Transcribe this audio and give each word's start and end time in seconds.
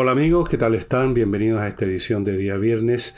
Hola 0.00 0.12
amigos, 0.12 0.48
¿qué 0.48 0.56
tal 0.56 0.76
están? 0.76 1.12
Bienvenidos 1.12 1.60
a 1.60 1.66
esta 1.66 1.84
edición 1.84 2.22
de 2.22 2.36
día 2.36 2.56
viernes 2.56 3.16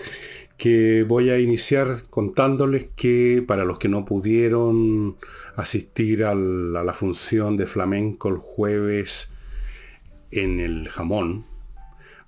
que 0.57 1.03
voy 1.07 1.29
a 1.29 1.39
iniciar 1.39 2.05
contándoles 2.09 2.87
que 2.97 3.45
para 3.47 3.67
los 3.67 3.79
que 3.79 3.91
no 3.91 4.07
pudieron 4.07 5.19
asistir 5.57 6.25
a 6.25 6.35
la 6.35 6.93
función 6.95 7.59
de 7.59 7.67
flamenco 7.67 8.31
el 8.31 8.39
jueves 8.39 9.31
en 10.31 10.59
el 10.59 10.89
jamón, 10.89 11.45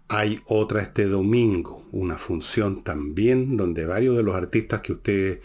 hay 0.09 0.43
otra 0.45 0.83
este 0.83 1.07
domingo, 1.07 1.87
una 1.91 2.19
función 2.19 2.85
también 2.85 3.57
donde 3.57 3.87
varios 3.87 4.19
de 4.19 4.23
los 4.23 4.37
artistas 4.37 4.83
que 4.83 4.93
ustedes 4.93 5.39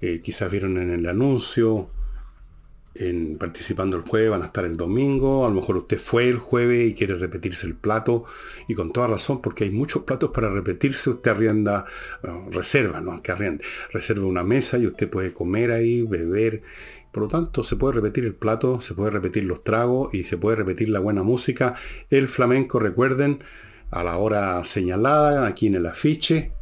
eh, 0.00 0.20
quizás 0.22 0.48
vieron 0.48 0.78
en 0.78 0.90
el 0.90 1.08
anuncio, 1.08 1.90
en 2.98 3.38
participando 3.38 3.96
el 3.96 4.02
jueves, 4.02 4.30
van 4.30 4.42
a 4.42 4.46
estar 4.46 4.64
el 4.64 4.76
domingo, 4.76 5.46
a 5.46 5.48
lo 5.48 5.54
mejor 5.54 5.76
usted 5.76 5.98
fue 5.98 6.28
el 6.28 6.38
jueves 6.38 6.90
y 6.90 6.94
quiere 6.94 7.14
repetirse 7.14 7.66
el 7.66 7.76
plato, 7.76 8.24
y 8.66 8.74
con 8.74 8.92
toda 8.92 9.08
razón, 9.08 9.40
porque 9.40 9.64
hay 9.64 9.70
muchos 9.70 10.02
platos 10.02 10.30
para 10.30 10.50
repetirse, 10.50 11.10
usted 11.10 11.30
arrienda, 11.30 11.84
reserva, 12.50 13.00
no 13.00 13.22
que 13.22 13.32
arrienda, 13.32 13.64
reserva 13.92 14.26
una 14.26 14.42
mesa 14.42 14.78
y 14.78 14.86
usted 14.86 15.08
puede 15.08 15.32
comer 15.32 15.70
ahí, 15.70 16.02
beber, 16.02 16.62
por 17.12 17.22
lo 17.24 17.28
tanto 17.28 17.64
se 17.64 17.76
puede 17.76 17.94
repetir 17.94 18.24
el 18.24 18.34
plato, 18.34 18.80
se 18.80 18.94
puede 18.94 19.10
repetir 19.10 19.44
los 19.44 19.64
tragos 19.64 20.12
y 20.14 20.24
se 20.24 20.36
puede 20.36 20.56
repetir 20.56 20.88
la 20.88 21.00
buena 21.00 21.22
música, 21.22 21.74
el 22.10 22.28
flamenco, 22.28 22.78
recuerden, 22.78 23.42
a 23.90 24.04
la 24.04 24.18
hora 24.18 24.62
señalada, 24.64 25.46
aquí 25.46 25.66
en 25.68 25.76
el 25.76 25.86
afiche, 25.86 26.52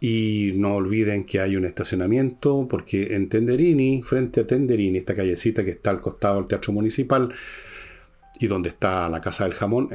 y 0.00 0.52
no 0.56 0.74
olviden 0.74 1.24
que 1.24 1.40
hay 1.40 1.56
un 1.56 1.64
estacionamiento, 1.64 2.66
porque 2.68 3.14
en 3.14 3.28
Tenderini, 3.28 4.02
frente 4.02 4.42
a 4.42 4.46
Tenderini, 4.46 4.98
esta 4.98 5.16
callecita 5.16 5.64
que 5.64 5.70
está 5.70 5.90
al 5.90 6.00
costado 6.00 6.36
del 6.36 6.46
Teatro 6.46 6.72
Municipal 6.72 7.32
y 8.38 8.46
donde 8.46 8.68
está 8.68 9.08
la 9.08 9.20
Casa 9.20 9.44
del 9.44 9.54
Jamón, 9.54 9.88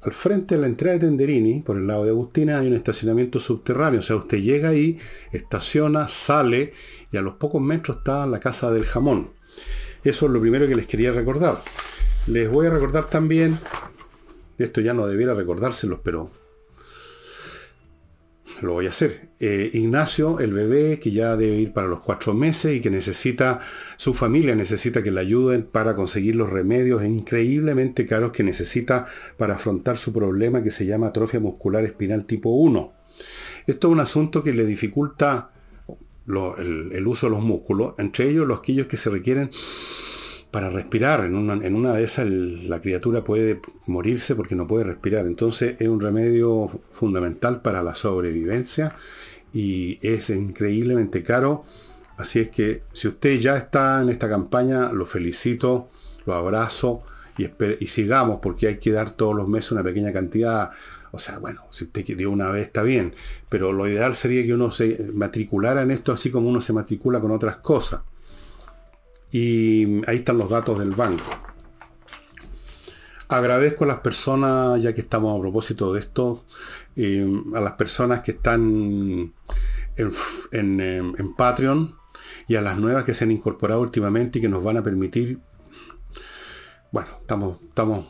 al 0.00 0.12
frente 0.12 0.54
de 0.54 0.60
la 0.60 0.68
entrada 0.68 0.96
de 0.96 1.06
Tenderini, 1.06 1.60
por 1.62 1.76
el 1.76 1.86
lado 1.86 2.04
de 2.04 2.10
Agustina, 2.10 2.60
hay 2.60 2.68
un 2.68 2.74
estacionamiento 2.74 3.40
subterráneo. 3.40 4.00
O 4.00 4.02
sea, 4.02 4.16
usted 4.16 4.38
llega 4.38 4.68
ahí, 4.68 4.96
estaciona, 5.32 6.08
sale 6.08 6.72
y 7.10 7.16
a 7.16 7.22
los 7.22 7.34
pocos 7.34 7.60
metros 7.60 7.98
está 7.98 8.26
la 8.26 8.38
Casa 8.38 8.70
del 8.70 8.84
Jamón. 8.84 9.30
Eso 10.04 10.26
es 10.26 10.32
lo 10.32 10.40
primero 10.40 10.68
que 10.68 10.76
les 10.76 10.86
quería 10.86 11.12
recordar. 11.12 11.58
Les 12.28 12.48
voy 12.48 12.66
a 12.66 12.70
recordar 12.70 13.10
también, 13.10 13.58
esto 14.58 14.80
ya 14.80 14.94
no 14.94 15.06
debiera 15.06 15.34
recordárselos, 15.34 16.00
pero 16.04 16.30
lo 18.62 18.72
voy 18.72 18.86
a 18.86 18.90
hacer. 18.90 19.30
Eh, 19.40 19.70
Ignacio, 19.72 20.40
el 20.40 20.52
bebé 20.52 20.98
que 20.98 21.10
ya 21.10 21.36
debe 21.36 21.56
ir 21.56 21.72
para 21.72 21.86
los 21.86 22.00
cuatro 22.00 22.34
meses 22.34 22.76
y 22.76 22.80
que 22.80 22.90
necesita, 22.90 23.60
su 23.96 24.14
familia 24.14 24.54
necesita 24.54 25.02
que 25.02 25.10
le 25.10 25.20
ayuden 25.20 25.64
para 25.64 25.94
conseguir 25.94 26.36
los 26.36 26.50
remedios 26.50 27.04
increíblemente 27.04 28.06
caros 28.06 28.32
que 28.32 28.42
necesita 28.42 29.06
para 29.36 29.54
afrontar 29.54 29.96
su 29.96 30.12
problema 30.12 30.62
que 30.62 30.70
se 30.70 30.86
llama 30.86 31.08
atrofia 31.08 31.40
muscular 31.40 31.84
espinal 31.84 32.24
tipo 32.24 32.50
1. 32.50 32.92
Esto 33.66 33.88
es 33.88 33.92
un 33.92 34.00
asunto 34.00 34.42
que 34.42 34.52
le 34.52 34.64
dificulta 34.64 35.50
el, 36.26 36.92
el 36.92 37.06
uso 37.06 37.26
de 37.26 37.30
los 37.30 37.42
músculos, 37.42 37.94
entre 37.98 38.28
ellos 38.28 38.46
los 38.46 38.60
quillos 38.60 38.86
que 38.86 38.96
se 38.96 39.10
requieren 39.10 39.50
para 40.50 40.70
respirar. 40.70 41.24
En 41.24 41.34
una, 41.34 41.54
en 41.54 41.74
una 41.74 41.92
de 41.92 42.04
esas 42.04 42.26
la 42.28 42.80
criatura 42.80 43.24
puede 43.24 43.60
morirse 43.86 44.34
porque 44.34 44.54
no 44.54 44.66
puede 44.66 44.84
respirar. 44.84 45.26
Entonces 45.26 45.76
es 45.78 45.88
un 45.88 46.00
remedio 46.00 46.82
fundamental 46.92 47.62
para 47.62 47.82
la 47.82 47.94
sobrevivencia 47.94 48.96
y 49.52 49.98
es 50.02 50.30
increíblemente 50.30 51.22
caro. 51.22 51.64
Así 52.16 52.40
es 52.40 52.48
que 52.48 52.82
si 52.92 53.08
usted 53.08 53.38
ya 53.38 53.56
está 53.56 54.02
en 54.02 54.08
esta 54.08 54.28
campaña, 54.28 54.92
lo 54.92 55.06
felicito, 55.06 55.88
lo 56.26 56.34
abrazo 56.34 57.02
y, 57.36 57.48
y 57.78 57.86
sigamos 57.86 58.40
porque 58.42 58.66
hay 58.66 58.78
que 58.78 58.90
dar 58.90 59.12
todos 59.12 59.36
los 59.36 59.48
meses 59.48 59.72
una 59.72 59.84
pequeña 59.84 60.12
cantidad. 60.12 60.70
O 61.10 61.18
sea, 61.18 61.38
bueno, 61.38 61.62
si 61.70 61.84
usted 61.84 62.04
dio 62.04 62.30
una 62.30 62.50
vez 62.50 62.66
está 62.66 62.82
bien, 62.82 63.14
pero 63.48 63.72
lo 63.72 63.86
ideal 63.86 64.14
sería 64.14 64.44
que 64.44 64.52
uno 64.52 64.70
se 64.70 65.10
matriculara 65.14 65.82
en 65.82 65.90
esto 65.90 66.12
así 66.12 66.30
como 66.30 66.48
uno 66.48 66.60
se 66.60 66.72
matricula 66.72 67.20
con 67.20 67.30
otras 67.30 67.56
cosas. 67.56 68.00
Y 69.30 70.02
ahí 70.08 70.16
están 70.16 70.38
los 70.38 70.50
datos 70.50 70.78
del 70.78 70.92
banco. 70.92 71.24
Agradezco 73.28 73.84
a 73.84 73.88
las 73.88 74.00
personas, 74.00 74.80
ya 74.80 74.94
que 74.94 75.02
estamos 75.02 75.36
a 75.36 75.40
propósito 75.40 75.92
de 75.92 76.00
esto, 76.00 76.44
eh, 76.96 77.26
a 77.54 77.60
las 77.60 77.72
personas 77.72 78.22
que 78.22 78.30
están 78.32 79.34
en, 79.96 80.80
en, 80.80 81.34
Patreon 81.36 81.94
y 82.46 82.56
a 82.56 82.62
las 82.62 82.78
nuevas 82.78 83.04
que 83.04 83.12
se 83.12 83.24
han 83.24 83.30
incorporado 83.30 83.82
últimamente 83.82 84.38
y 84.38 84.42
que 84.42 84.48
nos 84.48 84.64
van 84.64 84.78
a 84.78 84.82
permitir, 84.82 85.38
bueno, 86.90 87.10
estamos, 87.20 87.58
estamos, 87.62 88.06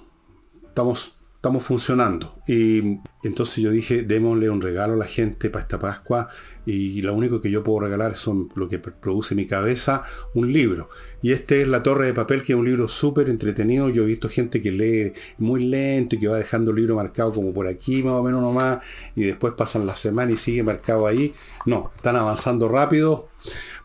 estamos 0.68 1.17
estamos 1.38 1.62
funcionando. 1.62 2.42
Y 2.48 2.98
entonces 3.22 3.62
yo 3.62 3.70
dije, 3.70 4.02
démosle 4.02 4.50
un 4.50 4.60
regalo 4.60 4.94
a 4.94 4.96
la 4.96 5.04
gente 5.04 5.50
para 5.50 5.62
esta 5.62 5.78
Pascua 5.78 6.28
y 6.66 7.00
lo 7.00 7.14
único 7.14 7.40
que 7.40 7.48
yo 7.48 7.62
puedo 7.62 7.78
regalar 7.78 8.16
son 8.16 8.48
lo 8.56 8.68
que 8.68 8.80
produce 8.80 9.36
mi 9.36 9.46
cabeza, 9.46 10.02
un 10.34 10.52
libro. 10.52 10.88
Y 11.22 11.30
este 11.30 11.62
es 11.62 11.68
La 11.68 11.80
Torre 11.84 12.06
de 12.06 12.12
Papel, 12.12 12.42
que 12.42 12.54
es 12.54 12.58
un 12.58 12.64
libro 12.64 12.88
súper 12.88 13.28
entretenido. 13.28 13.88
Yo 13.88 14.02
he 14.02 14.06
visto 14.06 14.28
gente 14.28 14.60
que 14.60 14.72
lee 14.72 15.12
muy 15.38 15.64
lento 15.64 16.16
y 16.16 16.18
que 16.18 16.26
va 16.26 16.38
dejando 16.38 16.72
el 16.72 16.78
libro 16.78 16.96
marcado 16.96 17.32
como 17.32 17.54
por 17.54 17.68
aquí, 17.68 18.02
más 18.02 18.14
o 18.14 18.22
menos 18.24 18.42
nomás, 18.42 18.82
y 19.14 19.22
después 19.22 19.54
pasan 19.56 19.86
las 19.86 20.00
semanas 20.00 20.34
y 20.34 20.36
sigue 20.38 20.64
marcado 20.64 21.06
ahí. 21.06 21.34
No, 21.66 21.92
están 21.94 22.16
avanzando 22.16 22.68
rápido 22.68 23.28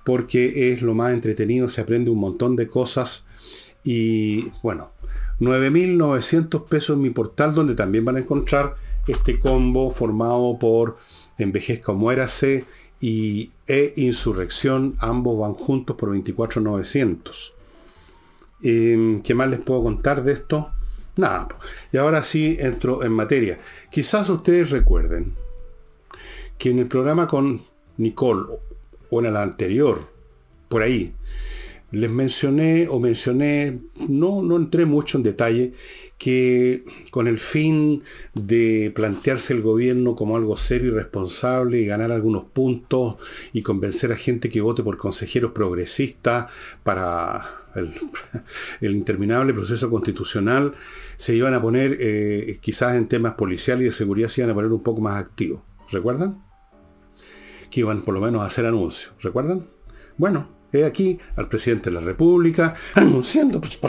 porque 0.04 0.74
es 0.74 0.82
lo 0.82 0.96
más 0.96 1.14
entretenido, 1.14 1.70
se 1.70 1.82
aprende 1.82 2.10
un 2.10 2.20
montón 2.20 2.56
de 2.56 2.68
cosas. 2.68 3.28
Y 3.84 4.50
bueno, 4.64 4.92
9.900 5.40 6.66
pesos 6.66 6.96
en 6.96 7.02
mi 7.02 7.10
portal, 7.10 7.54
donde 7.54 7.76
también 7.76 8.06
van 8.06 8.18
a 8.18 8.20
encontrar 8.20 8.76
este 9.08 9.40
combo 9.40 9.92
formado 9.92 10.58
por 10.60 10.98
Envejezca 11.38 11.92
o 11.92 11.96
Muérase 11.96 12.66
y 13.00 13.52
E 13.68 13.94
Insurrección. 13.98 14.96
Ambos 15.00 15.40
van 15.40 15.54
juntos 15.54 15.96
por 15.96 16.10
24.900. 16.16 17.54
Em, 18.62 19.22
¿Qué 19.22 19.36
más 19.36 19.50
les 19.50 19.60
puedo 19.60 19.84
contar 19.84 20.24
de 20.24 20.34
esto? 20.34 20.72
Nada. 21.18 21.50
Y 21.92 21.98
ahora 21.98 22.24
sí 22.24 22.58
entro 22.60 23.04
en 23.04 23.12
materia. 23.12 23.60
Quizás 23.92 24.30
ustedes 24.30 24.72
recuerden 24.72 25.36
que 26.58 26.70
en 26.70 26.80
el 26.80 26.88
programa 26.88 27.28
con 27.28 27.66
Nicole, 27.98 28.46
o 29.10 29.20
en 29.20 29.28
el 29.28 29.38
anterior, 29.38 30.12
por 30.70 30.82
ahí, 30.82 31.14
les 31.94 32.10
mencioné 32.10 32.88
o 32.90 33.00
mencioné, 33.00 33.80
no, 34.10 34.42
no 34.42 34.58
entré 34.58 34.86
mucho 34.88 35.18
en 35.18 35.24
detalle, 35.24 35.74
que 36.18 36.86
con 37.12 37.28
el 37.28 37.38
fin 37.38 38.02
de 38.34 38.92
plantearse 38.96 39.54
el 39.54 39.62
gobierno 39.62 40.16
como 40.16 40.36
algo 40.36 40.58
serio 40.58 40.90
y 40.90 40.96
responsable 40.96 41.80
y 41.80 41.86
ganar 41.86 42.12
algunos 42.12 42.46
puntos 42.46 43.18
y 43.54 43.62
convencer 43.62 44.12
a 44.12 44.16
gente 44.16 44.50
que 44.50 44.62
vote 44.62 44.82
por 44.82 44.98
consejeros 44.98 45.52
progresistas 45.52 46.52
para 46.82 47.68
el, 47.76 47.94
interminable 48.96 49.54
proceso 49.54 49.92
constitucional, 49.92 50.74
se 51.18 51.36
iban 51.36 51.54
a 51.54 51.62
poner, 51.62 51.96
eh, 52.00 52.58
quizás 52.60 52.96
en 52.96 53.08
temas 53.08 53.34
policiales 53.36 53.84
y 53.84 53.86
de 53.90 53.92
seguridad, 53.92 54.30
se 54.30 54.42
iban 54.42 54.50
a 54.50 54.56
poner 54.56 54.72
un 54.72 54.82
poco 54.82 55.00
más 55.02 55.22
activos. 55.22 55.62
¿Recuerdan? 55.92 56.44
Que 57.70 57.82
iban 57.82 58.02
por 58.02 58.16
lo 58.16 58.22
menos 58.22 58.42
a 58.42 58.48
hacer 58.48 58.66
anuncios. 58.66 59.14
¿Recuerdan? 59.22 59.68
Bueno, 60.18 60.63
He 60.74 60.86
aquí 60.86 61.20
al 61.36 61.48
presidente 61.48 61.90
de 61.90 61.96
la 61.96 62.02
República 62.02 62.74
anunciando, 62.96 63.62
pues, 63.62 63.80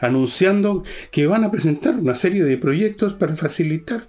anunciando 0.00 0.84
que 1.10 1.26
van 1.26 1.44
a 1.44 1.50
presentar 1.50 1.96
una 1.96 2.14
serie 2.14 2.44
de 2.44 2.56
proyectos 2.56 3.14
para 3.14 3.34
facilitar, 3.34 4.04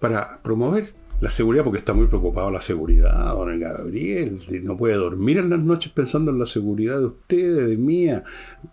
para 0.00 0.42
promover 0.42 0.94
la 1.20 1.30
seguridad, 1.30 1.62
porque 1.62 1.78
está 1.78 1.94
muy 1.94 2.08
preocupado 2.08 2.50
la 2.50 2.60
seguridad, 2.60 3.32
don 3.34 3.60
Gabriel. 3.60 4.40
No 4.64 4.76
puede 4.76 4.94
dormir 4.94 5.38
en 5.38 5.50
las 5.50 5.60
noches 5.60 5.92
pensando 5.92 6.32
en 6.32 6.40
la 6.40 6.46
seguridad 6.46 6.98
de 6.98 7.06
ustedes, 7.06 7.68
de 7.68 7.76
mía, 7.76 8.24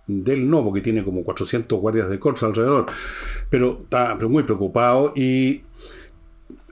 de 0.08 0.34
él 0.34 0.50
no, 0.50 0.64
porque 0.64 0.82
tiene 0.82 1.04
como 1.04 1.24
400 1.24 1.80
guardias 1.80 2.10
de 2.10 2.18
corps 2.18 2.42
alrededor. 2.42 2.88
Pero 3.52 3.82
está 3.84 4.18
muy 4.28 4.42
preocupado 4.42 5.14
y 5.16 5.62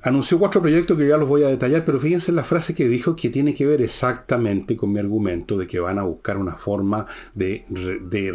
anunció 0.03 0.39
cuatro 0.39 0.61
proyectos 0.61 0.97
que 0.97 1.07
ya 1.07 1.17
los 1.17 1.27
voy 1.27 1.43
a 1.43 1.47
detallar, 1.47 1.83
pero 1.85 1.99
fíjense 1.99 2.31
en 2.31 2.35
la 2.35 2.43
frase 2.43 2.75
que 2.75 2.87
dijo 2.87 3.15
que 3.15 3.29
tiene 3.29 3.53
que 3.53 3.65
ver 3.65 3.81
exactamente 3.81 4.75
con 4.75 4.91
mi 4.91 4.99
argumento 4.99 5.57
de 5.57 5.67
que 5.67 5.79
van 5.79 5.99
a 5.99 6.03
buscar 6.03 6.37
una 6.37 6.55
forma 6.55 7.05
de, 7.33 7.65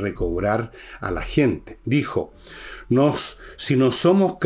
recobrar 0.00 0.70
a 1.00 1.10
la 1.10 1.22
gente. 1.22 1.78
Dijo, 1.84 2.32
nos, 2.88 3.38
si 3.56 3.76
no 3.76 3.92
somos 3.92 4.36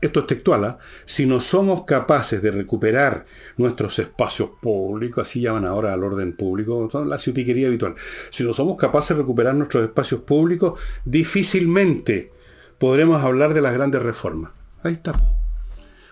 esto 0.00 0.20
es 0.20 0.26
textual, 0.26 0.64
¿ah? 0.64 0.78
si 1.04 1.26
no 1.26 1.40
somos 1.40 1.84
capaces 1.84 2.40
de 2.40 2.50
recuperar 2.50 3.26
nuestros 3.56 3.98
espacios 3.98 4.50
públicos, 4.62 5.28
así 5.28 5.40
llaman 5.40 5.66
ahora 5.66 5.92
al 5.92 6.02
orden 6.02 6.34
público, 6.34 6.88
la 7.04 7.18
ciutiquería 7.18 7.68
habitual, 7.68 7.94
si 8.30 8.44
no 8.44 8.52
somos 8.52 8.76
capaces 8.76 9.16
de 9.16 9.22
recuperar 9.22 9.54
nuestros 9.54 9.82
espacios 9.82 10.22
públicos, 10.22 10.80
difícilmente 11.04 12.32
podremos 12.78 13.22
hablar 13.22 13.52
de 13.52 13.60
las 13.60 13.74
grandes 13.74 14.02
reformas. 14.02 14.52
Ahí 14.82 14.94
está. 14.94 15.12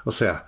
O 0.04 0.12
sea, 0.12 0.47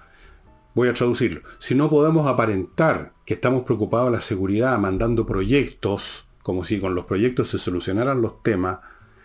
voy 0.75 0.89
a 0.89 0.95
traducirlo. 0.95 1.43
Si 1.59 1.75
no 1.75 1.91
podemos 1.91 2.27
aparentar 2.27 3.15
que 3.25 3.35
estamos 3.35 3.63
preocupados 3.63 4.11
de 4.11 4.17
la 4.17 4.23
seguridad 4.23 4.79
mandando 4.79 5.27
proyectos, 5.27 6.29
como 6.43 6.65
si 6.65 6.79
con 6.79 6.95
los 6.95 7.05
proyectos 7.05 7.49
se 7.49 7.59
solucionaran 7.59 8.23
los 8.23 8.43
temas, 8.43 8.79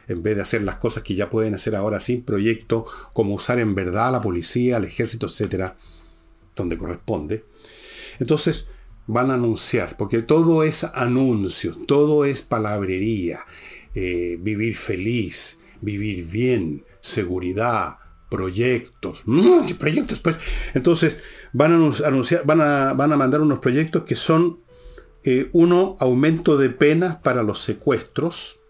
en 0.07 0.21
vez 0.21 0.35
de 0.35 0.43
hacer 0.43 0.61
las 0.61 0.75
cosas 0.75 1.03
que 1.03 1.15
ya 1.15 1.29
pueden 1.29 1.55
hacer 1.55 1.75
ahora 1.75 1.99
sin 1.99 2.23
proyecto, 2.23 2.85
como 3.13 3.35
usar 3.35 3.59
en 3.59 3.73
verdad 3.73 4.09
a 4.09 4.11
la 4.11 4.21
policía, 4.21 4.77
al 4.77 4.85
ejército, 4.85 5.25
etcétera, 5.25 5.77
donde 6.55 6.77
corresponde. 6.77 7.45
Entonces 8.19 8.67
van 9.07 9.31
a 9.31 9.35
anunciar, 9.35 9.97
porque 9.97 10.21
todo 10.21 10.63
es 10.63 10.83
anuncio, 10.83 11.75
todo 11.87 12.25
es 12.25 12.41
palabrería, 12.41 13.39
eh, 13.93 14.37
vivir 14.39 14.75
feliz, 14.75 15.59
vivir 15.81 16.25
bien, 16.25 16.85
seguridad, 17.01 17.97
proyectos, 18.29 19.23
proyectos, 19.77 20.19
pues. 20.19 20.37
Entonces 20.73 21.17
van 21.53 21.71
a 21.71 22.07
anunciar, 22.07 22.45
van 22.45 22.61
a, 22.61 22.93
van 22.93 23.13
a 23.13 23.17
mandar 23.17 23.41
unos 23.41 23.59
proyectos 23.59 24.03
que 24.03 24.15
son 24.15 24.59
eh, 25.23 25.49
uno, 25.53 25.95
aumento 25.99 26.57
de 26.57 26.69
penas 26.69 27.15
para 27.17 27.41
los 27.41 27.61
secuestros, 27.61 28.61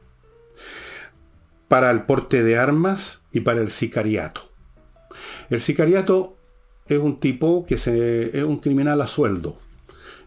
para 1.68 1.92
el 1.92 2.04
porte 2.04 2.44
de 2.44 2.58
armas 2.58 3.22
y 3.32 3.42
para 3.42 3.62
el 3.62 3.72
sicariato. 3.72 4.42
El 5.50 5.62
sicariato 5.62 6.38
es 6.88 7.00
un 7.00 7.20
tipo 7.20 7.66
que 7.66 7.78
se, 7.78 8.38
es 8.38 8.44
un 8.44 8.60
criminal 8.60 9.02
a 9.02 9.08
sueldo. 9.08 9.58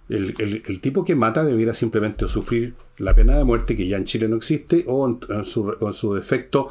El, 0.09 0.81
tipo 0.81 1.05
que 1.05 1.15
mata 1.15 1.45
debiera 1.45 1.75
simplemente 1.75 2.29
sufrir 2.29 2.75
la 2.97 3.15
pena 3.15 3.37
de 3.37 3.45
muerte, 3.45 3.77
que 3.77 3.87
ya 3.87 3.99
en 3.99 4.07
Chile 4.07 4.27
no 4.27 4.37
existe, 4.37 4.85
o 4.87 5.07
en, 5.07 5.45
su, 5.45 6.15
defecto 6.15 6.71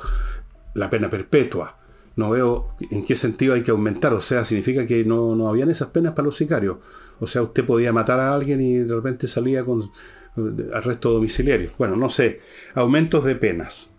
la 0.74 0.90
pena 0.90 1.10
perpetua. 1.10 1.78
No 2.18 2.32
veo 2.32 2.76
en 2.92 3.06
qué 3.06 3.16
sentido 3.16 3.54
hay 3.54 3.62
que 3.62 3.72
aumentar. 3.72 4.12
O 4.14 4.22
sea, 4.22 4.44
significa 4.44 4.86
que 4.86 5.06
no, 5.06 5.36
no 5.36 5.48
habían 5.48 5.70
esas 5.70 5.90
penas 5.90 6.14
para 6.14 6.26
los 6.26 6.36
sicarios. 6.36 6.78
O 7.20 7.28
sea, 7.28 7.44
usted 7.44 7.64
podía 7.64 7.94
matar 7.94 8.20
a 8.20 8.34
alguien 8.34 8.60
y 8.60 8.74
de 8.74 8.94
repente 8.94 9.28
salía 9.28 9.64
con 9.64 9.84
eh, 9.84 10.70
arresto 10.74 11.12
domiciliario. 11.12 11.70
Bueno, 11.78 11.96
no 11.96 12.10
sé. 12.10 12.42
Aumentos 12.74 13.24
de 13.24 13.36
penas. 13.36 13.92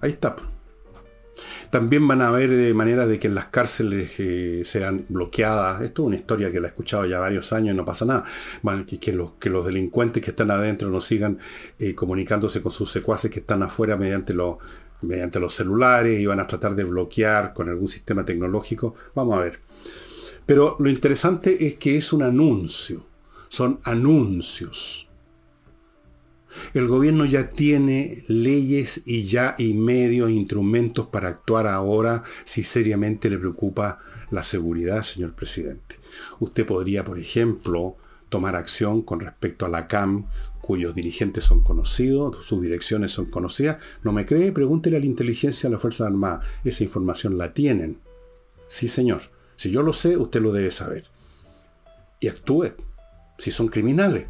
Ahí 0.00 0.12
está. 0.12 0.34
También 1.70 2.06
van 2.08 2.22
a 2.22 2.28
haber 2.28 2.48
de 2.50 2.72
manera 2.72 3.06
de 3.06 3.18
que 3.18 3.28
las 3.28 3.46
cárceles 3.46 4.18
eh, 4.18 4.62
sean 4.64 5.04
bloqueadas. 5.10 5.82
Esto 5.82 6.02
es 6.02 6.06
una 6.06 6.16
historia 6.16 6.50
que 6.50 6.60
la 6.60 6.68
he 6.68 6.70
escuchado 6.70 7.04
ya 7.04 7.18
varios 7.18 7.52
años 7.52 7.74
y 7.74 7.76
no 7.76 7.84
pasa 7.84 8.06
nada. 8.06 8.24
que, 8.86 9.12
los, 9.12 9.32
que, 9.32 9.50
los, 9.50 9.66
delincuentes 9.66 10.22
que 10.22 10.30
están 10.30 10.50
adentro 10.50 10.88
no 10.88 11.02
sigan 11.02 11.38
eh, 11.78 11.94
comunicándose 11.94 12.62
con 12.62 12.72
sus 12.72 12.90
secuaces 12.90 13.30
que 13.30 13.40
están 13.40 13.62
afuera 13.62 13.96
mediante 13.96 14.32
los, 14.32 14.56
mediante 15.02 15.40
los 15.40 15.54
celulares 15.54 16.18
y 16.18 16.26
van 16.26 16.40
a 16.40 16.46
tratar 16.46 16.74
de 16.74 16.84
bloquear 16.84 17.52
con 17.52 17.68
algún 17.68 17.88
sistema 17.88 18.24
tecnológico. 18.24 18.94
Vamos 19.14 19.36
a 19.36 19.40
ver. 19.40 19.60
Pero 20.46 20.76
lo 20.78 20.88
interesante 20.88 21.66
es 21.66 21.74
que 21.74 21.96
es 21.96 22.12
un 22.12 22.22
anuncio. 22.22 23.06
Son 23.48 23.80
anuncios. 23.84 25.08
El 26.72 26.86
gobierno 26.88 27.24
ya 27.24 27.50
tiene 27.50 28.24
leyes 28.28 29.02
y 29.04 29.24
ya 29.24 29.54
y 29.58 29.74
medios 29.74 30.30
instrumentos 30.30 31.08
para 31.08 31.28
actuar 31.28 31.66
ahora 31.66 32.22
si 32.44 32.64
seriamente 32.64 33.28
le 33.28 33.38
preocupa 33.38 33.98
la 34.30 34.42
seguridad, 34.42 35.02
señor 35.02 35.34
presidente. 35.34 35.96
Usted 36.40 36.64
podría, 36.64 37.04
por 37.04 37.18
ejemplo, 37.18 37.96
tomar 38.28 38.56
acción 38.56 39.02
con 39.02 39.20
respecto 39.20 39.66
a 39.66 39.68
la 39.68 39.86
CAM, 39.86 40.26
cuyos 40.66 40.94
dirigentes 40.94 41.44
son 41.44 41.62
conocidos, 41.62 42.44
sus 42.44 42.60
direcciones 42.60 43.12
son 43.12 43.26
conocidas. 43.26 43.76
¿No 44.02 44.12
me 44.12 44.26
cree? 44.26 44.50
Pregúntele 44.50 44.96
a 44.96 45.00
la 45.00 45.06
inteligencia 45.06 45.68
de 45.68 45.74
la 45.74 45.78
Fuerza 45.78 46.06
Armada. 46.06 46.40
Esa 46.64 46.82
información 46.82 47.38
la 47.38 47.54
tienen. 47.54 48.00
Sí, 48.66 48.88
señor. 48.88 49.20
Si 49.54 49.70
yo 49.70 49.82
lo 49.82 49.92
sé, 49.92 50.16
usted 50.16 50.42
lo 50.42 50.52
debe 50.52 50.72
saber. 50.72 51.04
Y 52.18 52.26
actúe. 52.26 52.72
Si 53.38 53.52
son 53.52 53.68
criminales 53.68 54.26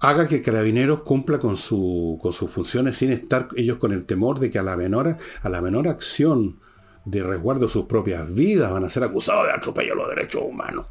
haga 0.00 0.28
que 0.28 0.40
Carabineros 0.40 1.02
cumpla 1.02 1.40
con, 1.40 1.56
su, 1.56 2.20
con 2.22 2.30
sus 2.30 2.48
funciones 2.48 2.96
sin 2.96 3.10
estar 3.10 3.48
ellos 3.56 3.78
con 3.78 3.92
el 3.92 4.06
temor 4.06 4.38
de 4.38 4.48
que 4.48 4.60
a 4.60 4.62
la 4.62 4.76
menor, 4.76 5.16
a 5.42 5.48
la 5.48 5.60
menor 5.60 5.88
acción 5.88 6.60
de 7.04 7.24
resguardo 7.24 7.66
de 7.66 7.72
sus 7.72 7.86
propias 7.86 8.32
vidas 8.32 8.70
van 8.70 8.84
a 8.84 8.88
ser 8.88 9.02
acusados 9.02 9.46
de 9.46 9.52
atropello 9.54 9.94
a 9.94 9.96
los 9.96 10.08
derechos 10.10 10.42
humanos. 10.44 10.86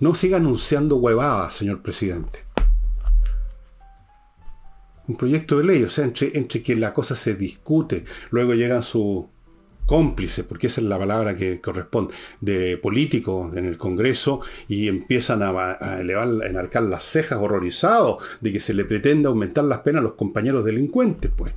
No 0.00 0.14
siga 0.14 0.38
anunciando 0.38 0.96
huevadas, 0.96 1.52
señor 1.54 1.82
presidente. 1.82 2.44
Un 5.06 5.16
proyecto 5.16 5.58
de 5.58 5.64
ley, 5.64 5.82
o 5.82 5.90
sea, 5.90 6.04
entre, 6.04 6.36
entre 6.38 6.62
que 6.62 6.74
la 6.74 6.94
cosa 6.94 7.14
se 7.14 7.34
discute, 7.34 8.04
luego 8.30 8.54
llegan 8.54 8.82
sus 8.82 9.26
cómplices, 9.84 10.44
porque 10.46 10.68
esa 10.68 10.80
es 10.80 10.86
la 10.86 10.98
palabra 10.98 11.36
que 11.36 11.60
corresponde, 11.60 12.14
de 12.40 12.78
políticos 12.78 13.54
en 13.56 13.66
el 13.66 13.76
Congreso 13.76 14.40
y 14.68 14.88
empiezan 14.88 15.42
a, 15.42 15.50
a 15.78 16.00
enarcar 16.00 16.84
las 16.84 17.02
cejas 17.02 17.38
horrorizados 17.38 18.22
de 18.40 18.52
que 18.52 18.60
se 18.60 18.72
le 18.72 18.86
pretenda 18.86 19.28
aumentar 19.28 19.64
las 19.64 19.80
penas 19.80 20.00
a 20.00 20.04
los 20.04 20.14
compañeros 20.14 20.64
delincuentes, 20.64 21.30
pues. 21.36 21.52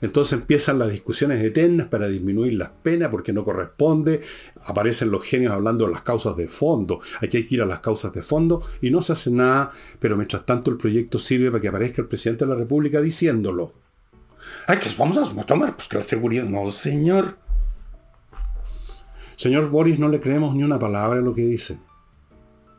Entonces 0.00 0.34
empiezan 0.34 0.78
las 0.78 0.90
discusiones 0.90 1.42
eternas 1.42 1.88
para 1.88 2.08
disminuir 2.08 2.54
las 2.54 2.70
penas 2.70 3.08
porque 3.08 3.32
no 3.32 3.44
corresponde. 3.44 4.20
Aparecen 4.64 5.10
los 5.10 5.24
genios 5.24 5.52
hablando 5.52 5.86
de 5.86 5.92
las 5.92 6.02
causas 6.02 6.36
de 6.36 6.48
fondo. 6.48 7.00
Aquí 7.20 7.38
hay 7.38 7.46
que 7.46 7.56
ir 7.56 7.62
a 7.62 7.66
las 7.66 7.80
causas 7.80 8.12
de 8.12 8.22
fondo 8.22 8.62
y 8.80 8.90
no 8.90 9.02
se 9.02 9.12
hace 9.12 9.30
nada, 9.30 9.72
pero 9.98 10.16
mientras 10.16 10.44
tanto 10.44 10.70
el 10.70 10.76
proyecto 10.76 11.18
sirve 11.18 11.50
para 11.50 11.60
que 11.60 11.68
aparezca 11.68 12.02
el 12.02 12.08
presidente 12.08 12.44
de 12.44 12.50
la 12.50 12.56
República 12.56 13.00
diciéndolo. 13.00 13.74
Ay, 14.66 14.78
que 14.78 14.90
vamos 14.98 15.16
a 15.18 15.44
tomar, 15.44 15.74
pues 15.76 15.88
que 15.88 15.98
la 15.98 16.04
seguridad. 16.04 16.44
No, 16.44 16.70
señor. 16.70 17.38
Señor 19.36 19.68
Boris, 19.68 19.98
no 19.98 20.08
le 20.08 20.20
creemos 20.20 20.54
ni 20.54 20.62
una 20.62 20.78
palabra 20.78 21.18
en 21.18 21.24
lo 21.24 21.34
que 21.34 21.42
dice. 21.42 21.78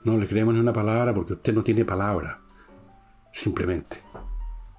No 0.04 0.18
le 0.18 0.28
creemos 0.28 0.54
ni 0.54 0.60
una 0.60 0.74
palabra 0.74 1.14
porque 1.14 1.34
usted 1.34 1.54
no 1.54 1.64
tiene 1.64 1.86
palabra. 1.86 2.42
Simplemente. 3.32 4.02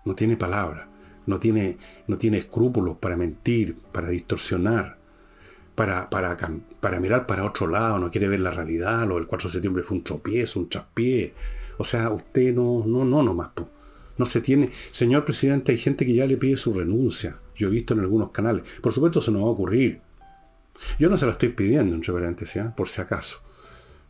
No 0.04 0.14
tiene 0.14 0.36
palabra. 0.36 0.88
No 1.28 1.38
tiene, 1.38 1.76
no 2.06 2.16
tiene 2.16 2.38
escrúpulos 2.38 2.96
para 2.96 3.16
mentir, 3.16 3.76
para 3.92 4.08
distorsionar, 4.08 4.98
para, 5.74 6.08
para, 6.08 6.36
para 6.80 7.00
mirar 7.00 7.26
para 7.26 7.44
otro 7.44 7.66
lado. 7.66 7.98
No 7.98 8.10
quiere 8.10 8.28
ver 8.28 8.40
la 8.40 8.50
realidad. 8.50 9.06
Lo 9.06 9.16
del 9.16 9.26
4 9.26 9.48
de 9.48 9.52
septiembre 9.52 9.82
fue 9.82 9.98
un 9.98 10.04
tropiezo, 10.04 10.60
un 10.60 10.68
traspié. 10.68 11.34
O 11.76 11.84
sea, 11.84 12.10
usted 12.10 12.54
no, 12.54 12.84
no, 12.86 13.04
no, 13.04 13.22
nomás. 13.22 13.50
No 14.16 14.26
se 14.26 14.40
tiene. 14.40 14.70
Señor 14.90 15.24
presidente, 15.24 15.70
hay 15.70 15.78
gente 15.78 16.06
que 16.06 16.14
ya 16.14 16.26
le 16.26 16.38
pide 16.38 16.56
su 16.56 16.72
renuncia. 16.72 17.38
Yo 17.54 17.68
he 17.68 17.70
visto 17.70 17.94
en 17.94 18.00
algunos 18.00 18.30
canales. 18.30 18.64
Por 18.80 18.92
supuesto, 18.92 19.18
eso 19.20 19.30
no 19.30 19.42
va 19.42 19.48
a 19.48 19.50
ocurrir. 19.50 20.00
Yo 20.98 21.08
no 21.08 21.16
se 21.16 21.26
la 21.26 21.32
estoy 21.32 21.50
pidiendo, 21.50 21.94
entre 21.94 22.12
paréntesis, 22.12 22.56
¿eh? 22.56 22.72
por 22.76 22.88
si 22.88 23.00
acaso. 23.00 23.42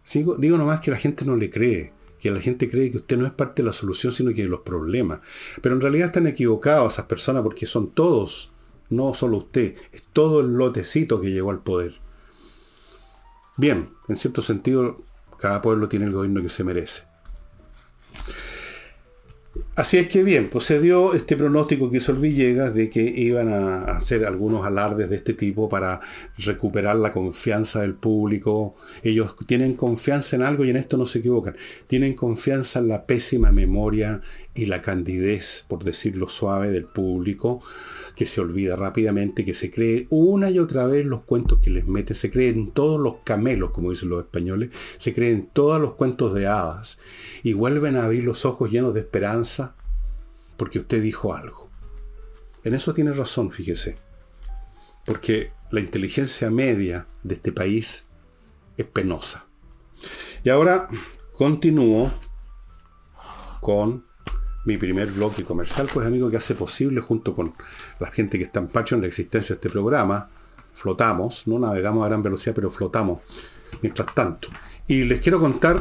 digo 0.04 0.58
nomás 0.58 0.80
que 0.80 0.90
la 0.90 0.96
gente 0.96 1.24
no 1.24 1.36
le 1.36 1.50
cree, 1.50 1.92
que 2.20 2.30
la 2.30 2.40
gente 2.40 2.68
cree 2.68 2.90
que 2.90 2.98
usted 2.98 3.16
no 3.16 3.26
es 3.26 3.32
parte 3.32 3.62
de 3.62 3.66
la 3.66 3.72
solución, 3.72 4.12
sino 4.12 4.32
que 4.34 4.42
de 4.42 4.48
los 4.48 4.60
problemas. 4.60 5.20
Pero 5.62 5.74
en 5.74 5.80
realidad 5.80 6.08
están 6.08 6.26
equivocados 6.26 6.94
esas 6.94 7.06
personas 7.06 7.42
porque 7.42 7.66
son 7.66 7.90
todos, 7.90 8.52
no 8.90 9.14
solo 9.14 9.38
usted, 9.38 9.76
es 9.92 10.02
todo 10.12 10.40
el 10.40 10.52
lotecito 10.54 11.20
que 11.20 11.30
llegó 11.30 11.50
al 11.50 11.60
poder. 11.60 11.94
Bien, 13.56 13.90
en 14.08 14.16
cierto 14.16 14.42
sentido, 14.42 15.02
cada 15.38 15.62
pueblo 15.62 15.88
tiene 15.88 16.06
el 16.06 16.12
gobierno 16.12 16.42
que 16.42 16.48
se 16.48 16.64
merece. 16.64 17.02
Así 19.78 19.96
es 19.96 20.08
que 20.08 20.24
bien, 20.24 20.48
pues 20.50 20.64
se 20.64 20.80
dio 20.80 21.14
este 21.14 21.36
pronóstico 21.36 21.88
que 21.88 21.98
hizo 21.98 22.10
el 22.10 22.18
Villegas 22.18 22.74
de 22.74 22.90
que 22.90 23.00
iban 23.00 23.52
a 23.52 23.84
hacer 23.84 24.24
algunos 24.24 24.66
alardes 24.66 25.08
de 25.08 25.14
este 25.14 25.34
tipo 25.34 25.68
para 25.68 26.00
recuperar 26.36 26.96
la 26.96 27.12
confianza 27.12 27.82
del 27.82 27.94
público. 27.94 28.74
Ellos 29.04 29.36
tienen 29.46 29.74
confianza 29.74 30.34
en 30.34 30.42
algo 30.42 30.64
y 30.64 30.70
en 30.70 30.78
esto 30.78 30.96
no 30.96 31.06
se 31.06 31.20
equivocan. 31.20 31.54
Tienen 31.86 32.14
confianza 32.14 32.80
en 32.80 32.88
la 32.88 33.06
pésima 33.06 33.52
memoria 33.52 34.20
y 34.52 34.64
la 34.64 34.82
candidez, 34.82 35.64
por 35.68 35.84
decirlo 35.84 36.28
suave, 36.28 36.72
del 36.72 36.84
público, 36.84 37.62
que 38.16 38.26
se 38.26 38.40
olvida 38.40 38.74
rápidamente, 38.74 39.44
que 39.44 39.54
se 39.54 39.70
cree 39.70 40.08
una 40.10 40.50
y 40.50 40.58
otra 40.58 40.88
vez 40.88 41.06
los 41.06 41.22
cuentos 41.22 41.60
que 41.60 41.70
les 41.70 41.86
mete, 41.86 42.16
se 42.16 42.32
creen 42.32 42.72
todos 42.72 42.98
los 42.98 43.18
camelos, 43.22 43.70
como 43.70 43.90
dicen 43.90 44.08
los 44.08 44.24
españoles, 44.24 44.70
se 44.96 45.14
creen 45.14 45.48
todos 45.52 45.80
los 45.80 45.94
cuentos 45.94 46.34
de 46.34 46.48
hadas 46.48 46.98
y 47.44 47.52
vuelven 47.52 47.94
a 47.94 48.06
abrir 48.06 48.24
los 48.24 48.44
ojos 48.44 48.72
llenos 48.72 48.94
de 48.94 49.00
esperanza 49.00 49.67
porque 50.58 50.80
usted 50.80 51.00
dijo 51.00 51.34
algo. 51.34 51.70
En 52.64 52.74
eso 52.74 52.92
tiene 52.92 53.12
razón, 53.12 53.50
fíjese. 53.50 53.96
Porque 55.06 55.52
la 55.70 55.80
inteligencia 55.80 56.50
media 56.50 57.06
de 57.22 57.36
este 57.36 57.52
país 57.52 58.04
es 58.76 58.84
penosa. 58.84 59.46
Y 60.44 60.50
ahora 60.50 60.88
continúo 61.32 62.12
con 63.60 64.04
mi 64.64 64.76
primer 64.76 65.10
bloque 65.12 65.44
comercial, 65.44 65.88
pues 65.92 66.06
amigo, 66.06 66.30
que 66.30 66.36
hace 66.36 66.54
posible 66.54 67.00
junto 67.00 67.34
con 67.34 67.54
la 68.00 68.10
gente 68.10 68.36
que 68.36 68.44
está 68.44 68.60
en 68.60 68.68
Patreon 68.68 69.00
la 69.00 69.06
existencia 69.06 69.54
de 69.54 69.58
este 69.58 69.70
programa. 69.70 70.28
Flotamos, 70.74 71.46
no 71.46 71.58
navegamos 71.58 72.04
a 72.04 72.08
gran 72.08 72.22
velocidad, 72.22 72.54
pero 72.54 72.70
flotamos 72.70 73.20
mientras 73.80 74.14
tanto. 74.14 74.48
Y 74.86 75.04
les 75.04 75.20
quiero 75.20 75.40
contar 75.40 75.80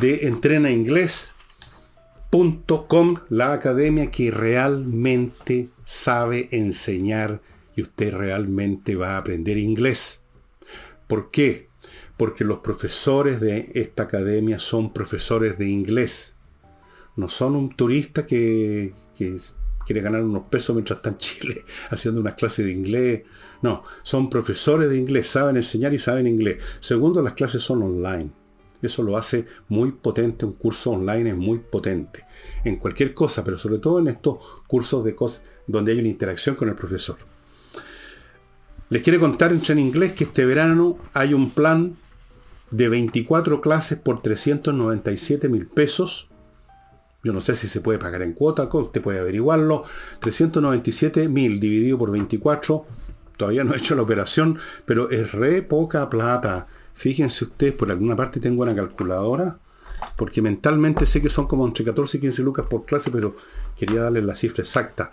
de 0.00 0.26
entrenainglés.com, 2.32 3.16
la 3.28 3.52
academia 3.52 4.10
que 4.10 4.30
realmente 4.30 5.68
sabe 5.84 6.48
enseñar 6.52 7.40
y 7.74 7.82
usted 7.82 8.12
realmente 8.12 8.96
va 8.96 9.14
a 9.14 9.18
aprender 9.18 9.58
inglés. 9.58 10.22
¿Por 11.06 11.30
qué? 11.30 11.68
Porque 12.16 12.44
los 12.44 12.58
profesores 12.58 13.40
de 13.40 13.70
esta 13.74 14.04
academia 14.04 14.58
son 14.58 14.92
profesores 14.92 15.58
de 15.58 15.68
inglés 15.68 16.34
No 17.14 17.28
son 17.28 17.54
un 17.54 17.76
turista 17.76 18.26
que, 18.26 18.92
que 19.14 19.36
quiere 19.84 20.00
ganar 20.00 20.22
unos 20.24 20.44
pesos 20.44 20.74
mientras 20.74 20.98
está 20.98 21.10
en 21.10 21.18
Chile 21.18 21.64
haciendo 21.90 22.20
unas 22.20 22.34
clases 22.34 22.64
de 22.66 22.72
inglés. 22.72 23.22
No, 23.62 23.84
son 24.02 24.28
profesores 24.28 24.90
de 24.90 24.98
inglés, 24.98 25.28
saben 25.28 25.56
enseñar 25.56 25.94
y 25.94 25.98
saben 25.98 26.26
inglés. 26.26 26.62
Segundo, 26.80 27.22
las 27.22 27.34
clases 27.34 27.62
son 27.62 27.82
online. 27.82 28.30
Eso 28.82 29.02
lo 29.02 29.16
hace 29.16 29.46
muy 29.68 29.92
potente, 29.92 30.44
un 30.44 30.52
curso 30.52 30.92
online 30.92 31.30
es 31.30 31.36
muy 31.36 31.58
potente. 31.58 32.24
En 32.64 32.76
cualquier 32.76 33.14
cosa, 33.14 33.44
pero 33.44 33.56
sobre 33.56 33.78
todo 33.78 33.98
en 33.98 34.08
estos 34.08 34.62
cursos 34.66 35.04
de 35.04 35.14
cosas 35.14 35.42
donde 35.66 35.92
hay 35.92 35.98
una 35.98 36.08
interacción 36.08 36.54
con 36.56 36.68
el 36.68 36.74
profesor. 36.74 37.16
Les 38.88 39.02
quiero 39.02 39.18
contar 39.18 39.52
en 39.52 39.78
inglés 39.78 40.12
que 40.12 40.24
este 40.24 40.46
verano 40.46 40.98
hay 41.12 41.34
un 41.34 41.50
plan 41.50 41.96
de 42.70 42.88
24 42.88 43.60
clases 43.60 43.98
por 43.98 44.22
397 44.22 45.48
mil 45.48 45.66
pesos. 45.66 46.28
Yo 47.24 47.32
no 47.32 47.40
sé 47.40 47.56
si 47.56 47.66
se 47.66 47.80
puede 47.80 47.98
pagar 47.98 48.22
en 48.22 48.32
cuota, 48.32 48.68
usted 48.72 49.02
puede 49.02 49.18
averiguarlo. 49.18 49.82
397 50.20 51.28
mil 51.28 51.58
dividido 51.58 51.98
por 51.98 52.12
24. 52.12 52.86
Todavía 53.36 53.64
no 53.64 53.74
he 53.74 53.78
hecho 53.78 53.96
la 53.96 54.02
operación, 54.02 54.58
pero 54.84 55.10
es 55.10 55.32
re 55.32 55.62
poca 55.62 56.08
plata. 56.08 56.68
Fíjense 56.96 57.44
ustedes, 57.44 57.74
por 57.74 57.90
alguna 57.90 58.16
parte 58.16 58.40
tengo 58.40 58.62
una 58.62 58.74
calculadora, 58.74 59.58
porque 60.16 60.42
mentalmente 60.42 61.06
sé 61.06 61.22
que 61.22 61.28
son 61.28 61.46
como 61.46 61.66
entre 61.66 61.84
14 61.84 62.16
y 62.16 62.20
15 62.22 62.42
lucas 62.42 62.66
por 62.66 62.86
clase, 62.86 63.10
pero 63.10 63.36
quería 63.76 64.02
darle 64.02 64.22
la 64.22 64.34
cifra 64.34 64.64
exacta 64.64 65.12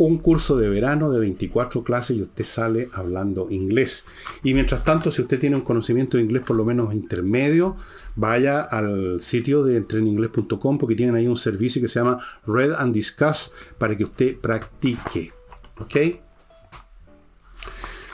un 0.00 0.16
curso 0.16 0.56
de 0.56 0.70
verano 0.70 1.10
de 1.10 1.20
24 1.20 1.84
clases 1.84 2.16
y 2.16 2.22
usted 2.22 2.44
sale 2.44 2.88
hablando 2.94 3.48
inglés. 3.50 4.04
Y 4.42 4.54
mientras 4.54 4.82
tanto, 4.82 5.10
si 5.10 5.20
usted 5.20 5.38
tiene 5.38 5.56
un 5.56 5.62
conocimiento 5.62 6.16
de 6.16 6.22
inglés 6.22 6.42
por 6.46 6.56
lo 6.56 6.64
menos 6.64 6.94
intermedio, 6.94 7.76
vaya 8.16 8.62
al 8.62 9.20
sitio 9.20 9.62
de 9.62 9.76
entreninglés.com 9.76 10.78
porque 10.78 10.94
tienen 10.94 11.16
ahí 11.16 11.26
un 11.26 11.36
servicio 11.36 11.82
que 11.82 11.88
se 11.88 11.98
llama 11.98 12.18
Read 12.46 12.72
and 12.78 12.94
Discuss 12.94 13.52
para 13.76 13.94
que 13.94 14.04
usted 14.04 14.38
practique. 14.38 15.34
¿Ok? 15.78 16.29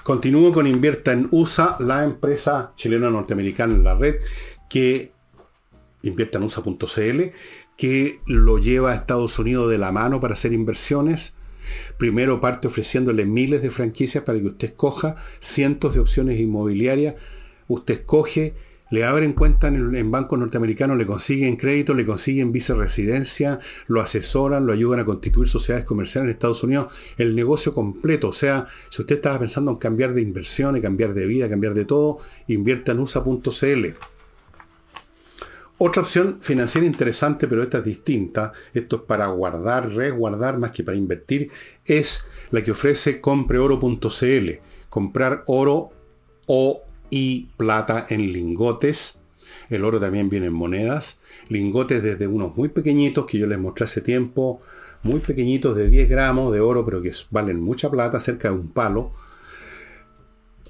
Continúo 0.07 0.53
con 0.53 0.69
Invierta 0.69 1.11
en 1.11 1.27
USA, 1.33 1.75
la 1.81 2.05
empresa 2.05 2.73
chilena 2.77 3.11
norteamericana 3.11 3.75
en 3.75 3.83
la 3.83 3.97
red 3.97 4.15
que 4.71 5.11
invierta 6.03 6.39
en 6.39 6.45
USA.cl, 6.45 7.23
que 7.77 8.21
lo 8.25 8.59
lleva 8.59 8.93
a 8.93 8.95
Estados 8.95 9.37
Unidos 9.41 9.69
de 9.69 9.79
la 9.79 9.91
mano 9.91 10.21
para 10.21 10.35
hacer 10.35 10.53
inversiones 10.53 11.37
Primero 11.99 12.41
parte 12.41 12.69
ofreciéndole 12.69 13.25
miles 13.25 13.63
de 13.63 13.71
franquicias 13.71 14.23
para 14.23 14.39
que 14.39 14.47
usted 14.47 14.69
escoja 14.69 15.17
cientos 15.41 15.95
de 15.95 16.01
opciones 16.01 16.39
inmobiliarias. 16.39 17.17
Usted 17.69 17.95
escoge, 17.95 18.55
le 18.91 19.05
abren 19.05 19.33
cuenta 19.33 19.69
en, 19.69 19.95
en 19.97 20.11
bancos 20.11 20.39
norteamericanos, 20.39 20.97
le 20.97 21.07
consiguen 21.07 21.57
crédito, 21.57 21.95
le 21.95 22.07
consiguen 22.07 22.53
viceresidencia, 22.53 23.59
lo 23.87 24.01
asesoran, 24.01 24.67
lo 24.67 24.73
ayudan 24.73 25.01
a 25.01 25.05
constituir 25.05 25.49
sociedades 25.49 25.87
comerciales 25.87 26.27
en 26.27 26.31
Estados 26.31 26.63
Unidos, 26.63 26.93
el 27.17 27.35
negocio 27.35 27.75
completo. 27.75 28.29
O 28.29 28.33
sea, 28.33 28.67
si 28.91 29.03
usted 29.03 29.17
estaba 29.17 29.39
pensando 29.39 29.71
en 29.71 29.77
cambiar 29.79 30.13
de 30.13 30.23
inversión, 30.23 30.77
y 30.77 30.81
cambiar 30.81 31.15
de 31.15 31.27
vida, 31.27 31.49
cambiar 31.49 31.75
de 31.75 31.85
todo, 31.85 32.19
invierta 32.49 32.93
en 32.93 33.01
USA.cl. 33.01 33.87
Otra 35.79 36.03
opción 36.03 36.39
financiera 36.41 36.87
interesante, 36.87 37.47
pero 37.47 37.63
esta 37.63 37.79
es 37.79 37.85
distinta, 37.85 38.53
esto 38.73 38.97
es 38.97 39.03
para 39.03 39.27
guardar, 39.27 39.91
resguardar 39.91 40.59
más 40.59 40.71
que 40.71 40.83
para 40.83 40.97
invertir, 40.97 41.51
es 41.85 42.23
la 42.51 42.63
que 42.63 42.71
ofrece 42.71 43.21
compreoro.cl. 43.21 44.51
Comprar 44.89 45.45
oro 45.47 45.91
o 46.47 46.83
y 47.11 47.49
plata 47.57 48.07
en 48.09 48.33
lingotes. 48.33 49.19
El 49.69 49.85
oro 49.85 50.01
también 50.01 50.29
viene 50.29 50.47
en 50.47 50.53
monedas. 50.53 51.21
Lingotes 51.49 52.03
desde 52.03 52.27
unos 52.27 52.57
muy 52.57 52.69
pequeñitos 52.69 53.27
que 53.27 53.39
yo 53.39 53.47
les 53.47 53.59
mostré 53.59 53.85
hace 53.85 54.01
tiempo, 54.01 54.61
muy 55.03 55.21
pequeñitos 55.21 55.77
de 55.77 55.89
10 55.89 56.09
gramos 56.09 56.53
de 56.53 56.61
oro, 56.61 56.85
pero 56.85 57.03
que 57.03 57.13
valen 57.31 57.61
mucha 57.61 57.91
plata, 57.91 58.21
cerca 58.21 58.49
de 58.49 58.55
un 58.55 58.69
palo 58.69 59.13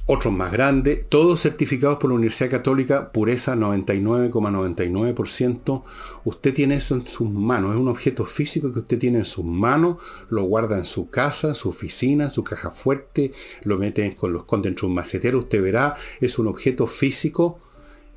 otros 0.06 0.32
más 0.32 0.50
grandes, 0.52 1.06
todos 1.08 1.42
certificados 1.42 1.98
por 1.98 2.10
la 2.10 2.16
Universidad 2.16 2.50
Católica, 2.50 3.10
pureza 3.10 3.56
99,99%. 3.56 5.82
Usted 6.24 6.54
tiene 6.54 6.76
eso 6.76 6.94
en 6.94 7.04
sus 7.06 7.28
manos, 7.28 7.72
es 7.72 7.80
un 7.80 7.88
objeto 7.88 8.24
físico 8.24 8.72
que 8.72 8.78
usted 8.78 9.00
tiene 9.00 9.18
en 9.18 9.24
sus 9.24 9.44
manos, 9.44 9.96
lo 10.30 10.44
guarda 10.44 10.78
en 10.78 10.84
su 10.84 11.10
casa, 11.10 11.54
su 11.54 11.70
oficina, 11.70 12.30
su 12.30 12.44
caja 12.44 12.70
fuerte, 12.70 13.32
lo 13.64 13.78
mete 13.78 14.14
con 14.14 14.32
los 14.32 14.42
esconde 14.42 14.68
en 14.68 14.76
un 14.82 14.94
macetero, 14.94 15.40
usted 15.40 15.60
verá, 15.60 15.96
es 16.20 16.38
un 16.38 16.46
objeto 16.46 16.86
físico 16.86 17.58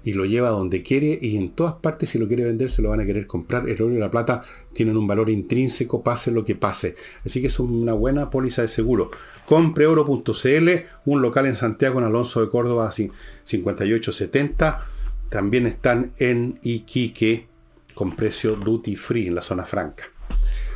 y 0.03 0.13
lo 0.13 0.25
lleva 0.25 0.49
donde 0.49 0.81
quiere 0.81 1.19
y 1.21 1.37
en 1.37 1.51
todas 1.51 1.75
partes 1.75 2.09
si 2.09 2.19
lo 2.19 2.27
quiere 2.27 2.45
vender 2.45 2.71
se 2.71 2.81
lo 2.81 2.89
van 2.89 3.01
a 3.01 3.05
querer 3.05 3.27
comprar. 3.27 3.67
El 3.67 3.81
oro 3.81 3.93
y 3.93 3.97
la 3.97 4.09
plata 4.09 4.43
tienen 4.73 4.97
un 4.97 5.07
valor 5.07 5.29
intrínseco, 5.29 6.03
pase 6.03 6.31
lo 6.31 6.45
que 6.45 6.55
pase. 6.55 6.95
Así 7.25 7.41
que 7.41 7.47
es 7.47 7.59
una 7.59 7.93
buena 7.93 8.29
póliza 8.29 8.61
de 8.61 8.69
seguro. 8.69 9.11
Compreoro.cl, 9.45 10.69
un 11.05 11.21
local 11.21 11.45
en 11.45 11.55
Santiago, 11.55 11.99
en 11.99 12.05
Alonso 12.05 12.41
de 12.41 12.49
Córdoba, 12.49 12.89
5870. 12.91 14.85
También 15.29 15.67
están 15.67 16.13
en 16.17 16.59
Iquique 16.63 17.47
con 17.93 18.15
precio 18.15 18.55
duty 18.55 18.95
free 18.95 19.27
en 19.27 19.35
la 19.35 19.41
zona 19.41 19.65
franca. 19.65 20.05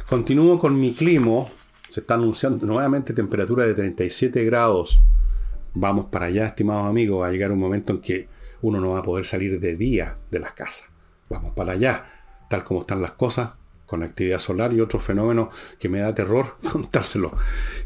Continúo 0.10 0.60
con 0.60 0.80
mi 0.80 0.94
clima. 0.94 1.46
Se 1.90 2.02
está 2.02 2.16
anunciando 2.16 2.66
nuevamente 2.66 3.14
temperatura 3.14 3.66
de 3.66 3.74
37 3.74 4.44
grados. 4.44 5.02
Vamos 5.74 6.06
para 6.06 6.26
allá, 6.26 6.48
estimados 6.48 6.88
amigos. 6.88 7.22
Va 7.22 7.28
a 7.28 7.32
llegar 7.32 7.52
un 7.52 7.60
momento 7.60 7.94
en 7.94 8.02
que 8.02 8.33
uno 8.64 8.82
no 8.82 8.92
va 8.92 9.00
a 9.00 9.04
poder 9.04 9.26
salir 9.26 9.60
de 9.60 9.76
día 9.76 10.18
de 10.32 10.40
las 10.40 10.54
casas. 10.54 10.90
Vamos 11.30 11.54
para 11.54 11.74
allá, 11.74 12.06
tal 12.50 12.64
como 12.64 12.82
están 12.82 13.02
las 13.02 13.12
cosas, 13.12 13.52
con 13.86 14.00
la 14.00 14.08
actividad 14.08 14.40
solar 14.40 14.74
y 14.74 14.80
otros 14.80 15.04
fenómenos 15.04 15.50
que 15.78 15.90
me 15.90 16.00
da 16.00 16.16
terror 16.16 16.58
contárselo. 16.72 17.34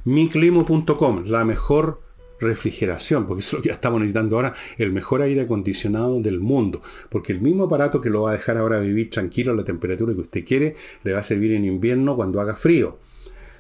Miclimo.com, 0.06 1.24
la 1.26 1.44
mejor 1.44 2.02
refrigeración, 2.40 3.26
porque 3.26 3.42
eso 3.42 3.58
es 3.58 3.60
lo 3.60 3.64
que 3.64 3.74
estamos 3.74 4.00
necesitando 4.00 4.36
ahora, 4.36 4.54
el 4.78 4.94
mejor 4.94 5.24
aire 5.24 5.42
acondicionado 5.42 6.22
del 6.22 6.40
mundo, 6.40 6.84
porque 7.10 7.34
el 7.34 7.42
mismo 7.42 7.64
aparato 7.64 8.00
que 8.00 8.12
lo 8.12 8.24
va 8.24 8.30
a 8.30 8.34
dejar 8.34 8.58
ahora 8.58 8.80
vivir 8.80 9.10
tranquilo 9.10 9.52
a 9.52 9.56
la 9.56 9.66
temperatura 9.66 10.14
que 10.14 10.22
usted 10.22 10.46
quiere, 10.46 10.76
le 11.04 11.14
va 11.14 11.20
a 11.20 11.24
servir 11.24 11.54
en 11.54 11.66
invierno 11.66 12.16
cuando 12.16 12.40
haga 12.40 12.56
frío. 12.56 13.00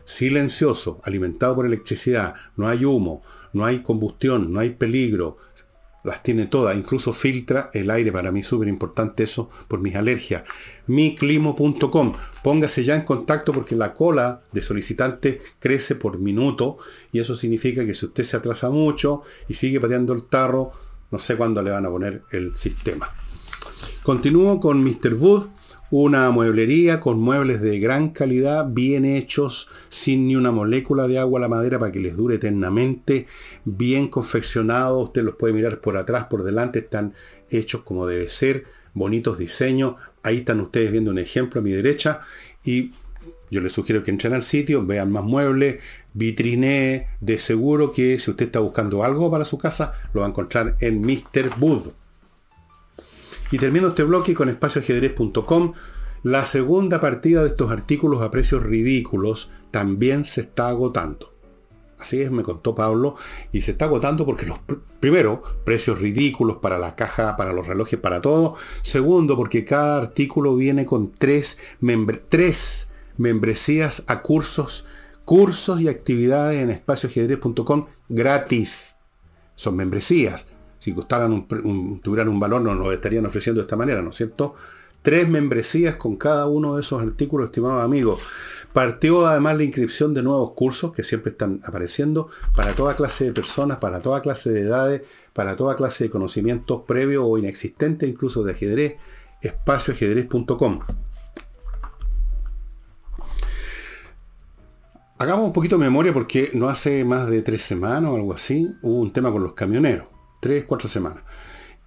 Silencioso, 0.05 1.01
alimentado 1.03 1.55
por 1.55 1.65
electricidad, 1.65 2.36
no 2.55 2.67
hay 2.67 2.86
humo, 2.86 3.24
no 3.51 3.65
hay 3.65 3.79
combustión, 3.79 4.53
no 4.53 4.59
hay 4.59 4.69
peligro, 4.69 5.38
las 6.07 6.23
tiene 6.23 6.45
todas, 6.45 6.75
incluso 6.75 7.13
filtra 7.13 7.69
el 7.73 7.91
aire, 7.91 8.11
para 8.11 8.31
mí 8.31 8.39
es 8.39 8.47
súper 8.47 8.67
importante 8.67 9.23
eso 9.23 9.49
por 9.67 9.79
mis 9.81 9.95
alergias. 9.95 10.43
Miclimo.com, 10.87 12.13
póngase 12.43 12.83
ya 12.83 12.95
en 12.95 13.01
contacto 13.01 13.51
porque 13.51 13.75
la 13.75 13.93
cola 13.93 14.41
de 14.51 14.61
solicitantes 14.61 15.39
crece 15.59 15.95
por 15.95 16.17
minuto 16.17 16.77
y 17.11 17.19
eso 17.19 17.35
significa 17.35 17.85
que 17.85 17.93
si 17.93 18.05
usted 18.05 18.23
se 18.23 18.37
atrasa 18.37 18.69
mucho 18.69 19.21
y 19.49 19.53
sigue 19.53 19.81
pateando 19.81 20.13
el 20.13 20.25
tarro, 20.25 20.71
no 21.11 21.19
sé 21.19 21.35
cuándo 21.35 21.61
le 21.61 21.71
van 21.71 21.85
a 21.85 21.89
poner 21.89 22.23
el 22.31 22.55
sistema. 22.55 23.09
Continúo 24.01 24.59
con 24.59 24.83
Mr. 24.83 25.13
Wood 25.13 25.47
una 25.89 26.29
mueblería 26.32 27.00
con 27.00 27.20
muebles 27.20 27.62
de 27.62 27.79
gran 27.79 28.10
calidad, 28.10 28.67
bien 28.70 29.06
hechos, 29.06 29.70
sin 29.89 30.27
ni 30.27 30.36
una 30.36 30.51
molécula 30.51 31.08
de 31.08 31.20
agua 31.20 31.39
a 31.39 31.41
la 31.41 31.48
madera 31.48 31.79
para 31.79 31.91
que 31.91 32.00
les 32.00 32.17
dure 32.17 32.36
eternamente, 32.36 33.27
bien 33.63 34.08
confeccionados, 34.08 35.06
usted 35.06 35.24
los 35.24 35.36
puede 35.36 35.53
mirar 35.53 35.79
por 35.79 35.98
atrás, 35.98 36.25
por 36.25 36.44
delante, 36.44 36.79
están 36.79 37.13
hechos 37.50 37.82
como 37.84 38.06
debe 38.06 38.29
ser, 38.29 38.65
bonitos 38.94 39.38
diseños, 39.38 39.96
ahí 40.24 40.38
están 40.38 40.60
ustedes 40.60 40.91
viendo 40.91 41.12
un 41.12 41.20
ejemplo 41.20 41.62
a 41.62 41.63
mi 41.63 41.72
derecha 41.72 42.22
y 42.63 42.91
yo 43.50 43.62
les 43.62 43.72
sugiero 43.72 44.03
que 44.03 44.12
entren 44.12 44.34
al 44.34 44.44
sitio, 44.44 44.86
vean 44.86 45.12
más 45.12 45.24
muebles, 45.24 45.82
vitrine, 46.13 47.08
de 47.22 47.38
seguro 47.38 47.91
que 47.91 48.20
si 48.20 48.32
usted 48.32 48.48
está 48.48 48.60
buscando 48.60 49.03
algo 49.03 49.32
para 49.32 49.46
su 49.46 49.58
casa, 49.58 49.94
lo 50.13 50.22
va 50.22 50.27
a 50.27 50.29
encontrar 50.29 50.75
en 50.82 51.00
Mr. 51.00 51.51
Wood. 51.60 51.94
Y 53.51 53.57
termino 53.57 53.89
este 53.89 54.03
bloque 54.03 54.33
con 54.33 54.49
espacioajedrez.com. 54.49 55.73
La 56.23 56.45
segunda 56.45 56.99
partida 56.99 57.43
de 57.43 57.49
estos 57.49 57.71
artículos 57.71 58.21
a 58.21 58.31
precios 58.31 58.63
ridículos 58.63 59.51
también 59.71 60.25
se 60.25 60.41
está 60.41 60.67
agotando. 60.69 61.33
Así 61.99 62.21
es, 62.21 62.29
me 62.29 62.43
contó 62.43 62.75
Pablo, 62.75 63.15
y 63.51 63.61
se 63.61 63.71
está 63.71 63.85
agotando 63.85 64.25
porque 64.25 64.45
los, 64.45 64.59
primero, 64.99 65.41
precios 65.63 65.99
ridículos 65.99 66.57
para 66.57 66.77
la 66.77 66.95
caja, 66.95 67.35
para 67.37 67.53
los 67.53 67.65
relojes, 67.65 67.99
para 67.99 68.21
todo. 68.21 68.55
Segundo, 68.83 69.35
porque 69.35 69.65
cada 69.65 69.97
artículo 69.97 70.55
viene 70.55 70.85
con 70.85 71.11
tres, 71.11 71.57
tres 72.29 72.89
membresías 73.17 74.03
a 74.07 74.21
cursos, 74.21 74.85
cursos 75.25 75.81
y 75.81 75.87
actividades 75.87 76.61
en 76.61 76.69
espacioajedrez.com 76.69 77.87
gratis. 78.09 78.97
Son 79.55 79.75
membresías 79.75 80.45
si 80.79 80.93
costaran 80.93 81.31
un, 81.31 82.00
tuvieran 82.01 82.29
un 82.29 82.39
valor, 82.39 82.62
no 82.62 82.75
nos 82.75 82.93
estarían 82.93 83.25
ofreciendo 83.25 83.62
de 83.62 83.65
esta 83.65 83.75
manera, 83.75 84.01
¿no 84.01 84.12
es 84.12 84.15
cierto? 84.15 84.55
Tres 85.01 85.27
membresías 85.27 85.96
con 85.96 86.17
cada 86.17 86.48
uno 86.48 86.75
de 86.75 86.81
esos 86.81 87.01
artículos, 87.01 87.48
estimados 87.48 87.84
amigos. 87.84 88.19
Partió 88.74 89.25
además 89.25 89.57
la 89.57 89.63
inscripción 89.63 90.13
de 90.13 90.22
nuevos 90.22 90.51
cursos 90.51 90.91
que 90.91 91.03
siempre 91.03 91.31
están 91.31 91.62
apareciendo 91.63 92.29
para 92.55 92.74
toda 92.74 92.96
clase 92.96 93.25
de 93.25 93.34
personas, 93.34 93.77
para 93.77 94.01
toda 94.01 94.22
clase 94.22 94.51
de 94.51 94.62
edades, 94.62 95.03
para 95.34 95.55
toda 95.55 95.75
clase 95.75 96.05
de 96.05 96.10
conocimientos 96.10 96.81
previos 96.86 97.24
o 97.25 97.38
inexistentes, 97.38 98.07
incluso 98.07 98.43
de 98.43 98.51
ajedrez, 98.51 98.96
espacioajedrez.com. 99.41 100.79
Hagamos 105.19 105.46
un 105.46 105.53
poquito 105.53 105.77
de 105.77 105.86
memoria 105.86 106.13
porque 106.13 106.51
no 106.53 106.69
hace 106.69 107.03
más 107.03 107.27
de 107.27 107.41
tres 107.41 107.63
semanas 107.63 108.12
o 108.12 108.15
algo 108.15 108.34
así 108.34 108.67
hubo 108.84 109.00
un 109.00 109.12
tema 109.12 109.31
con 109.31 109.41
los 109.41 109.53
camioneros. 109.53 110.16
Tres, 110.39 110.65
cuatro 110.65 110.88
semanas. 110.88 111.24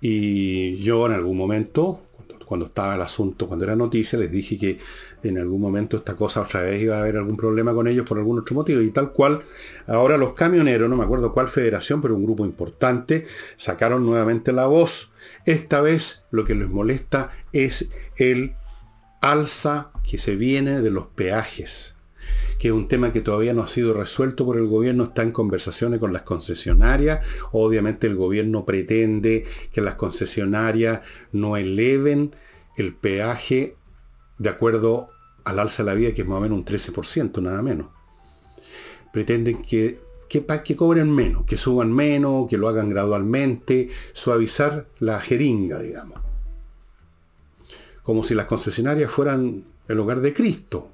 Y 0.00 0.76
yo 0.76 1.06
en 1.06 1.12
algún 1.12 1.36
momento, 1.36 2.00
cuando, 2.46 2.66
estaba 2.66 2.94
el 2.94 3.02
asunto, 3.02 3.46
cuando 3.46 3.64
era 3.64 3.76
noticia, 3.76 4.18
les 4.18 4.32
dije 4.32 4.58
que 4.58 4.78
en 5.22 5.38
algún 5.38 5.60
momento 5.60 5.96
esta 5.96 6.16
cosa 6.16 6.40
otra 6.40 6.62
vez 6.62 6.82
iba 6.82 6.96
a 6.96 7.00
haber 7.00 7.16
algún 7.16 7.36
problema 7.36 7.74
con 7.74 7.86
ellos 7.86 8.06
por 8.08 8.18
algún 8.18 8.40
otro 8.40 8.54
motivo. 8.54 8.80
Y 8.80 8.90
tal 8.90 9.12
cual, 9.12 9.42
ahora 9.86 10.16
los 10.16 10.32
camioneros, 10.32 10.88
no 10.88 10.96
me 10.96 11.04
acuerdo 11.04 11.32
cuál 11.32 11.48
federación, 11.48 12.00
pero 12.00 12.16
un 12.16 12.24
grupo 12.24 12.44
importante, 12.44 13.26
sacaron 13.56 14.04
nuevamente 14.04 14.52
la 14.52 14.66
voz. 14.66 15.12
Esta 15.44 15.80
vez 15.80 16.24
lo 16.30 16.44
que 16.44 16.54
les 16.54 16.68
molesta 16.68 17.30
es 17.52 17.88
el 18.16 18.54
alza 19.20 19.92
que 20.02 20.18
se 20.18 20.34
viene 20.34 20.80
de 20.80 20.90
los 20.90 21.06
peajes 21.08 21.99
que 22.60 22.68
es 22.68 22.74
un 22.74 22.88
tema 22.88 23.10
que 23.10 23.22
todavía 23.22 23.54
no 23.54 23.62
ha 23.62 23.68
sido 23.68 23.94
resuelto 23.94 24.44
por 24.44 24.58
el 24.58 24.66
gobierno, 24.66 25.04
está 25.04 25.22
en 25.22 25.32
conversaciones 25.32 25.98
con 25.98 26.12
las 26.12 26.22
concesionarias. 26.22 27.26
Obviamente 27.52 28.06
el 28.06 28.16
gobierno 28.16 28.66
pretende 28.66 29.46
que 29.72 29.80
las 29.80 29.94
concesionarias 29.94 31.00
no 31.32 31.56
eleven 31.56 32.36
el 32.76 32.94
peaje 32.94 33.76
de 34.36 34.50
acuerdo 34.50 35.08
al 35.44 35.58
alza 35.58 35.82
de 35.82 35.86
la 35.86 35.94
vida, 35.94 36.12
que 36.12 36.20
es 36.20 36.28
más 36.28 36.36
o 36.36 36.42
menos 36.42 36.58
un 36.58 36.66
13%, 36.66 37.40
nada 37.40 37.62
menos. 37.62 37.86
Pretenden 39.10 39.62
que, 39.62 39.98
que, 40.28 40.44
que 40.62 40.76
cobren 40.76 41.10
menos, 41.10 41.46
que 41.46 41.56
suban 41.56 41.90
menos, 41.90 42.46
que 42.46 42.58
lo 42.58 42.68
hagan 42.68 42.90
gradualmente, 42.90 43.88
suavizar 44.12 44.86
la 44.98 45.18
jeringa, 45.18 45.78
digamos. 45.78 46.20
Como 48.02 48.22
si 48.22 48.34
las 48.34 48.44
concesionarias 48.44 49.10
fueran 49.10 49.64
el 49.88 49.98
hogar 49.98 50.20
de 50.20 50.34
Cristo. 50.34 50.90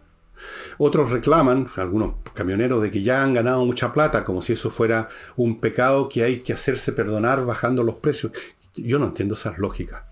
Otros 0.79 1.11
reclaman, 1.11 1.69
algunos 1.77 2.15
camioneros, 2.35 2.83
de 2.83 2.91
que 2.91 3.03
ya 3.03 3.23
han 3.23 3.35
ganado 3.35 3.65
mucha 3.65 3.93
plata, 3.93 4.25
como 4.25 4.43
si 4.43 4.53
eso 4.53 4.71
fuera 4.71 5.09
un 5.37 5.61
pecado 5.61 6.09
que 6.09 6.23
hay 6.23 6.41
que 6.41 6.53
hacerse 6.53 6.93
perdonar 6.93 7.45
bajando 7.45 7.83
los 7.83 7.97
precios. 7.97 8.33
Yo 8.75 8.99
no 8.99 9.07
entiendo 9.07 9.35
esas 9.35 9.59
lógicas. 9.59 10.03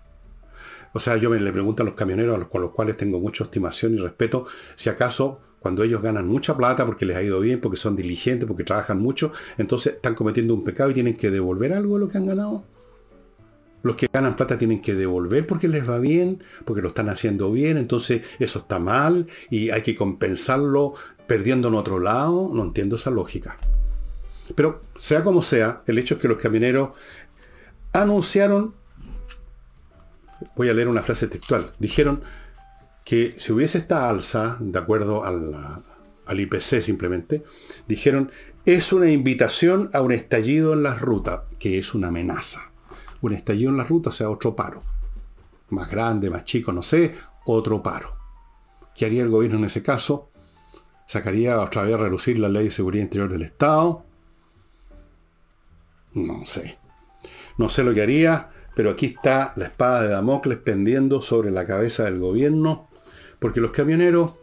O 0.93 0.99
sea, 0.99 1.17
yo 1.17 1.29
me 1.29 1.39
le 1.39 1.51
pregunto 1.51 1.83
a 1.83 1.85
los 1.85 1.95
camioneros, 1.95 2.47
con 2.47 2.61
los 2.61 2.71
cuales 2.71 2.95
tengo 2.95 3.19
mucha 3.19 3.43
estimación 3.43 3.95
y 3.95 3.97
respeto, 3.97 4.45
si 4.75 4.89
acaso 4.89 5.41
cuando 5.59 5.83
ellos 5.83 6.01
ganan 6.01 6.27
mucha 6.27 6.55
plata 6.55 6.85
porque 6.85 7.05
les 7.05 7.17
ha 7.17 7.23
ido 7.23 7.39
bien, 7.39 7.59
porque 7.59 7.75
son 7.75 7.95
diligentes, 7.95 8.47
porque 8.47 8.63
trabajan 8.63 8.99
mucho, 8.99 9.31
entonces 9.57 9.95
están 9.95 10.15
cometiendo 10.15 10.53
un 10.53 10.63
pecado 10.63 10.91
y 10.91 10.93
tienen 10.93 11.17
que 11.17 11.31
devolver 11.31 11.73
algo 11.73 11.95
de 11.95 12.05
lo 12.05 12.09
que 12.09 12.17
han 12.17 12.27
ganado 12.27 12.63
los 13.85 13.95
que 13.95 14.09
ganan 14.11 14.35
plata 14.35 14.57
tienen 14.57 14.81
que 14.81 14.95
devolver 14.95 15.45
porque 15.45 15.67
les 15.67 15.87
va 15.87 15.99
bien, 15.99 16.43
porque 16.65 16.81
lo 16.81 16.87
están 16.87 17.07
haciendo 17.07 17.51
bien, 17.51 17.77
entonces 17.77 18.23
eso 18.39 18.57
está 18.57 18.79
mal 18.79 19.27
y 19.51 19.69
hay 19.69 19.83
que 19.83 19.93
compensarlo 19.93 20.95
perdiendo 21.27 21.67
en 21.67 21.75
otro 21.75 21.99
lado. 21.99 22.49
No 22.51 22.63
entiendo 22.63 22.95
esa 22.95 23.11
lógica. 23.11 23.59
Pero 24.55 24.81
sea 24.95 25.23
como 25.23 25.43
sea, 25.43 25.83
el 25.85 25.99
hecho 25.99 26.15
es 26.15 26.19
que 26.19 26.27
los 26.27 26.39
camioneros 26.39 26.97
anunciaron, 27.93 28.73
voy 30.55 30.69
a 30.69 30.73
leer 30.73 30.87
una 30.87 31.03
frase 31.03 31.27
textual, 31.27 31.71
dijeron 31.77 32.23
que 33.03 33.35
si 33.37 33.53
hubiese 33.53 33.77
esta 33.77 34.09
alza, 34.09 34.57
de 34.61 34.79
acuerdo 34.79 35.23
al 35.23 36.39
IPC 36.39 36.81
simplemente, 36.81 37.43
dijeron, 37.87 38.31
es 38.65 38.91
una 38.93 39.11
invitación 39.11 39.91
a 39.93 40.01
un 40.01 40.11
estallido 40.11 40.73
en 40.73 40.81
las 40.81 41.01
rutas, 41.01 41.41
que 41.59 41.77
es 41.77 41.93
una 41.93 42.07
amenaza 42.07 42.71
un 43.21 43.33
estallido 43.33 43.69
en 43.69 43.77
la 43.77 43.83
ruta, 43.83 44.09
o 44.09 44.13
sea, 44.13 44.29
otro 44.29 44.55
paro. 44.55 44.83
Más 45.69 45.89
grande, 45.89 46.29
más 46.29 46.45
chico, 46.45 46.71
no 46.71 46.83
sé, 46.83 47.15
otro 47.45 47.81
paro. 47.81 48.15
¿Qué 48.95 49.05
haría 49.05 49.23
el 49.23 49.29
gobierno 49.29 49.57
en 49.57 49.65
ese 49.65 49.83
caso? 49.83 50.29
¿Sacaría 51.07 51.59
otra 51.59 51.83
vez 51.83 51.93
a 51.95 51.97
relucir 51.97 52.39
la 52.39 52.49
ley 52.49 52.65
de 52.65 52.71
seguridad 52.71 53.03
interior 53.03 53.29
del 53.31 53.43
Estado? 53.43 54.05
No 56.13 56.45
sé. 56.45 56.77
No 57.57 57.69
sé 57.69 57.83
lo 57.83 57.93
que 57.93 58.01
haría, 58.01 58.49
pero 58.75 58.91
aquí 58.91 59.07
está 59.07 59.53
la 59.55 59.65
espada 59.65 60.01
de 60.01 60.09
Damocles 60.09 60.57
pendiendo 60.59 61.21
sobre 61.21 61.51
la 61.51 61.65
cabeza 61.65 62.03
del 62.03 62.19
gobierno, 62.19 62.87
porque 63.39 63.61
los 63.61 63.71
camioneros, 63.71 64.33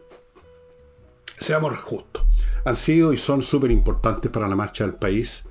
seamos 1.38 1.77
justos, 1.79 2.25
han 2.64 2.77
sido 2.77 3.12
y 3.12 3.16
son 3.16 3.42
súper 3.42 3.70
importantes 3.70 4.31
para 4.31 4.49
la 4.49 4.57
marcha 4.57 4.85
del 4.85 4.94
país 4.94 5.44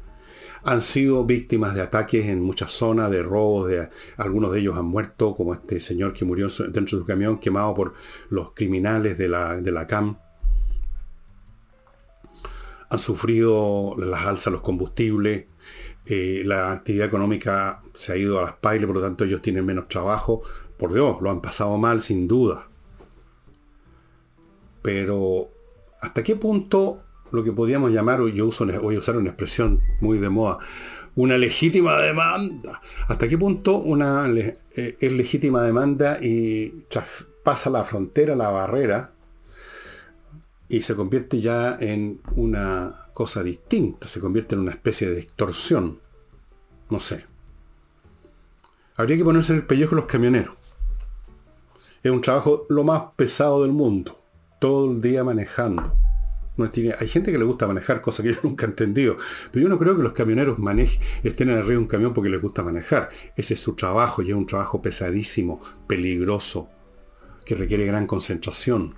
han 0.64 0.82
sido 0.82 1.26
víctimas 1.26 1.74
de 1.74 1.82
ataques 1.82 2.26
en 2.28 2.42
muchas 2.42 2.72
zonas, 2.72 3.10
de 3.10 3.24
robos, 3.24 3.68
de, 3.68 3.90
algunos 4.18 4.52
de 4.52 4.60
ellos 4.60 4.78
han 4.78 4.86
muerto, 4.86 5.36
como 5.36 5.54
este 5.54 5.80
señor 5.80 6.14
que 6.14 6.26
murió 6.26 6.48
dentro 6.48 6.98
de 6.98 7.02
su 7.02 7.06
camión 7.06 7.40
quemado 7.40 7.74
por 7.74 7.94
los 8.30 8.52
criminales 8.54 9.18
de 9.18 9.28
la, 9.28 9.60
de 9.60 9.72
la 9.72 9.88
CAM. 9.88 10.18
Han 12.90 13.00
sufrido 13.00 13.96
las 13.98 14.26
alzas 14.26 14.52
los 14.52 14.62
combustibles, 14.62 15.46
eh, 16.06 16.44
la 16.46 16.74
actividad 16.74 17.08
económica 17.08 17.80
se 17.94 18.14
ha 18.14 18.18
ido 18.18 18.40
a 18.40 18.44
las 18.44 18.54
pailes, 18.54 18.88
por 18.88 18.96
lo 18.98 19.02
tanto 19.02 19.24
ellos 19.24 19.42
tienen 19.42 19.66
menos 19.66 19.88
trabajo. 19.88 20.42
Por 20.78 20.94
Dios, 20.94 21.18
lo 21.22 21.32
han 21.32 21.42
pasado 21.42 21.78
mal, 21.78 22.02
sin 22.02 22.28
duda. 22.28 22.68
Pero, 24.82 25.50
¿hasta 26.02 26.24
qué 26.24 26.36
punto 26.36 27.04
lo 27.32 27.44
que 27.44 27.52
podríamos 27.52 27.92
llamar, 27.92 28.22
yo 28.28 28.48
uso, 28.48 28.66
voy 28.82 28.96
a 28.96 29.00
usar 29.00 29.18
una 29.18 29.30
expresión 29.30 29.82
muy 30.00 30.20
de 30.20 30.30
moda, 30.30 30.60
una 31.16 31.38
legítima 31.38 31.98
demanda. 31.98 32.82
¿Hasta 33.08 33.28
qué 33.28 33.38
punto 33.38 33.78
una 33.78 34.28
eh, 34.30 34.98
es 35.00 35.12
legítima 35.12 35.62
demanda 35.64 36.20
y 36.22 36.86
pasa 37.44 37.70
la 37.70 37.84
frontera, 37.84 38.36
la 38.36 38.50
barrera, 38.50 39.12
y 40.68 40.82
se 40.82 40.96
convierte 40.96 41.42
ya 41.42 41.78
en 41.80 42.22
una 42.36 43.08
cosa 43.14 43.44
distinta, 43.44 44.08
se 44.08 44.20
convierte 44.20 44.56
en 44.56 44.62
una 44.62 44.72
especie 44.72 45.10
de 45.10 45.20
extorsión? 45.20 46.00
No 46.90 47.00
sé. 47.00 47.26
Habría 48.96 49.18
que 49.18 49.24
ponerse 49.24 49.54
en 49.54 49.60
el 49.60 49.66
pellejo 49.66 49.96
los 49.96 50.06
camioneros. 50.06 50.56
Es 52.04 52.12
un 52.12 52.22
trabajo 52.22 52.66
lo 52.70 52.84
más 52.84 53.04
pesado 53.16 53.62
del 53.62 53.72
mundo. 53.72 54.20
Todo 54.60 54.92
el 54.92 55.02
día 55.02 55.24
manejando 55.24 56.01
hay 57.00 57.08
gente 57.08 57.32
que 57.32 57.38
le 57.38 57.44
gusta 57.44 57.68
manejar, 57.68 58.02
cosas 58.02 58.26
que 58.26 58.34
yo 58.34 58.40
nunca 58.44 58.66
he 58.66 58.70
entendido. 58.70 59.18
Pero 59.52 59.64
yo 59.64 59.70
no 59.70 59.80
creo 59.80 59.96
que 59.96 60.04
los 60.04 60.14
camioneros 60.14 60.58
estén 61.24 61.50
en 61.50 61.58
arriba 61.58 61.72
de 61.72 61.78
un 61.78 61.88
camión 61.88 62.14
porque 62.14 62.30
les 62.30 62.42
gusta 62.42 62.64
manejar. 62.64 63.10
Ese 63.36 63.54
es 63.54 63.60
su 63.60 63.76
trabajo 63.76 64.22
y 64.22 64.30
es 64.30 64.36
un 64.36 64.46
trabajo 64.46 64.82
pesadísimo, 64.82 65.62
peligroso, 65.88 66.70
que 67.46 67.56
requiere 67.56 67.86
gran 67.86 68.06
concentración, 68.06 68.96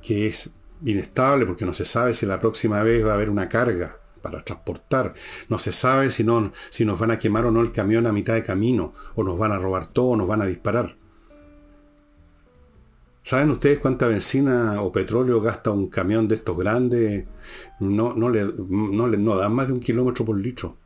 que 0.00 0.26
es 0.26 0.50
inestable 0.84 1.46
porque 1.46 1.64
no 1.64 1.74
se 1.74 1.84
sabe 1.84 2.14
si 2.14 2.26
la 2.26 2.40
próxima 2.40 2.82
vez 2.82 3.04
va 3.06 3.12
a 3.12 3.14
haber 3.14 3.30
una 3.30 3.48
carga 3.48 3.98
para 4.20 4.44
transportar. 4.44 5.14
No 5.48 5.58
se 5.58 5.72
sabe 5.72 6.10
si, 6.10 6.24
no, 6.24 6.52
si 6.70 6.84
nos 6.84 6.98
van 6.98 7.10
a 7.10 7.18
quemar 7.18 7.46
o 7.46 7.50
no 7.50 7.60
el 7.60 7.72
camión 7.72 8.06
a 8.06 8.12
mitad 8.12 8.34
de 8.34 8.42
camino, 8.42 8.94
o 9.14 9.24
nos 9.24 9.38
van 9.38 9.52
a 9.52 9.58
robar 9.58 9.88
todo, 9.88 10.10
o 10.10 10.16
nos 10.16 10.28
van 10.28 10.42
a 10.42 10.46
disparar. 10.46 10.96
¿Saben 13.24 13.50
ustedes 13.50 13.78
cuánta 13.78 14.08
benzina 14.08 14.82
o 14.82 14.90
petróleo 14.90 15.40
gasta 15.40 15.70
un 15.70 15.88
camión 15.88 16.26
de 16.26 16.34
estos 16.34 16.56
grandes? 16.58 17.24
No, 17.78 18.14
no, 18.14 18.28
le, 18.28 18.44
no, 18.68 19.06
le, 19.06 19.16
no 19.16 19.36
dan 19.36 19.54
más 19.54 19.68
de 19.68 19.74
un 19.74 19.80
kilómetro 19.80 20.24
por 20.24 20.36
litro. 20.36 20.76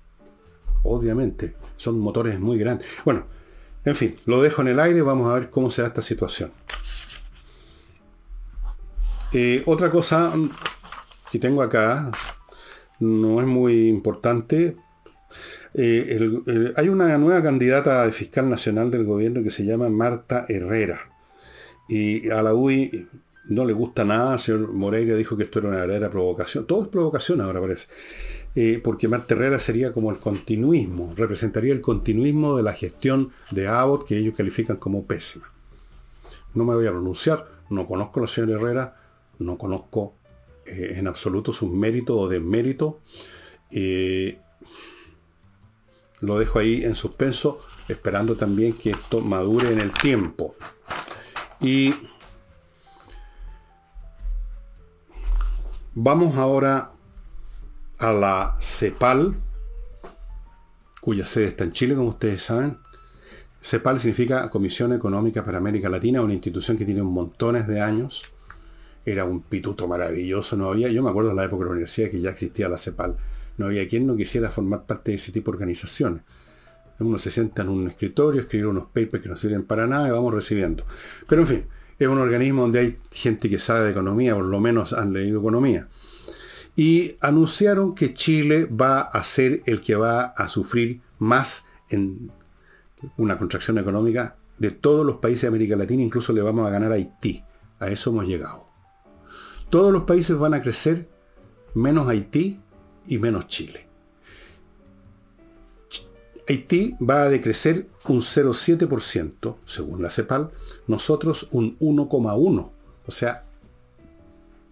Obviamente, 0.82 1.56
son 1.76 1.98
motores 1.98 2.38
muy 2.38 2.58
grandes. 2.58 2.86
Bueno, 3.04 3.24
en 3.84 3.94
fin, 3.94 4.16
lo 4.26 4.42
dejo 4.42 4.60
en 4.62 4.68
el 4.68 4.80
aire, 4.80 5.00
vamos 5.00 5.30
a 5.30 5.34
ver 5.34 5.48
cómo 5.48 5.70
se 5.70 5.80
da 5.80 5.88
esta 5.88 6.02
situación. 6.02 6.52
Eh, 9.32 9.62
otra 9.66 9.90
cosa 9.90 10.32
que 11.32 11.38
tengo 11.38 11.62
acá, 11.62 12.10
no 13.00 13.40
es 13.40 13.46
muy 13.46 13.88
importante. 13.88 14.76
Eh, 15.72 16.72
hay 16.76 16.88
una 16.88 17.16
nueva 17.18 17.42
candidata 17.42 18.04
de 18.04 18.12
fiscal 18.12 18.48
nacional 18.48 18.90
del 18.90 19.04
gobierno 19.04 19.42
que 19.42 19.50
se 19.50 19.64
llama 19.64 19.88
Marta 19.88 20.44
Herrera. 20.48 21.15
Y 21.88 22.28
a 22.30 22.42
la 22.42 22.54
UI 22.54 23.08
no 23.48 23.64
le 23.64 23.72
gusta 23.72 24.04
nada. 24.04 24.34
El 24.34 24.40
señor 24.40 24.72
Moreira 24.72 25.14
dijo 25.14 25.36
que 25.36 25.44
esto 25.44 25.60
era 25.60 25.68
una 25.68 25.78
verdadera 25.78 26.10
provocación. 26.10 26.66
Todo 26.66 26.82
es 26.82 26.88
provocación 26.88 27.40
ahora 27.40 27.60
parece. 27.60 27.86
Eh, 28.54 28.80
porque 28.82 29.06
Marta 29.06 29.34
Herrera 29.34 29.58
sería 29.58 29.92
como 29.92 30.10
el 30.10 30.18
continuismo, 30.18 31.12
representaría 31.14 31.74
el 31.74 31.82
continuismo 31.82 32.56
de 32.56 32.62
la 32.62 32.72
gestión 32.72 33.30
de 33.50 33.68
Abbott 33.68 34.06
que 34.06 34.16
ellos 34.16 34.34
califican 34.34 34.78
como 34.78 35.04
pésima. 35.04 35.52
No 36.54 36.64
me 36.64 36.74
voy 36.74 36.86
a 36.86 36.90
pronunciar, 36.90 37.46
no 37.68 37.86
conozco 37.86 38.18
a 38.18 38.22
la 38.22 38.28
señora 38.28 38.54
Herrera, 38.54 38.96
no 39.40 39.58
conozco 39.58 40.14
eh, 40.64 40.94
en 40.96 41.06
absoluto 41.06 41.52
sus 41.52 41.70
méritos 41.70 42.16
o 42.18 42.28
desméritos. 42.28 42.94
Eh, 43.70 44.38
lo 46.20 46.38
dejo 46.38 46.58
ahí 46.58 46.82
en 46.82 46.94
suspenso, 46.94 47.60
esperando 47.88 48.36
también 48.36 48.72
que 48.72 48.92
esto 48.92 49.20
madure 49.20 49.70
en 49.70 49.82
el 49.82 49.92
tiempo. 49.92 50.54
Y 51.60 51.94
vamos 55.94 56.36
ahora 56.36 56.92
a 57.98 58.12
la 58.12 58.56
CEPAL, 58.60 59.36
cuya 61.00 61.24
sede 61.24 61.46
está 61.46 61.64
en 61.64 61.72
Chile, 61.72 61.94
como 61.94 62.08
ustedes 62.08 62.42
saben. 62.42 62.78
CEPAL 63.62 63.98
significa 63.98 64.48
Comisión 64.50 64.92
Económica 64.92 65.44
para 65.44 65.58
América 65.58 65.88
Latina, 65.88 66.20
una 66.20 66.34
institución 66.34 66.76
que 66.76 66.84
tiene 66.84 67.02
montones 67.02 67.66
de 67.66 67.80
años 67.80 68.24
era 69.06 69.24
un 69.24 69.40
pituto 69.40 69.86
maravilloso, 69.86 70.56
no 70.56 70.68
había, 70.68 70.88
yo 70.88 71.02
me 71.02 71.10
acuerdo 71.10 71.30
en 71.30 71.36
la 71.36 71.44
época 71.44 71.60
de 71.60 71.66
la 71.66 71.72
universidad 71.72 72.10
que 72.10 72.20
ya 72.20 72.30
existía 72.30 72.68
la 72.68 72.76
CEPAL, 72.76 73.16
no 73.56 73.66
había 73.66 73.86
quien 73.86 74.04
no 74.04 74.16
quisiera 74.16 74.50
formar 74.50 74.84
parte 74.84 75.12
de 75.12 75.16
ese 75.16 75.30
tipo 75.30 75.52
de 75.52 75.56
organizaciones. 75.56 76.22
Uno 76.98 77.18
se 77.18 77.30
sienta 77.30 77.62
en 77.62 77.68
un 77.68 77.88
escritorio, 77.88 78.40
escribe 78.40 78.66
unos 78.66 78.86
papers 78.86 79.22
que 79.22 79.28
no 79.28 79.36
sirven 79.36 79.64
para 79.64 79.86
nada 79.86 80.08
y 80.08 80.10
vamos 80.10 80.32
recibiendo. 80.32 80.84
Pero 81.28 81.42
en 81.42 81.48
fin, 81.48 81.66
es 81.98 82.08
un 82.08 82.18
organismo 82.18 82.62
donde 82.62 82.80
hay 82.80 82.98
gente 83.10 83.50
que 83.50 83.58
sabe 83.58 83.84
de 83.84 83.90
economía, 83.90 84.34
por 84.34 84.44
lo 84.44 84.60
menos 84.60 84.92
han 84.92 85.12
leído 85.12 85.40
economía. 85.40 85.88
Y 86.74 87.16
anunciaron 87.20 87.94
que 87.94 88.14
Chile 88.14 88.66
va 88.66 89.00
a 89.00 89.22
ser 89.22 89.62
el 89.66 89.80
que 89.80 89.96
va 89.96 90.24
a 90.24 90.48
sufrir 90.48 91.00
más 91.18 91.64
en 91.88 92.30
una 93.16 93.38
contracción 93.38 93.78
económica 93.78 94.36
de 94.58 94.70
todos 94.70 95.04
los 95.04 95.16
países 95.16 95.42
de 95.42 95.48
América 95.48 95.76
Latina, 95.76 96.02
incluso 96.02 96.32
le 96.32 96.42
vamos 96.42 96.66
a 96.66 96.70
ganar 96.70 96.92
a 96.92 96.96
Haití. 96.96 97.42
A 97.78 97.88
eso 97.88 98.10
hemos 98.10 98.26
llegado. 98.26 98.66
Todos 99.70 99.92
los 99.92 100.02
países 100.02 100.36
van 100.36 100.54
a 100.54 100.62
crecer, 100.62 101.08
menos 101.74 102.08
Haití 102.08 102.60
y 103.06 103.18
menos 103.18 103.48
Chile. 103.48 103.85
Haití 106.48 106.96
va 107.02 107.22
a 107.22 107.28
decrecer 107.28 107.88
un 108.04 108.20
0,7%, 108.20 109.56
según 109.64 110.00
la 110.00 110.10
CEPAL, 110.10 110.52
nosotros 110.86 111.48
un 111.50 111.76
1,1%, 111.80 112.70
o 113.06 113.10
sea, 113.10 113.44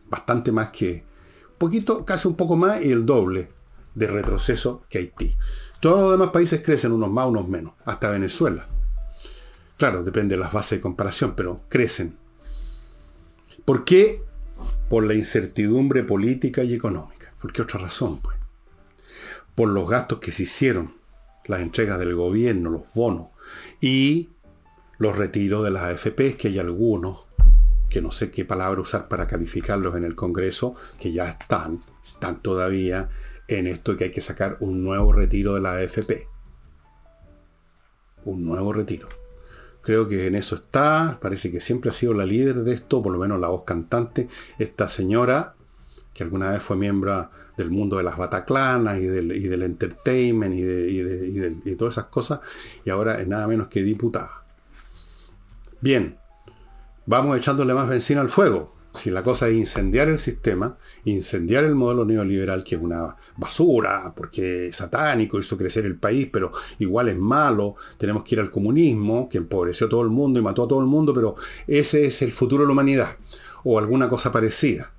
bastante 0.08 0.52
más 0.52 0.68
que, 0.68 1.04
poquito, 1.58 2.04
casi 2.04 2.28
un 2.28 2.36
poco 2.36 2.56
más 2.56 2.80
y 2.80 2.92
el 2.92 3.04
doble 3.04 3.50
de 3.94 4.06
retroceso 4.06 4.84
que 4.88 4.98
Haití. 4.98 5.36
Todos 5.80 6.00
los 6.00 6.12
demás 6.12 6.28
países 6.28 6.62
crecen 6.64 6.92
unos 6.92 7.10
más, 7.10 7.26
unos 7.26 7.48
menos, 7.48 7.74
hasta 7.84 8.10
Venezuela. 8.10 8.68
Claro, 9.76 10.04
depende 10.04 10.36
de 10.36 10.40
las 10.40 10.52
bases 10.52 10.78
de 10.78 10.82
comparación, 10.82 11.34
pero 11.34 11.62
crecen. 11.68 12.16
¿Por 13.64 13.84
qué? 13.84 14.22
Por 14.88 15.04
la 15.04 15.14
incertidumbre 15.14 16.04
política 16.04 16.62
y 16.62 16.74
económica. 16.74 17.34
¿Por 17.40 17.52
qué 17.52 17.62
otra 17.62 17.80
razón? 17.80 18.20
Pues? 18.20 18.36
Por 19.54 19.68
los 19.70 19.88
gastos 19.88 20.20
que 20.20 20.30
se 20.30 20.44
hicieron 20.44 21.03
las 21.46 21.60
entregas 21.60 21.98
del 21.98 22.14
gobierno, 22.14 22.70
los 22.70 22.94
bonos 22.94 23.28
y 23.80 24.30
los 24.98 25.16
retiros 25.16 25.64
de 25.64 25.70
las 25.70 25.82
AFP, 25.82 26.36
que 26.36 26.48
hay 26.48 26.58
algunos, 26.58 27.26
que 27.90 28.00
no 28.00 28.10
sé 28.10 28.30
qué 28.30 28.44
palabra 28.44 28.80
usar 28.80 29.08
para 29.08 29.26
calificarlos 29.26 29.96
en 29.96 30.04
el 30.04 30.14
Congreso, 30.14 30.74
que 30.98 31.12
ya 31.12 31.28
están, 31.28 31.82
están 32.02 32.40
todavía 32.42 33.10
en 33.48 33.66
esto 33.66 33.96
que 33.96 34.04
hay 34.04 34.10
que 34.10 34.20
sacar 34.20 34.56
un 34.60 34.82
nuevo 34.82 35.12
retiro 35.12 35.54
de 35.54 35.60
la 35.60 35.74
AFP. 35.74 36.28
Un 38.24 38.44
nuevo 38.44 38.72
retiro. 38.72 39.08
Creo 39.82 40.08
que 40.08 40.26
en 40.26 40.34
eso 40.34 40.54
está, 40.54 41.18
parece 41.20 41.52
que 41.52 41.60
siempre 41.60 41.90
ha 41.90 41.92
sido 41.92 42.14
la 42.14 42.24
líder 42.24 42.64
de 42.64 42.72
esto, 42.72 43.02
por 43.02 43.12
lo 43.12 43.18
menos 43.18 43.38
la 43.38 43.48
voz 43.48 43.64
cantante, 43.64 44.28
esta 44.58 44.88
señora, 44.88 45.56
que 46.14 46.22
alguna 46.22 46.52
vez 46.52 46.62
fue 46.62 46.76
miembro 46.76 47.30
del 47.56 47.70
mundo 47.70 47.96
de 47.96 48.02
las 48.02 48.16
bataclanas 48.16 48.98
y 48.98 49.06
del, 49.06 49.62
entertainment 49.62 50.54
y 50.54 50.62
de, 50.62 51.76
todas 51.76 51.94
esas 51.94 52.06
cosas, 52.06 52.40
y 52.84 52.90
ahora 52.90 53.20
es 53.20 53.28
nada 53.28 53.46
menos 53.46 53.68
que 53.68 53.82
diputada. 53.82 54.44
Bien, 55.80 56.16
vamos 57.06 57.36
echándole 57.36 57.74
más 57.74 57.88
benzina 57.88 58.20
al 58.20 58.30
fuego. 58.30 58.72
Si 58.94 59.10
la 59.10 59.24
cosa 59.24 59.48
es 59.48 59.56
incendiar 59.56 60.08
el 60.08 60.20
sistema, 60.20 60.78
incendiar 61.04 61.64
el 61.64 61.74
modelo 61.74 62.04
neoliberal, 62.04 62.62
que 62.62 62.76
es 62.76 62.80
una 62.80 63.16
basura, 63.36 64.12
porque 64.14 64.68
es 64.68 64.76
satánico, 64.76 65.36
hizo 65.36 65.58
crecer 65.58 65.84
el 65.84 65.96
país, 65.96 66.28
pero 66.32 66.52
igual 66.78 67.08
es 67.08 67.18
malo, 67.18 67.74
tenemos 67.98 68.22
que 68.22 68.36
ir 68.36 68.40
al 68.40 68.50
comunismo, 68.50 69.28
que 69.28 69.38
empobreció 69.38 69.88
a 69.88 69.90
todo 69.90 70.02
el 70.02 70.10
mundo 70.10 70.38
y 70.38 70.44
mató 70.44 70.62
a 70.62 70.68
todo 70.68 70.80
el 70.80 70.86
mundo, 70.86 71.12
pero 71.12 71.34
ese 71.66 72.06
es 72.06 72.22
el 72.22 72.32
futuro 72.32 72.62
de 72.62 72.68
la 72.68 72.72
humanidad, 72.72 73.16
o 73.64 73.80
alguna 73.80 74.08
cosa 74.08 74.30
parecida. 74.30 74.92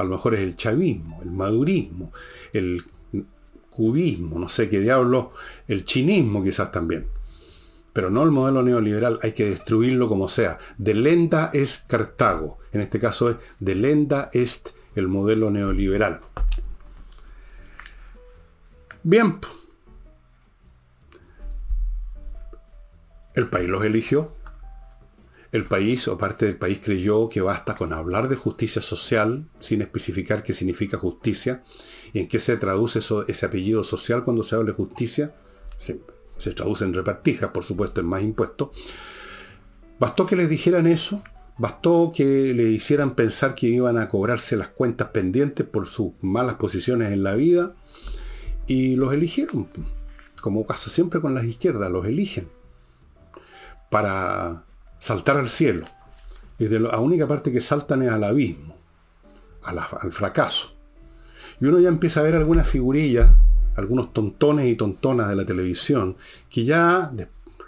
A 0.00 0.04
lo 0.04 0.10
mejor 0.10 0.34
es 0.34 0.40
el 0.40 0.56
chavismo, 0.56 1.20
el 1.22 1.30
madurismo, 1.30 2.12
el 2.52 2.82
cubismo, 3.68 4.38
no 4.38 4.48
sé 4.48 4.68
qué 4.68 4.80
diablo, 4.80 5.32
el 5.68 5.84
chinismo 5.84 6.42
quizás 6.42 6.72
también. 6.72 7.06
Pero 7.92 8.10
no 8.10 8.22
el 8.22 8.30
modelo 8.30 8.62
neoliberal, 8.62 9.18
hay 9.22 9.32
que 9.32 9.50
destruirlo 9.50 10.08
como 10.08 10.28
sea. 10.28 10.58
De 10.78 10.94
lenda 10.94 11.50
es 11.52 11.84
Cartago. 11.86 12.58
En 12.72 12.80
este 12.80 13.00
caso 13.00 13.30
es 13.30 13.36
de 13.58 13.74
lenda 13.74 14.30
est 14.32 14.70
el 14.94 15.08
modelo 15.08 15.50
neoliberal. 15.50 16.20
Bien. 19.02 19.38
El 23.34 23.48
país 23.48 23.68
los 23.68 23.84
eligió, 23.84 24.34
el 25.52 25.64
país 25.64 26.06
o 26.06 26.16
parte 26.16 26.46
del 26.46 26.56
país 26.56 26.80
creyó 26.82 27.28
que 27.28 27.40
basta 27.40 27.74
con 27.74 27.92
hablar 27.92 28.28
de 28.28 28.36
justicia 28.36 28.80
social 28.80 29.48
sin 29.58 29.82
especificar 29.82 30.42
qué 30.42 30.52
significa 30.52 30.96
justicia 30.96 31.62
y 32.12 32.20
en 32.20 32.28
qué 32.28 32.38
se 32.38 32.56
traduce 32.56 33.00
ese 33.26 33.46
apellido 33.46 33.82
social 33.82 34.24
cuando 34.24 34.44
se 34.44 34.54
habla 34.54 34.70
de 34.70 34.76
justicia. 34.76 35.34
Se, 35.78 36.00
se 36.38 36.52
traduce 36.52 36.84
en 36.84 36.94
repartijas, 36.94 37.50
por 37.50 37.64
supuesto, 37.64 38.00
en 38.00 38.06
más 38.06 38.22
impuestos. 38.22 38.68
Bastó 39.98 40.24
que 40.24 40.36
les 40.36 40.48
dijeran 40.48 40.86
eso, 40.86 41.22
bastó 41.58 42.12
que 42.14 42.54
le 42.54 42.70
hicieran 42.70 43.14
pensar 43.14 43.54
que 43.54 43.66
iban 43.66 43.98
a 43.98 44.08
cobrarse 44.08 44.56
las 44.56 44.68
cuentas 44.68 45.08
pendientes 45.08 45.66
por 45.66 45.86
sus 45.86 46.12
malas 46.20 46.54
posiciones 46.54 47.12
en 47.12 47.24
la 47.24 47.34
vida 47.34 47.74
y 48.66 48.94
los 48.94 49.12
eligieron. 49.12 49.68
Como 50.40 50.64
pasa 50.64 50.88
siempre 50.88 51.20
con 51.20 51.34
las 51.34 51.44
izquierdas, 51.44 51.90
los 51.90 52.06
eligen 52.06 52.48
para 53.90 54.64
saltar 55.00 55.36
al 55.38 55.48
cielo. 55.48 55.86
Y 56.58 56.66
de 56.66 56.78
la 56.78 57.00
única 57.00 57.26
parte 57.26 57.50
que 57.50 57.60
saltan 57.60 58.02
es 58.02 58.10
al 58.10 58.22
abismo, 58.22 58.76
al 59.62 60.12
fracaso. 60.12 60.76
Y 61.60 61.64
uno 61.64 61.80
ya 61.80 61.88
empieza 61.88 62.20
a 62.20 62.22
ver 62.22 62.36
algunas 62.36 62.68
figurillas, 62.68 63.32
algunos 63.76 64.12
tontones 64.12 64.66
y 64.66 64.76
tontonas 64.76 65.28
de 65.28 65.36
la 65.36 65.44
televisión, 65.44 66.16
que 66.48 66.64
ya, 66.64 67.12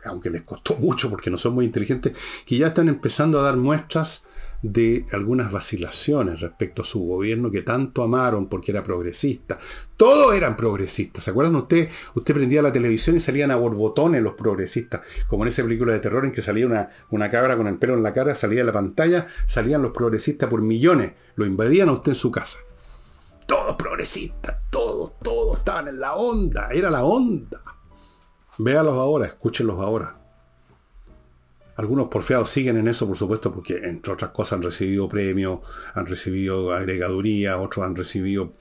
aunque 0.05 0.31
les 0.31 0.42
costó 0.42 0.77
mucho 0.79 1.11
porque 1.11 1.31
no 1.31 1.38
son 1.38 1.55
muy 1.55 1.64
inteligentes, 1.64 2.16
que 2.47 2.59
ya 2.59 2.68
están 2.68 2.88
empezando 2.88 3.40
a 3.40 3.42
dar 3.42 3.57
muestras 3.57 4.27
de 4.62 5.07
algunas 5.12 5.51
vacilaciones 5.51 6.40
respecto 6.40 6.83
a 6.83 6.85
su 6.85 7.01
gobierno 7.01 7.51
que 7.51 7.62
tanto 7.62 8.03
amaron 8.03 8.48
porque 8.48 8.70
era 8.70 8.85
progresista. 8.85 9.59
Todos 9.96 10.35
eran 10.35 10.57
progresistas. 10.57 11.25
¿Se 11.25 11.31
acuerdan 11.31 11.57
ustedes? 11.57 11.92
Usted 12.14 12.35
prendía 12.35 12.62
la 12.62 12.72
televisión 12.72 13.16
y 13.16 13.20
salían 13.20 13.51
a 13.51 13.57
borbotones 13.57 14.22
los 14.22 14.35
progresistas. 14.35 15.01
Como 15.27 15.42
en 15.42 15.48
esa 15.48 15.64
película 15.64 15.92
de 15.92 15.98
terror 15.98 16.25
en 16.25 16.33
que 16.33 16.42
salía 16.42 16.66
una, 16.66 16.90
una 17.11 17.29
cabra 17.29 17.57
con 17.57 17.66
el 17.66 17.79
pelo 17.79 17.94
en 17.94 18.05
la 18.05 18.12
cara, 18.12 18.35
salía 18.37 18.61
de 18.61 18.66
la 18.66 18.72
pantalla, 18.72 19.27
salían 19.46 19.83
los 19.83 19.90
progresistas 19.90 20.48
por 20.48 20.62
millones. 20.62 21.12
Lo 21.35 21.44
invadían 21.44 21.88
a 21.88 21.92
usted 21.92 22.12
en 22.12 22.16
su 22.16 22.31
casa. 22.31 22.59
Todos 23.46 23.75
progresistas, 23.75 24.59
todos, 24.70 25.18
todos 25.18 25.59
estaban 25.59 25.88
en 25.88 25.98
la 25.98 26.14
onda. 26.14 26.68
Era 26.70 26.88
la 26.88 27.05
onda. 27.05 27.62
Véalos 28.59 28.94
ahora, 28.94 29.27
escúchenlos 29.27 29.81
ahora. 29.81 30.22
Algunos 31.77 32.09
porfiados 32.09 32.51
siguen 32.51 32.77
en 32.77 32.89
eso, 32.89 33.07
por 33.07 33.17
supuesto, 33.17 33.53
porque 33.53 33.77
entre 33.77 34.13
otras 34.13 34.31
cosas 34.31 34.55
han 34.55 34.63
recibido 34.63 35.09
premios, 35.09 35.61
han 35.95 36.07
recibido 36.07 36.73
agregaduría, 36.73 37.59
otros 37.59 37.87
han 37.87 37.97
recibido 37.97 38.53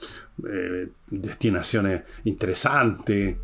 eh, 0.47 0.89
destinaciones 1.09 2.03
interesantes. 2.23 3.35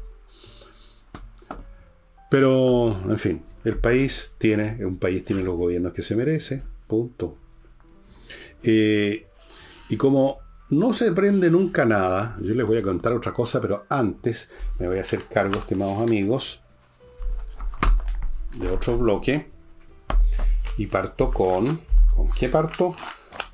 Pero, 2.30 2.98
en 3.10 3.18
fin, 3.18 3.44
el 3.66 3.78
país 3.78 4.32
tiene, 4.38 4.86
un 4.86 4.98
país 4.98 5.24
tiene 5.26 5.44
los 5.44 5.58
gobiernos 5.58 5.92
que 5.92 6.02
se 6.02 6.16
merece, 6.16 6.64
punto. 6.88 7.38
Eh, 8.64 9.28
y 9.90 9.98
como 9.98 10.40
no 10.70 10.94
se 10.94 11.12
prende 11.12 11.52
nunca 11.52 11.86
nada, 11.86 12.38
yo 12.42 12.54
les 12.54 12.66
voy 12.66 12.78
a 12.78 12.84
contar 12.84 13.12
otra 13.12 13.34
cosa, 13.34 13.60
pero 13.60 13.86
antes 13.90 14.50
me 14.80 14.88
voy 14.88 14.98
a 14.98 15.02
hacer 15.02 15.24
cargo, 15.26 15.60
estimados 15.60 16.02
amigos, 16.02 16.62
de 18.58 18.70
otro 18.70 18.98
bloque 18.98 19.57
y 20.78 20.88
parto 20.88 21.30
con... 21.30 21.82
¿Con 22.16 22.28
qué 22.30 22.50
parto? 22.50 22.96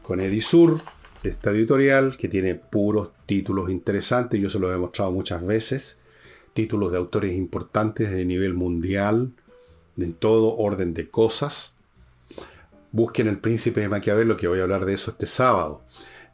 Con 0.01 0.21
Edisur, 0.21 0.81
esta 1.23 1.51
editorial 1.51 2.15
que 2.17 2.29
tiene 2.29 2.55
puros 2.55 3.11
títulos 3.25 3.69
interesantes, 3.69 4.39
yo 4.39 4.49
se 4.49 4.59
lo 4.59 4.69
he 4.69 4.71
demostrado 4.71 5.11
muchas 5.11 5.45
veces, 5.45 5.97
títulos 6.53 6.91
de 6.91 6.97
autores 6.97 7.35
importantes 7.35 8.11
de 8.11 8.23
nivel 8.23 8.53
mundial, 8.53 9.33
en 9.97 10.13
todo 10.13 10.55
orden 10.57 10.93
de 10.93 11.09
cosas. 11.09 11.75
Busquen 12.91 13.27
El 13.27 13.39
Príncipe 13.39 13.81
de 13.81 13.89
Maquiavelo, 13.89 14.37
que 14.37 14.47
voy 14.47 14.59
a 14.59 14.63
hablar 14.63 14.85
de 14.85 14.93
eso 14.93 15.11
este 15.11 15.25
sábado. 15.25 15.81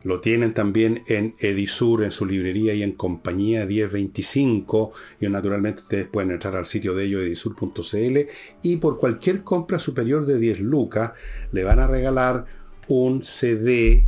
Lo 0.03 0.21
tienen 0.21 0.53
también 0.53 1.03
en 1.07 1.35
Edisur, 1.39 2.03
en 2.03 2.11
su 2.11 2.25
librería 2.25 2.73
y 2.73 2.83
en 2.83 2.93
compañía 2.93 3.65
1025. 3.65 4.91
Y 5.19 5.27
naturalmente 5.27 5.81
ustedes 5.81 6.07
pueden 6.07 6.31
entrar 6.31 6.55
al 6.55 6.65
sitio 6.65 6.93
de 6.93 7.05
ellos, 7.05 7.21
edisur.cl. 7.21 8.17
Y 8.61 8.77
por 8.77 8.97
cualquier 8.97 9.43
compra 9.43 9.77
superior 9.77 10.25
de 10.25 10.39
10 10.39 10.61
lucas, 10.61 11.11
le 11.51 11.63
van 11.63 11.79
a 11.79 11.87
regalar 11.87 12.45
un 12.87 13.23
CD, 13.23 14.05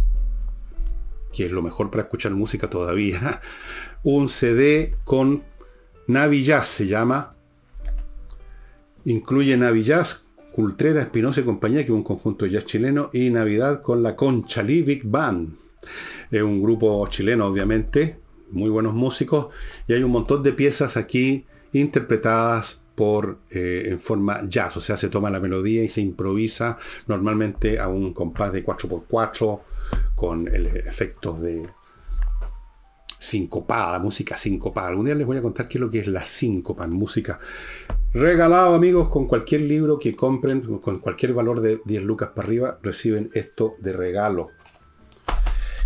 que 1.36 1.46
es 1.46 1.52
lo 1.52 1.62
mejor 1.62 1.92
para 1.92 2.04
escuchar 2.04 2.32
música 2.32 2.70
todavía. 2.70 3.42
Un 4.04 4.30
CD 4.30 4.96
con 5.04 5.44
Navi 6.08 6.44
Jazz 6.44 6.68
se 6.68 6.88
llama. 6.88 7.36
Incluye 9.06 9.56
Navi 9.58 9.84
Jazz 9.84 10.24
Cultrera, 10.52 11.02
Espinosa 11.02 11.42
y 11.42 11.44
compañía, 11.44 11.82
que 11.82 11.92
es 11.92 11.96
un 11.96 12.04
conjunto 12.04 12.46
jazz 12.46 12.66
chileno, 12.66 13.10
y 13.14 13.30
Navidad 13.30 13.82
con 13.82 14.04
la 14.04 14.16
Conchalí 14.16 14.82
Big 14.82 15.04
Band. 15.06 15.71
Es 16.30 16.41
un 16.41 16.62
grupo 16.62 17.06
chileno, 17.08 17.48
obviamente, 17.48 18.20
muy 18.50 18.70
buenos 18.70 18.94
músicos, 18.94 19.48
y 19.88 19.94
hay 19.94 20.04
un 20.04 20.12
montón 20.12 20.44
de 20.44 20.54
piezas 20.54 20.98
aquí 20.98 21.46
interpretadas 21.74 22.82
por, 22.96 23.39
eh, 23.50 23.88
en 23.88 24.00
forma 24.00 24.48
jazz, 24.48 24.78
o 24.78 24.80
sea, 24.80 24.98
se 24.98 25.10
toma 25.10 25.30
la 25.30 25.39
melodía 25.39 25.84
y 25.84 25.89
se 25.89 26.02
improvisa 26.02 26.78
normalmente 27.08 27.80
a 27.80 27.88
un 27.88 28.13
compás 28.13 28.52
de 28.52 28.63
4x4 28.63 29.62
con 30.15 30.48
el 30.48 30.67
efectos 30.67 31.41
de 31.41 31.67
sincopada, 33.17 34.00
música 34.00 34.36
sincopada. 34.36 34.89
Algún 34.89 35.06
día 35.06 35.15
les 35.15 35.28
voy 35.28 35.38
a 35.38 35.41
contar 35.41 35.67
qué 35.67 35.78
es 35.78 35.82
lo 35.82 35.89
que 35.89 36.00
es 36.00 36.08
la 36.08 36.26
síncopa 36.26 36.86
en 36.86 36.91
música. 36.91 37.39
Regalado 38.13 38.76
amigos, 38.76 39.10
con 39.10 39.28
cualquier 39.28 39.62
libro 39.62 40.00
que 40.00 40.15
compren, 40.15 40.62
con 40.62 41.00
cualquier 41.00 41.34
valor 41.34 41.62
de 41.62 41.80
10 41.86 42.04
lucas 42.04 42.30
para 42.36 42.48
arriba, 42.48 42.80
reciben 42.82 43.30
esto 43.34 43.76
de 43.80 43.94
regalo. 43.94 44.50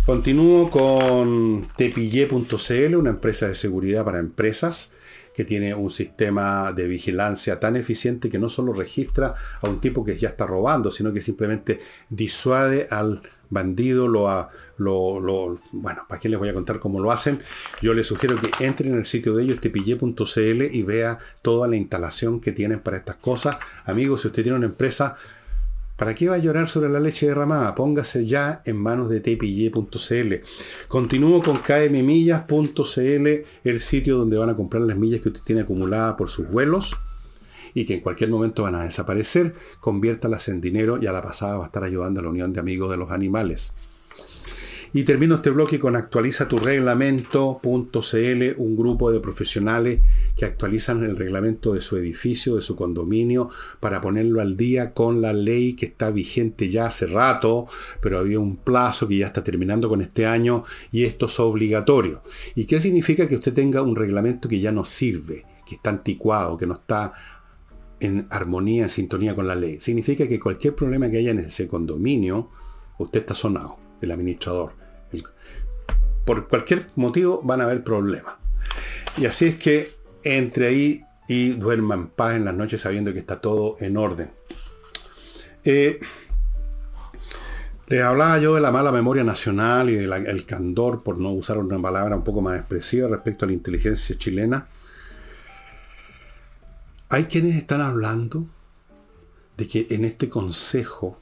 Continúo 0.06 0.70
con 0.70 1.66
tepille.cl, 1.76 2.94
una 2.94 3.10
empresa 3.10 3.48
de 3.48 3.56
seguridad 3.56 4.04
para 4.04 4.20
empresas 4.20 4.92
que 5.34 5.44
tiene 5.44 5.74
un 5.74 5.90
sistema 5.90 6.70
de 6.70 6.86
vigilancia 6.86 7.58
tan 7.58 7.74
eficiente 7.74 8.30
que 8.30 8.38
no 8.38 8.48
solo 8.48 8.72
registra 8.72 9.34
a 9.60 9.68
un 9.68 9.80
tipo 9.80 10.04
que 10.04 10.16
ya 10.16 10.28
está 10.28 10.46
robando, 10.46 10.92
sino 10.92 11.12
que 11.12 11.20
simplemente 11.20 11.80
disuade 12.08 12.86
al 12.88 13.20
bandido, 13.50 14.06
lo, 14.06 14.48
lo, 14.78 15.60
bueno, 15.72 16.04
¿para 16.08 16.20
qué 16.20 16.28
les 16.28 16.38
voy 16.38 16.50
a 16.50 16.54
contar 16.54 16.78
cómo 16.78 17.00
lo 17.00 17.10
hacen? 17.10 17.40
Yo 17.82 17.92
les 17.92 18.06
sugiero 18.06 18.36
que 18.36 18.64
entren 18.64 18.92
en 18.92 18.98
el 18.98 19.06
sitio 19.06 19.34
de 19.34 19.42
ellos, 19.42 19.60
tepille.cl, 19.60 20.62
y 20.72 20.82
vea 20.84 21.18
toda 21.42 21.66
la 21.66 21.74
instalación 21.74 22.40
que 22.40 22.52
tienen 22.52 22.78
para 22.78 22.98
estas 22.98 23.16
cosas. 23.16 23.56
Amigos, 23.84 24.20
si 24.20 24.28
usted 24.28 24.44
tiene 24.44 24.58
una 24.58 24.66
empresa, 24.66 25.16
¿Para 25.96 26.14
qué 26.14 26.28
va 26.28 26.34
a 26.34 26.38
llorar 26.38 26.68
sobre 26.68 26.90
la 26.90 27.00
leche 27.00 27.26
derramada? 27.26 27.74
Póngase 27.74 28.26
ya 28.26 28.60
en 28.66 28.76
manos 28.76 29.08
de 29.08 29.20
tpy.cl. 29.20 30.34
Continúo 30.88 31.42
con 31.42 31.56
kmmillas.cl, 31.56 33.26
el 33.64 33.80
sitio 33.80 34.18
donde 34.18 34.36
van 34.36 34.50
a 34.50 34.56
comprar 34.56 34.82
las 34.82 34.98
millas 34.98 35.22
que 35.22 35.30
usted 35.30 35.40
tiene 35.42 35.62
acumuladas 35.62 36.14
por 36.16 36.28
sus 36.28 36.50
vuelos 36.50 36.94
y 37.72 37.86
que 37.86 37.94
en 37.94 38.00
cualquier 38.00 38.28
momento 38.28 38.64
van 38.64 38.74
a 38.74 38.84
desaparecer. 38.84 39.54
Conviértalas 39.80 40.48
en 40.48 40.60
dinero 40.60 40.98
y 41.00 41.06
a 41.06 41.12
la 41.12 41.22
pasada 41.22 41.56
va 41.56 41.64
a 41.64 41.66
estar 41.68 41.82
ayudando 41.82 42.20
a 42.20 42.24
la 42.24 42.28
Unión 42.28 42.52
de 42.52 42.60
Amigos 42.60 42.90
de 42.90 42.98
los 42.98 43.10
Animales. 43.10 43.72
Y 44.96 45.04
termino 45.04 45.34
este 45.34 45.50
bloque 45.50 45.78
con 45.78 45.94
actualiza 45.94 46.48
tu 46.48 46.56
reglamento.cl, 46.56 48.54
un 48.56 48.76
grupo 48.76 49.12
de 49.12 49.20
profesionales 49.20 50.00
que 50.34 50.46
actualizan 50.46 51.04
el 51.04 51.18
reglamento 51.18 51.74
de 51.74 51.82
su 51.82 51.98
edificio, 51.98 52.56
de 52.56 52.62
su 52.62 52.76
condominio, 52.76 53.50
para 53.78 54.00
ponerlo 54.00 54.40
al 54.40 54.56
día 54.56 54.94
con 54.94 55.20
la 55.20 55.34
ley 55.34 55.74
que 55.74 55.84
está 55.84 56.10
vigente 56.10 56.70
ya 56.70 56.86
hace 56.86 57.04
rato, 57.04 57.66
pero 58.00 58.18
había 58.18 58.40
un 58.40 58.56
plazo 58.56 59.06
que 59.06 59.18
ya 59.18 59.26
está 59.26 59.44
terminando 59.44 59.90
con 59.90 60.00
este 60.00 60.24
año 60.24 60.64
y 60.90 61.04
esto 61.04 61.26
es 61.26 61.38
obligatorio. 61.40 62.22
¿Y 62.54 62.64
qué 62.64 62.80
significa 62.80 63.28
que 63.28 63.36
usted 63.36 63.52
tenga 63.52 63.82
un 63.82 63.96
reglamento 63.96 64.48
que 64.48 64.60
ya 64.60 64.72
no 64.72 64.86
sirve, 64.86 65.44
que 65.66 65.74
está 65.74 65.90
anticuado, 65.90 66.56
que 66.56 66.66
no 66.66 66.72
está 66.72 67.12
en 68.00 68.26
armonía, 68.30 68.84
en 68.84 68.88
sintonía 68.88 69.34
con 69.34 69.46
la 69.46 69.56
ley? 69.56 69.78
Significa 69.78 70.26
que 70.26 70.40
cualquier 70.40 70.74
problema 70.74 71.10
que 71.10 71.18
haya 71.18 71.32
en 71.32 71.40
ese 71.40 71.68
condominio, 71.68 72.48
usted 72.96 73.20
está 73.20 73.34
sonado, 73.34 73.76
el 74.00 74.10
administrador 74.10 74.85
por 76.24 76.48
cualquier 76.48 76.90
motivo 76.96 77.40
van 77.42 77.60
a 77.60 77.64
haber 77.64 77.84
problemas. 77.84 78.34
Y 79.16 79.26
así 79.26 79.46
es 79.46 79.56
que 79.56 79.92
entre 80.22 80.66
ahí 80.66 81.04
y 81.28 81.50
duerma 81.50 81.94
en 81.94 82.08
paz 82.08 82.34
en 82.34 82.44
las 82.44 82.54
noches 82.54 82.80
sabiendo 82.82 83.12
que 83.12 83.20
está 83.20 83.40
todo 83.40 83.76
en 83.80 83.96
orden. 83.96 84.30
Eh, 85.64 86.00
les 87.88 88.02
hablaba 88.02 88.38
yo 88.38 88.54
de 88.56 88.60
la 88.60 88.72
mala 88.72 88.90
memoria 88.90 89.22
nacional 89.22 89.90
y 89.90 89.94
del 89.94 90.44
candor, 90.44 91.04
por 91.04 91.18
no 91.18 91.30
usar 91.30 91.58
una 91.58 91.80
palabra 91.80 92.16
un 92.16 92.24
poco 92.24 92.40
más 92.40 92.58
expresiva 92.58 93.08
respecto 93.08 93.44
a 93.44 93.48
la 93.48 93.54
inteligencia 93.54 94.16
chilena. 94.18 94.66
Hay 97.08 97.26
quienes 97.26 97.54
están 97.54 97.80
hablando 97.80 98.46
de 99.56 99.68
que 99.68 99.86
en 99.90 100.04
este 100.04 100.28
consejo 100.28 101.16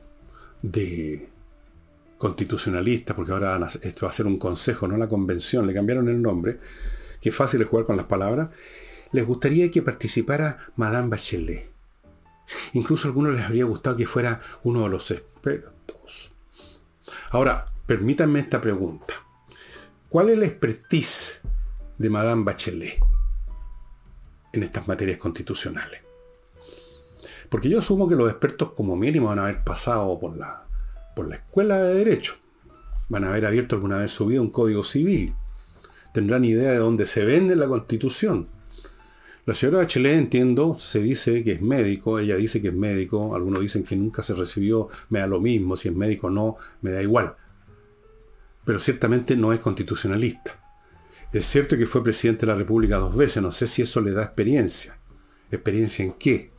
de 0.63 1.29
constitucionalista, 2.25 3.15
porque 3.15 3.33
ahora 3.33 3.69
esto 3.83 4.07
va 4.07 4.09
a 4.09 4.13
ser 4.13 4.25
un 4.25 4.39
consejo, 4.39 4.89
no 4.89 4.97
la 4.97 5.11
convención, 5.11 5.67
le 5.67 5.75
cambiaron 5.75 6.09
el 6.09 6.23
nombre, 6.23 6.59
que 7.21 7.29
es 7.29 7.37
fácil 7.37 7.61
de 7.61 7.67
jugar 7.67 7.85
con 7.85 7.99
las 7.99 8.07
palabras, 8.07 8.49
les 9.13 9.27
gustaría 9.27 9.71
que 9.71 9.83
participara 9.83 10.73
Madame 10.77 11.11
Bachelet. 11.11 11.71
Incluso 12.73 13.07
a 13.07 13.11
algunos 13.11 13.35
les 13.35 13.45
habría 13.45 13.67
gustado 13.67 13.99
que 13.99 14.07
fuera 14.07 14.41
uno 14.63 14.85
de 14.85 14.89
los 14.89 15.11
expertos. 15.11 16.33
Ahora, 17.29 17.67
permítanme 17.85 18.41
esta 18.41 18.59
pregunta. 18.59 19.13
¿Cuál 20.09 20.31
es 20.31 20.39
la 20.39 20.47
expertise 20.47 21.43
de 21.99 22.09
Madame 22.09 22.45
Bachelet 22.45 23.01
en 24.51 24.63
estas 24.63 24.89
materias 24.89 25.19
constitucionales? 25.19 26.01
Porque 27.51 27.69
yo 27.69 27.81
asumo 27.81 28.09
que 28.09 28.17
los 28.17 28.31
expertos 28.31 28.73
como 28.73 28.97
mínimo 28.97 29.27
van 29.27 29.41
a 29.41 29.43
haber 29.43 29.63
pasado 29.63 30.19
por 30.19 30.39
la 30.39 30.64
por 31.15 31.29
la 31.29 31.37
escuela 31.37 31.79
de 31.83 31.95
derecho. 31.95 32.37
Van 33.09 33.25
a 33.25 33.31
haber 33.31 33.47
abierto 33.47 33.77
alguna 33.77 33.99
vez 33.99 34.11
su 34.11 34.27
vida 34.27 34.41
un 34.41 34.51
código 34.51 34.83
civil. 34.83 35.35
Tendrán 36.13 36.45
idea 36.45 36.71
de 36.71 36.79
dónde 36.79 37.07
se 37.07 37.25
vende 37.25 37.57
la 37.57 37.67
constitución. 37.69 38.49
La 39.47 39.53
señora 39.53 39.79
Bachelet, 39.79 40.17
entiendo, 40.17 40.75
se 40.79 41.03
dice 41.03 41.45
que 41.45 41.53
es 41.53 41.61
médico, 41.61 42.19
ella 42.19 42.37
dice 42.37 42.63
que 42.63 42.69
es 42.69 42.75
médico, 42.75 43.35
algunos 43.35 43.61
dicen 43.61 43.85
que 43.85 43.95
nunca 43.95 44.23
se 44.23 44.33
recibió, 44.33 44.89
me 45.11 45.19
da 45.19 45.27
lo 45.27 45.39
mismo, 45.39 45.77
si 45.77 45.89
es 45.89 45.95
médico 45.95 46.29
o 46.29 46.31
no, 46.31 46.57
me 46.81 46.93
da 46.93 47.03
igual. 47.03 47.37
Pero 48.65 48.79
ciertamente 48.79 49.37
no 49.37 49.53
es 49.53 49.61
constitucionalista. 49.61 50.59
Es 51.31 51.45
cierto 51.45 51.77
que 51.77 51.85
fue 51.85 52.03
presidente 52.03 52.47
de 52.47 52.53
la 52.53 52.59
República 52.59 52.97
dos 52.97 53.15
veces, 53.15 53.43
no 53.43 53.53
sé 53.53 53.67
si 53.67 53.83
eso 53.83 54.01
le 54.01 54.13
da 54.13 54.23
experiencia. 54.23 54.99
¿Experiencia 55.51 56.05
en 56.05 56.13
qué? 56.13 56.51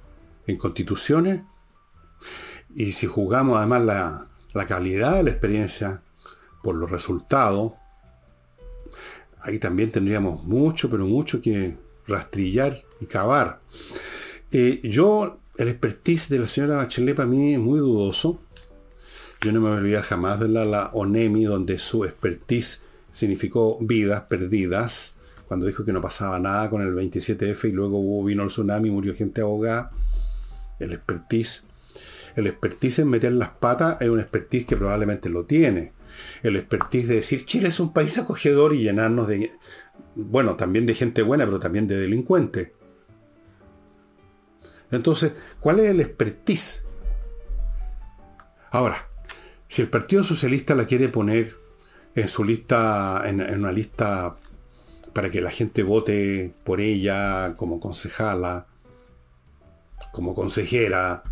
¿En 0.46 0.58
constituciones? 0.58 1.42
Y 2.76 2.92
si 2.92 3.08
jugamos 3.08 3.58
además 3.58 3.82
la, 3.82 4.30
la 4.56 4.66
calidad 4.66 5.18
de 5.18 5.24
la 5.24 5.30
experiencia 5.32 6.02
por 6.64 6.76
los 6.76 6.90
resultados, 6.90 7.74
ahí 9.42 9.60
también 9.60 9.92
tendríamos 9.92 10.44
mucho, 10.44 10.90
pero 10.90 11.06
mucho 11.06 11.42
que 11.42 11.78
rastrillar 12.08 12.76
y 13.02 13.06
cavar. 13.06 13.60
Eh, 14.52 14.80
yo, 14.84 15.40
el 15.58 15.68
expertise 15.68 16.30
de 16.30 16.40
la 16.40 16.48
señora 16.48 16.78
Bachelet 16.78 17.16
para 17.16 17.28
mí 17.28 17.54
es 17.54 17.60
muy 17.60 17.80
dudoso. 17.80 18.40
Yo 19.42 19.52
no 19.52 19.60
me 19.60 19.68
voy 19.68 19.78
a 19.78 19.82
olvidar 19.82 20.04
jamás 20.04 20.40
de 20.40 20.48
la, 20.48 20.64
la 20.64 20.90
ONEMI, 20.94 21.44
donde 21.44 21.78
su 21.78 22.06
expertise 22.06 22.82
significó 23.12 23.78
vidas 23.82 24.24
perdidas, 24.24 25.16
cuando 25.48 25.66
dijo 25.66 25.84
que 25.84 25.92
no 25.92 26.02
pasaba 26.02 26.40
nada 26.40 26.70
con 26.70 26.82
el 26.82 26.96
27F 26.96 27.70
y 27.70 27.72
luego 27.74 28.24
vino 28.24 28.44
el 28.44 28.50
tsunami, 28.50 28.90
murió 28.90 29.14
gente 29.14 29.42
ahogada. 29.42 29.92
El 30.80 30.94
expertise 30.94 31.65
el 32.36 32.48
expertise 32.48 33.00
en 33.00 33.10
meter 33.10 33.32
las 33.32 33.50
patas 33.50 34.02
es 34.02 34.10
un 34.10 34.20
expertise 34.20 34.66
que 34.66 34.76
probablemente 34.76 35.30
lo 35.30 35.46
tiene. 35.46 35.94
El 36.44 36.56
expertise 36.58 37.08
de 37.08 37.16
decir 37.16 37.46
Chile 37.46 37.70
es 37.70 37.80
un 37.80 37.94
país 37.94 38.18
acogedor 38.18 38.74
y 38.74 38.84
llenarnos 38.84 39.28
de, 39.28 39.52
bueno, 40.16 40.56
también 40.56 40.86
de 40.86 40.96
gente 40.96 41.22
buena, 41.22 41.46
pero 41.46 41.60
también 41.60 41.88
de 41.88 41.98
delincuentes. 41.98 42.72
Entonces, 44.92 45.34
¿cuál 45.60 45.80
es 45.80 45.90
el 45.90 46.02
expertise? 46.02 46.84
Ahora, 48.72 49.10
si 49.68 49.82
el 49.82 49.90
Partido 49.90 50.24
Socialista 50.24 50.76
la 50.76 50.86
quiere 50.86 51.08
poner 51.10 51.56
en 52.16 52.28
su 52.28 52.44
lista, 52.44 53.24
en, 53.26 53.40
en 53.40 53.60
una 53.60 53.72
lista 53.72 54.38
para 55.14 55.30
que 55.30 55.42
la 55.42 55.52
gente 55.52 55.84
vote 55.84 56.54
por 56.66 56.82
ella 56.82 57.56
como 57.56 57.80
concejala, 57.80 58.68
como 60.12 60.36
consejera, 60.36 61.24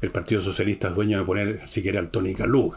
el 0.00 0.10
Partido 0.10 0.40
Socialista 0.40 0.88
es 0.88 0.94
dueño 0.94 1.18
de 1.18 1.24
poner 1.24 1.68
siquiera 1.68 2.00
al 2.00 2.10
Tony 2.10 2.34
Calú. 2.34 2.72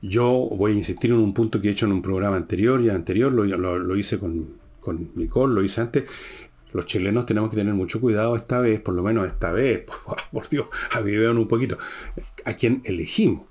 Yo 0.00 0.28
voy 0.28 0.72
a 0.72 0.74
insistir 0.74 1.10
en 1.10 1.18
un 1.18 1.34
punto 1.34 1.60
que 1.60 1.68
he 1.68 1.72
hecho 1.72 1.86
en 1.86 1.92
un 1.92 2.02
programa 2.02 2.36
anterior, 2.36 2.80
y 2.80 2.90
anterior 2.90 3.32
lo, 3.32 3.96
hice 3.96 4.18
con, 4.18 4.58
con 4.80 5.10
Nicole, 5.14 5.54
lo 5.54 5.62
hice 5.62 5.80
antes. 5.80 6.04
Los 6.72 6.86
chilenos 6.86 7.24
tenemos 7.26 7.50
que 7.50 7.56
tener 7.56 7.74
mucho 7.74 8.00
cuidado 8.00 8.36
esta 8.36 8.60
vez, 8.60 8.80
por 8.80 8.94
lo 8.94 9.02
menos 9.02 9.26
esta 9.26 9.52
vez, 9.52 9.84
por, 10.32 10.48
Dios, 10.48 10.66
avivean 10.92 11.38
un 11.38 11.48
poquito, 11.48 11.78
a 12.44 12.54
quien 12.54 12.82
elegimos. 12.84 13.46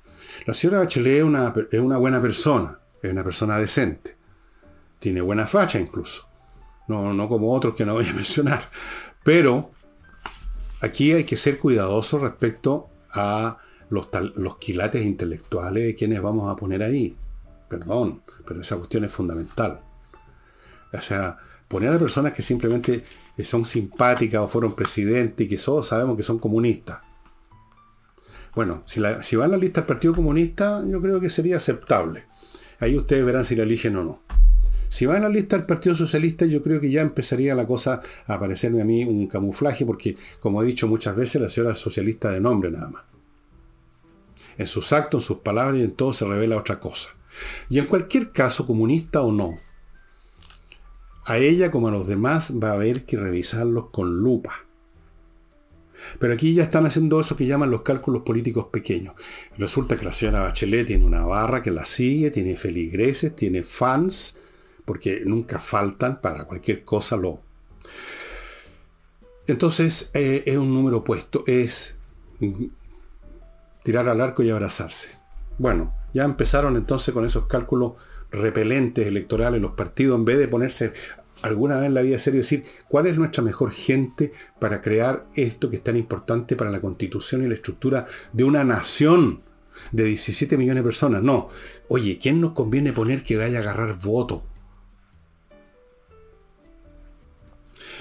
La 0.46 0.54
señora 0.54 0.80
Bachelet 0.80 1.20
es 1.20 1.24
una, 1.24 1.54
es 1.72 1.80
una 1.80 1.98
buena 1.98 2.22
persona, 2.22 2.80
es 3.02 3.12
una 3.12 3.24
persona 3.24 3.58
decente, 3.58 4.16
tiene 5.00 5.22
buena 5.22 5.48
facha 5.48 5.80
incluso, 5.80 6.30
no, 6.88 7.14
no 7.14 7.28
como 7.28 7.52
otros 7.54 7.76
que 7.76 7.86
no 7.86 7.94
voy 7.94 8.08
a 8.08 8.14
mencionar, 8.14 8.70
pero 9.24 9.72
Aquí 10.82 11.12
hay 11.12 11.24
que 11.24 11.38
ser 11.38 11.58
cuidadoso 11.58 12.20
respecto 12.20 12.90
a 13.12 13.58
los, 13.90 14.58
quilates 14.60 15.04
intelectuales 15.04 15.84
de 15.84 15.96
quienes 15.96 16.22
vamos 16.22 16.52
a 16.52 16.56
poner 16.56 16.84
ahí. 16.84 17.16
Perdón, 17.68 18.22
pero 18.46 18.62
esa 18.62 18.78
cuestión 18.78 19.04
es 19.04 19.12
fundamental. 19.12 19.82
O 20.94 21.02
sea, 21.02 21.38
poner 21.68 21.92
a 21.92 22.00
personas 22.00 22.34
que 22.34 22.42
simplemente 22.42 23.04
son 23.44 23.66
simpáticas 23.66 24.42
o 24.42 24.48
fueron 24.48 24.76
presidentes 24.76 25.46
y 25.46 25.50
que 25.50 25.58
todos 25.58 25.88
sabemos 25.88 26.16
que 26.16 26.24
son 26.24 26.40
comunistas. 26.40 27.02
Bueno, 28.56 28.84
si, 28.86 29.00
la, 29.00 29.22
si 29.22 29.36
va 29.36 29.46
a 29.46 29.50
la 29.50 29.58
lista 29.58 29.82
del 29.82 29.88
Partido 29.88 30.16
Comunista, 30.16 30.84
yo 30.88 31.02
creo 31.02 31.20
que 31.20 31.30
sería 31.30 31.58
aceptable. 31.58 32.26
Ahí 32.80 32.96
ustedes 32.96 33.26
verán 33.26 33.46
si 33.46 33.56
la 33.56 33.64
eligen 33.64 33.96
o 33.98 34.04
no. 34.04 34.27
Si 34.90 35.06
va 35.06 35.18
a 35.18 35.20
la 35.20 35.30
lista 35.30 35.58
del 35.58 35.66
Partido 35.66 35.96
Socialista, 35.96 36.46
yo 36.46 36.62
creo 36.62 36.80
que 36.80 36.90
ya 36.90 37.02
empezaría 37.02 37.56
la 37.56 37.68
cosa 37.68 38.02
a 38.26 38.40
parecerme 38.40 38.82
a 38.82 38.86
mí 38.86 39.04
un 39.04 39.28
camuflaje, 39.28 39.86
porque, 39.86 40.16
como 40.40 40.62
he 40.62 40.66
dicho 40.66 40.88
muchas 40.88 41.16
veces, 41.16 41.42
la 41.42 41.50
señora 41.50 41.76
socialista 41.76 42.32
de 42.32 42.40
nombre 42.40 42.72
nada 42.72 42.90
más. 42.90 43.04
En 44.58 44.68
sus 44.68 44.94
actos, 44.94 45.24
en 45.24 45.28
sus 45.28 45.38
palabras 45.40 45.80
y 45.80 45.84
en 45.84 45.92
todo 45.92 46.14
se 46.14 46.26
revela 46.26 46.58
otra 46.58 46.80
cosa. 46.80 47.10
Y 47.70 47.80
en 47.80 47.86
cualquier 47.86 48.32
caso, 48.32 48.66
comunista 48.66 49.22
o 49.22 49.32
no, 49.32 49.60
a 51.26 51.38
ella 51.38 51.72
como 51.72 51.90
a 51.90 51.92
los 51.92 52.08
demás 52.08 52.54
va 52.62 52.70
a 52.70 52.74
haber 52.74 53.06
que 53.06 53.18
revisarlos 53.18 53.90
con 53.92 54.20
lupa. 54.20 54.66
Pero 56.20 56.34
aquí 56.34 56.54
ya 56.54 56.64
están 56.64 56.86
haciendo 56.86 57.20
eso 57.20 57.36
que 57.36 57.46
llaman 57.46 57.70
los 57.70 57.82
cálculos 57.82 58.24
políticos 58.24 58.68
pequeños. 58.72 59.14
Resulta 59.58 59.98
que 59.98 60.06
la 60.06 60.14
señora 60.14 60.42
Bachelet 60.42 60.88
tiene 60.88 61.06
una 61.06 61.26
barra 61.26 61.62
que 61.62 61.72
la 61.72 61.86
sigue, 61.86 62.32
tiene 62.32 62.56
feligreses, 62.56 63.36
tiene 63.36 63.64
fans, 63.64 64.38
porque 64.88 65.22
nunca 65.26 65.60
faltan 65.60 66.22
para 66.22 66.46
cualquier 66.46 66.86
cosa 66.86 67.18
lo. 67.18 67.42
Entonces 69.46 70.10
eh, 70.14 70.44
es 70.46 70.58
un 70.58 70.74
número 70.74 71.00
opuesto, 71.00 71.44
es 71.46 71.96
tirar 73.84 74.08
al 74.08 74.22
arco 74.22 74.44
y 74.44 74.50
abrazarse. 74.50 75.10
Bueno, 75.58 75.94
ya 76.14 76.24
empezaron 76.24 76.78
entonces 76.78 77.14
con 77.14 77.26
esos 77.26 77.48
cálculos 77.48 77.96
repelentes 78.32 79.06
electorales 79.06 79.62
los 79.62 79.72
partidos, 79.72 80.18
en 80.18 80.24
vez 80.24 80.38
de 80.38 80.48
ponerse 80.48 80.94
alguna 81.42 81.76
vez 81.78 81.88
en 81.88 81.94
la 81.94 82.02
vida 82.02 82.18
serio 82.18 82.40
decir 82.40 82.64
cuál 82.88 83.08
es 83.08 83.18
nuestra 83.18 83.44
mejor 83.44 83.74
gente 83.74 84.32
para 84.58 84.82
crear 84.82 85.26
esto 85.36 85.70
que 85.70 85.76
es 85.76 85.84
tan 85.84 85.98
importante 85.98 86.56
para 86.56 86.72
la 86.72 86.80
constitución 86.80 87.44
y 87.44 87.50
la 87.50 87.56
estructura 87.56 88.06
de 88.32 88.46
una 88.46 88.64
nación 88.64 89.42
de 89.92 90.06
17 90.06 90.58
millones 90.58 90.84
de 90.84 90.88
personas. 90.88 91.24
No, 91.24 91.50
oye, 91.90 92.18
¿quién 92.20 92.40
nos 92.40 92.54
conviene 92.54 92.94
poner 92.94 93.22
que 93.22 93.36
vaya 93.36 93.58
a 93.58 93.62
agarrar 93.62 94.00
votos? 94.00 94.44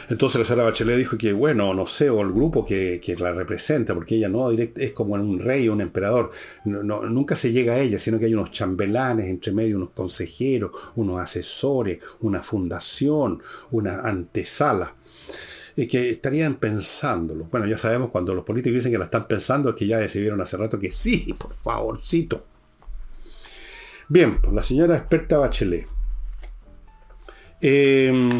Entonces 0.08 0.38
la 0.38 0.44
señora 0.44 0.64
Bachelet 0.64 0.96
dijo 0.96 1.18
que, 1.18 1.32
bueno, 1.32 1.74
no 1.74 1.86
sé, 1.86 2.10
o 2.10 2.20
el 2.20 2.32
grupo 2.32 2.64
que, 2.64 3.00
la 3.18 3.32
representa, 3.32 3.94
porque 3.94 4.16
ella 4.16 4.28
no 4.28 4.50
es 4.50 4.92
como 4.92 5.14
un 5.14 5.40
rey 5.40 5.68
o 5.68 5.72
un 5.72 5.80
emperador, 5.80 6.30
nunca 6.64 7.34
se 7.34 7.50
llega 7.50 7.74
a 7.74 7.80
ella, 7.80 7.98
sino 7.98 8.18
que 8.18 8.26
hay 8.26 8.34
unos 8.34 8.52
chambelanes 8.52 9.26
entre 9.26 9.52
medio, 9.52 9.76
unos 9.76 9.90
consejeros, 9.90 10.70
unos 10.94 11.20
asesores, 11.20 11.98
una 12.20 12.42
fundación, 12.42 13.42
una 13.72 14.00
antesala. 14.00 14.94
Y 15.78 15.86
que 15.88 16.08
estarían 16.08 16.54
pensándolo. 16.54 17.48
Bueno, 17.50 17.66
ya 17.66 17.76
sabemos 17.76 18.08
cuando 18.10 18.34
los 18.34 18.44
políticos 18.44 18.76
dicen 18.76 18.92
que 18.92 18.98
la 18.98 19.04
están 19.06 19.28
pensando, 19.28 19.70
es 19.70 19.74
que 19.74 19.86
ya 19.86 19.98
decidieron 19.98 20.40
hace 20.40 20.56
rato 20.56 20.78
que 20.78 20.90
sí, 20.90 21.34
por 21.38 21.52
favorcito. 21.52 22.46
Bien, 24.08 24.40
pues 24.40 24.54
la 24.54 24.62
señora 24.62 24.96
experta 24.96 25.36
Bachelet. 25.36 25.86
Eh, 27.60 28.30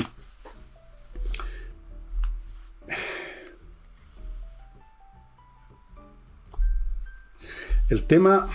tema. 8.07 8.49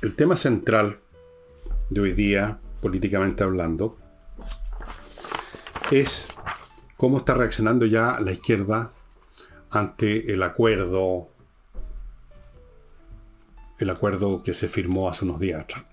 El 0.00 0.16
tema 0.16 0.36
central 0.36 0.98
de 1.90 2.00
hoy 2.00 2.12
día, 2.12 2.58
políticamente 2.80 3.44
hablando, 3.44 3.96
es 5.92 6.28
cómo 6.96 7.18
está 7.18 7.34
reaccionando 7.34 7.86
ya 7.86 8.18
la 8.20 8.32
izquierda 8.32 8.92
ante 9.70 10.32
el 10.32 10.42
acuerdo. 10.42 11.28
El 13.78 13.90
acuerdo 13.90 14.42
que 14.42 14.54
se 14.54 14.68
firmó 14.68 15.08
hace 15.08 15.24
unos 15.24 15.38
días 15.38 15.62
atrás. 15.62 15.91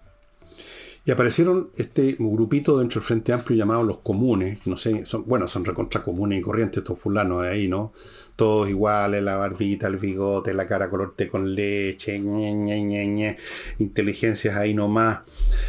Y 1.05 1.11
aparecieron 1.11 1.69
este 1.75 2.17
grupito 2.19 2.77
dentro 2.77 2.99
del 2.99 3.07
Frente 3.07 3.33
Amplio 3.33 3.57
llamado 3.57 3.83
los 3.83 3.99
comunes, 3.99 4.67
no 4.67 4.77
sé, 4.77 5.05
son, 5.05 5.25
bueno, 5.25 5.47
son 5.47 5.65
recontra 5.65 6.03
comunes 6.03 6.39
y 6.39 6.41
corrientes 6.41 6.79
estos 6.79 6.99
fulanos 6.99 7.43
de 7.43 7.49
ahí, 7.49 7.67
¿no? 7.67 7.93
Todos 8.35 8.69
iguales, 8.69 9.23
la 9.23 9.37
barbita, 9.37 9.87
el 9.87 9.97
bigote, 9.97 10.53
la 10.53 10.67
cara 10.67 10.89
color 10.89 11.15
té 11.15 11.27
con 11.27 11.55
leche, 11.55 12.19
ñe, 12.19 13.37
inteligencias 13.79 14.55
ahí 14.55 14.73
nomás. 14.73 15.19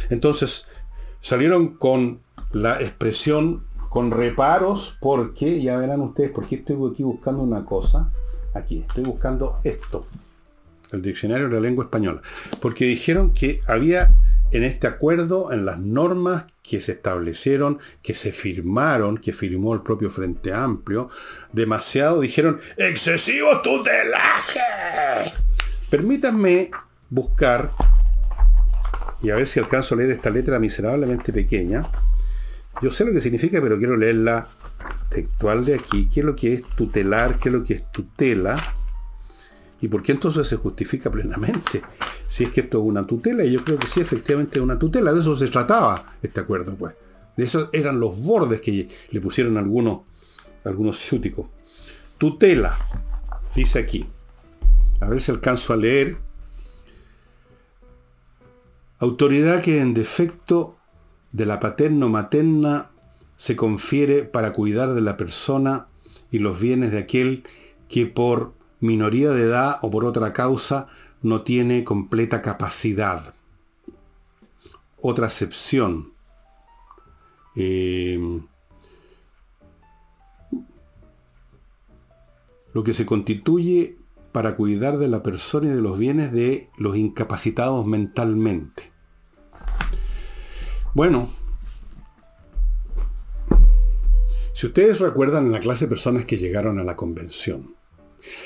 Entonces, 0.09 0.67
salieron 1.21 1.75
con 1.75 2.19
la 2.51 2.81
expresión 2.81 3.63
con 3.89 4.11
reparos 4.11 4.97
porque, 4.99 5.61
ya 5.61 5.77
verán 5.77 6.01
ustedes, 6.01 6.31
porque 6.31 6.55
estoy 6.55 6.77
aquí 6.91 7.03
buscando 7.03 7.41
una 7.41 7.65
cosa, 7.65 8.11
aquí, 8.53 8.85
estoy 8.87 9.05
buscando 9.05 9.59
esto, 9.63 10.05
el 10.91 11.01
diccionario 11.01 11.49
de 11.49 11.55
la 11.55 11.61
lengua 11.61 11.85
española, 11.85 12.21
porque 12.61 12.85
dijeron 12.85 13.31
que 13.31 13.61
había 13.67 14.13
en 14.51 14.63
este 14.63 14.87
acuerdo, 14.87 15.51
en 15.51 15.65
las 15.65 15.79
normas 15.79 16.45
que 16.61 16.81
se 16.81 16.93
establecieron, 16.93 17.79
que 18.01 18.13
se 18.13 18.31
firmaron, 18.31 19.17
que 19.17 19.33
firmó 19.33 19.73
el 19.73 19.81
propio 19.81 20.11
Frente 20.11 20.53
Amplio, 20.53 21.09
demasiado 21.53 22.21
dijeron, 22.21 22.59
excesivo 22.77 23.61
tutelaje. 23.61 24.59
Permítanme 25.89 26.71
buscar, 27.09 27.71
y 29.21 29.29
a 29.29 29.35
ver 29.35 29.47
si 29.47 29.59
alcanzo 29.59 29.95
a 29.95 29.99
leer 29.99 30.11
esta 30.11 30.29
letra 30.29 30.59
miserablemente 30.59 31.31
pequeña. 31.31 31.85
Yo 32.81 32.89
sé 32.89 33.05
lo 33.05 33.13
que 33.13 33.21
significa, 33.21 33.61
pero 33.61 33.77
quiero 33.77 33.95
leerla 33.95 34.47
textual 35.09 35.63
de 35.65 35.75
aquí. 35.75 36.09
¿Qué 36.11 36.21
es 36.21 36.25
lo 36.25 36.35
que 36.35 36.53
es 36.53 36.63
tutelar? 36.75 37.37
¿Qué 37.37 37.49
es 37.49 37.53
lo 37.53 37.63
que 37.63 37.75
es 37.75 37.91
tutela? 37.91 38.55
¿Y 39.79 39.87
por 39.87 40.01
qué 40.01 40.13
entonces 40.13 40.47
se 40.47 40.55
justifica 40.55 41.11
plenamente? 41.11 41.81
Si 42.31 42.45
es 42.45 42.51
que 42.51 42.61
esto 42.61 42.77
es 42.77 42.85
una 42.85 43.05
tutela, 43.05 43.43
y 43.43 43.51
yo 43.51 43.61
creo 43.61 43.77
que 43.77 43.87
sí, 43.87 43.99
efectivamente 43.99 44.57
es 44.57 44.63
una 44.63 44.79
tutela, 44.79 45.11
de 45.11 45.19
eso 45.19 45.35
se 45.35 45.49
trataba 45.49 46.15
este 46.21 46.39
acuerdo, 46.39 46.75
pues. 46.75 46.95
De 47.35 47.43
eso 47.43 47.69
eran 47.73 47.99
los 47.99 48.23
bordes 48.23 48.61
que 48.61 48.87
le 49.09 49.19
pusieron 49.19 49.57
algunos, 49.57 50.03
algunos 50.63 50.97
ciúticos. 50.97 51.47
Tutela, 52.17 52.73
dice 53.53 53.79
aquí. 53.79 54.07
A 55.01 55.09
ver 55.09 55.19
si 55.19 55.29
alcanzo 55.29 55.73
a 55.73 55.75
leer. 55.75 56.19
Autoridad 58.99 59.61
que 59.61 59.81
en 59.81 59.93
defecto 59.93 60.77
de 61.33 61.45
la 61.45 61.59
paterno-materna 61.59 62.91
se 63.35 63.57
confiere 63.57 64.23
para 64.23 64.53
cuidar 64.53 64.93
de 64.93 65.01
la 65.01 65.17
persona 65.17 65.87
y 66.31 66.39
los 66.39 66.61
bienes 66.61 66.93
de 66.93 66.99
aquel 66.99 67.43
que 67.89 68.05
por 68.05 68.53
minoría 68.79 69.31
de 69.31 69.43
edad 69.43 69.79
o 69.81 69.91
por 69.91 70.05
otra 70.05 70.31
causa 70.31 70.87
no 71.21 71.43
tiene 71.43 71.83
completa 71.83 72.41
capacidad. 72.41 73.33
Otra 74.97 75.27
excepción. 75.27 76.13
Eh, 77.55 78.41
lo 82.73 82.83
que 82.83 82.93
se 82.93 83.05
constituye 83.05 83.95
para 84.31 84.55
cuidar 84.55 84.97
de 84.97 85.07
la 85.07 85.23
persona 85.23 85.67
y 85.67 85.71
de 85.71 85.81
los 85.81 85.99
bienes 85.99 86.31
de 86.31 86.69
los 86.77 86.95
incapacitados 86.95 87.85
mentalmente. 87.85 88.91
Bueno, 90.93 91.29
si 94.53 94.67
ustedes 94.67 94.99
recuerdan 94.99 95.51
la 95.51 95.59
clase 95.59 95.87
personas 95.87 96.25
que 96.25 96.37
llegaron 96.37 96.79
a 96.79 96.83
la 96.83 96.95
convención, 96.95 97.75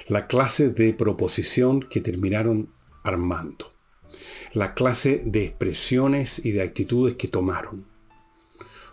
la 0.08 0.28
clase 0.28 0.70
de 0.70 0.94
proposición 0.94 1.82
que 1.82 2.02
terminaron 2.02 2.70
armando, 3.04 3.74
la 4.54 4.74
clase 4.74 5.24
de 5.26 5.46
expresiones 5.46 6.46
y 6.46 6.52
de 6.52 6.62
actitudes 6.62 7.16
que 7.16 7.28
tomaron. 7.28 7.86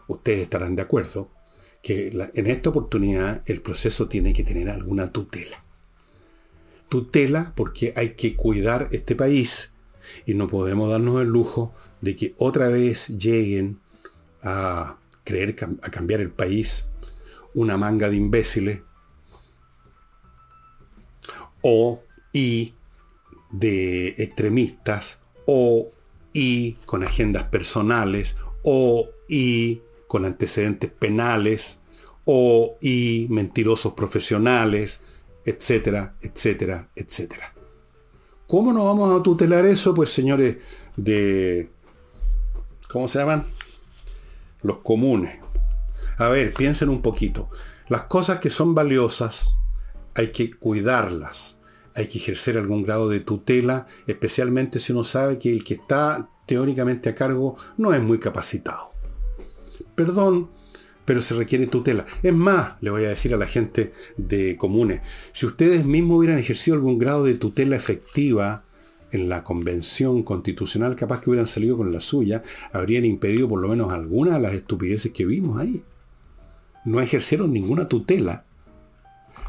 Ustedes 0.08 0.42
estarán 0.42 0.76
de 0.76 0.82
acuerdo 0.82 1.30
que 1.82 2.08
en 2.34 2.46
esta 2.46 2.70
oportunidad 2.70 3.42
el 3.46 3.60
proceso 3.60 4.08
tiene 4.08 4.32
que 4.32 4.44
tener 4.44 4.68
alguna 4.68 5.12
tutela. 5.12 5.64
Tutela 6.88 7.52
porque 7.56 7.92
hay 7.96 8.10
que 8.10 8.36
cuidar 8.36 8.88
este 8.92 9.16
país 9.16 9.72
y 10.26 10.34
no 10.34 10.48
podemos 10.48 10.90
darnos 10.90 11.20
el 11.20 11.28
lujo 11.28 11.74
de 12.00 12.16
que 12.16 12.34
otra 12.38 12.68
vez 12.68 13.08
lleguen 13.08 13.80
a 14.42 14.98
creer 15.24 15.56
a 15.82 15.90
cambiar 15.90 16.20
el 16.20 16.30
país 16.30 16.88
una 17.54 17.76
manga 17.76 18.08
de 18.08 18.16
imbéciles 18.16 18.80
o 21.62 22.02
y 22.32 22.74
de 23.50 24.08
extremistas 24.18 25.20
o 25.46 25.90
y 26.32 26.72
con 26.86 27.04
agendas 27.04 27.44
personales 27.44 28.36
o 28.62 29.08
y 29.28 29.82
con 30.06 30.24
antecedentes 30.24 30.90
penales 30.90 31.80
o 32.24 32.76
y 32.80 33.26
mentirosos 33.30 33.94
profesionales, 33.94 35.00
etcétera, 35.44 36.14
etcétera, 36.20 36.90
etcétera. 36.94 37.54
¿Cómo 38.46 38.72
nos 38.72 38.84
vamos 38.84 39.18
a 39.18 39.22
tutelar 39.22 39.64
eso? 39.64 39.94
Pues 39.94 40.10
señores 40.10 40.58
de... 40.96 41.70
¿Cómo 42.90 43.08
se 43.08 43.18
llaman? 43.18 43.46
Los 44.62 44.78
comunes. 44.78 45.38
A 46.18 46.28
ver, 46.28 46.52
piensen 46.52 46.90
un 46.90 47.00
poquito. 47.00 47.48
Las 47.88 48.02
cosas 48.02 48.38
que 48.40 48.50
son 48.50 48.74
valiosas 48.74 49.56
hay 50.14 50.32
que 50.32 50.52
cuidarlas. 50.52 51.58
Hay 51.94 52.06
que 52.06 52.18
ejercer 52.18 52.56
algún 52.56 52.84
grado 52.84 53.08
de 53.08 53.20
tutela, 53.20 53.86
especialmente 54.06 54.78
si 54.78 54.92
uno 54.92 55.04
sabe 55.04 55.38
que 55.38 55.52
el 55.52 55.62
que 55.62 55.74
está 55.74 56.30
teóricamente 56.46 57.10
a 57.10 57.14
cargo 57.14 57.56
no 57.76 57.92
es 57.92 58.02
muy 58.02 58.18
capacitado. 58.18 58.92
Perdón, 59.94 60.50
pero 61.04 61.20
se 61.20 61.34
requiere 61.34 61.66
tutela. 61.66 62.06
Es 62.22 62.32
más, 62.32 62.76
le 62.80 62.90
voy 62.90 63.04
a 63.04 63.10
decir 63.10 63.34
a 63.34 63.36
la 63.36 63.46
gente 63.46 63.92
de 64.16 64.56
comunes, 64.56 65.02
si 65.32 65.46
ustedes 65.46 65.84
mismos 65.84 66.18
hubieran 66.18 66.38
ejercido 66.38 66.76
algún 66.76 66.98
grado 66.98 67.24
de 67.24 67.34
tutela 67.34 67.76
efectiva 67.76 68.64
en 69.10 69.28
la 69.28 69.44
convención 69.44 70.22
constitucional, 70.22 70.96
capaz 70.96 71.20
que 71.20 71.30
hubieran 71.30 71.46
salido 71.46 71.76
con 71.76 71.92
la 71.92 72.00
suya, 72.00 72.42
habrían 72.72 73.04
impedido 73.04 73.48
por 73.48 73.60
lo 73.60 73.68
menos 73.68 73.92
algunas 73.92 74.34
de 74.34 74.40
las 74.40 74.54
estupideces 74.54 75.12
que 75.12 75.26
vimos 75.26 75.60
ahí. 75.60 75.82
No 76.84 77.00
ejercieron 77.00 77.52
ninguna 77.52 77.88
tutela. 77.88 78.46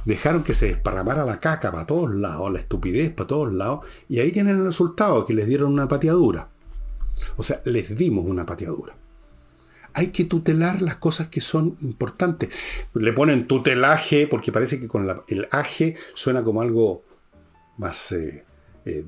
Dejaron 0.05 0.43
que 0.43 0.53
se 0.53 0.67
desparramara 0.67 1.25
la 1.25 1.39
caca 1.39 1.71
para 1.71 1.85
todos 1.85 2.13
lados, 2.13 2.51
la 2.51 2.59
estupidez 2.59 3.11
para 3.11 3.27
todos 3.27 3.53
lados, 3.53 3.85
y 4.09 4.19
ahí 4.19 4.31
tienen 4.31 4.57
el 4.57 4.65
resultado, 4.65 5.25
que 5.25 5.33
les 5.33 5.47
dieron 5.47 5.71
una 5.71 5.87
pateadura. 5.87 6.49
O 7.37 7.43
sea, 7.43 7.61
les 7.65 7.95
dimos 7.95 8.25
una 8.25 8.45
pateadura 8.45 8.95
hay 9.93 10.07
que 10.07 10.25
tutelar 10.25 10.81
las 10.81 10.97
cosas 10.97 11.27
que 11.27 11.41
son 11.41 11.77
importantes. 11.81 12.49
Le 12.93 13.13
ponen 13.13 13.47
tutelaje 13.47 14.27
porque 14.27 14.51
parece 14.51 14.79
que 14.79 14.87
con 14.87 15.07
el 15.27 15.47
aje 15.51 15.95
suena 16.15 16.43
como 16.43 16.61
algo 16.61 17.03
más 17.77 18.11
eh, 18.11 18.43
eh, 18.85 19.05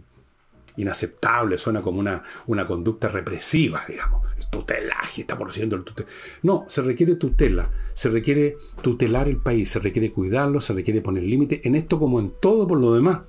inaceptable, 0.78 1.58
suena 1.58 1.82
como 1.82 2.00
una, 2.00 2.24
una 2.48 2.66
conducta 2.66 3.08
represiva, 3.08 3.84
digamos. 3.88 4.24
El 4.38 4.50
tutelaje, 4.50 5.22
está 5.22 5.38
por 5.38 5.52
ciento 5.52 5.76
el 5.76 5.84
tutelaje. 5.84 6.14
No, 6.44 6.66
se 6.68 6.82
requiere 6.82 7.16
tutela, 7.16 7.72
se 7.94 8.10
requiere 8.10 8.58
tutelar 8.82 9.28
el 9.28 9.38
país, 9.38 9.70
se 9.70 9.80
requiere 9.80 10.12
cuidarlo, 10.12 10.62
se 10.62 10.74
requiere 10.74 11.02
poner 11.02 11.24
límite 11.24 11.62
en 11.64 11.76
esto 11.76 12.00
como 12.00 12.20
en 12.20 12.34
todo 12.42 12.68
por 12.68 12.80
lo 12.80 12.94
demás. 12.94 13.22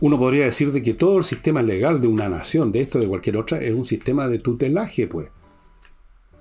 Uno 0.00 0.18
podría 0.18 0.44
decir 0.44 0.70
de 0.70 0.82
que 0.82 0.94
todo 0.94 1.18
el 1.18 1.24
sistema 1.24 1.60
legal 1.60 2.00
de 2.00 2.06
una 2.06 2.28
nación, 2.28 2.70
de 2.70 2.80
esto, 2.80 3.00
de 3.00 3.08
cualquier 3.08 3.36
otra, 3.36 3.58
es 3.58 3.74
un 3.74 3.84
sistema 3.84 4.28
de 4.28 4.38
tutelaje, 4.38 5.08
pues 5.08 5.30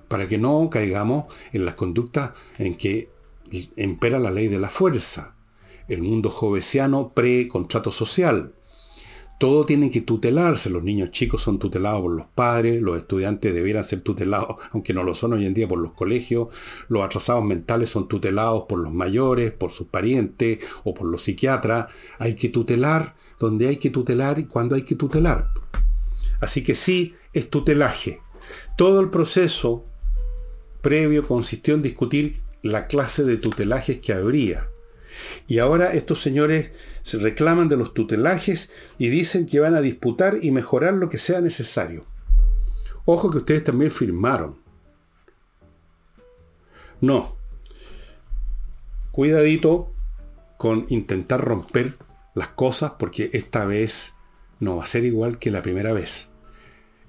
para 0.07 0.27
que 0.27 0.37
no 0.37 0.69
caigamos 0.69 1.25
en 1.53 1.65
las 1.65 1.73
conductas 1.73 2.33
en 2.59 2.77
que 2.77 3.09
impera 3.77 4.19
la 4.19 4.29
ley 4.29 4.47
de 4.47 4.59
la 4.59 4.69
fuerza, 4.69 5.35
el 5.87 6.03
mundo 6.03 6.29
jovesiano 6.29 7.13
pre-contrato 7.13 7.91
social. 7.91 8.53
Todo 9.39 9.65
tiene 9.65 9.89
que 9.89 10.01
tutelarse, 10.01 10.69
los 10.69 10.83
niños 10.83 11.11
chicos 11.11 11.41
son 11.41 11.59
tutelados 11.59 12.01
por 12.01 12.13
los 12.13 12.27
padres, 12.27 12.81
los 12.81 12.97
estudiantes 12.97 13.53
debieran 13.53 13.83
ser 13.83 14.01
tutelados, 14.01 14.55
aunque 14.71 14.93
no 14.93 15.03
lo 15.03 15.15
son 15.15 15.33
hoy 15.33 15.45
en 15.45 15.53
día 15.53 15.67
por 15.67 15.79
los 15.79 15.93
colegios, 15.93 16.47
los 16.87 17.03
atrasados 17.03 17.43
mentales 17.43 17.89
son 17.89 18.07
tutelados 18.07 18.63
por 18.69 18.79
los 18.79 18.93
mayores, 18.93 19.51
por 19.51 19.71
sus 19.71 19.87
parientes 19.87 20.59
o 20.83 20.93
por 20.93 21.07
los 21.07 21.23
psiquiatras. 21.23 21.87
Hay 22.19 22.35
que 22.35 22.49
tutelar 22.49 23.15
donde 23.39 23.67
hay 23.67 23.77
que 23.77 23.89
tutelar 23.89 24.39
y 24.39 24.45
cuando 24.45 24.75
hay 24.75 24.83
que 24.83 24.95
tutelar. 24.95 25.49
Así 26.39 26.63
que 26.63 26.75
sí, 26.75 27.15
es 27.33 27.49
tutelaje. 27.49 28.21
Todo 28.77 28.99
el 28.99 29.09
proceso 29.09 29.85
previo 30.81 31.27
consistió 31.27 31.73
en 31.73 31.81
discutir 31.81 32.41
la 32.61 32.87
clase 32.87 33.23
de 33.23 33.37
tutelajes 33.37 33.99
que 33.99 34.13
habría. 34.13 34.69
Y 35.47 35.59
ahora 35.59 35.93
estos 35.93 36.21
señores 36.21 36.71
se 37.01 37.17
reclaman 37.17 37.69
de 37.69 37.77
los 37.77 37.93
tutelajes 37.93 38.71
y 38.97 39.09
dicen 39.09 39.45
que 39.45 39.59
van 39.59 39.75
a 39.75 39.81
disputar 39.81 40.37
y 40.41 40.51
mejorar 40.51 40.93
lo 40.93 41.09
que 41.09 41.17
sea 41.17 41.41
necesario. 41.41 42.05
Ojo 43.05 43.29
que 43.29 43.39
ustedes 43.39 43.63
también 43.63 43.91
firmaron. 43.91 44.57
No. 47.01 47.37
Cuidadito 49.11 49.93
con 50.57 50.85
intentar 50.89 51.43
romper 51.43 51.97
las 52.33 52.49
cosas 52.49 52.93
porque 52.97 53.29
esta 53.33 53.65
vez 53.65 54.13
no 54.59 54.77
va 54.77 54.83
a 54.83 54.87
ser 54.87 55.03
igual 55.03 55.39
que 55.39 55.51
la 55.51 55.61
primera 55.61 55.93
vez. 55.93 56.29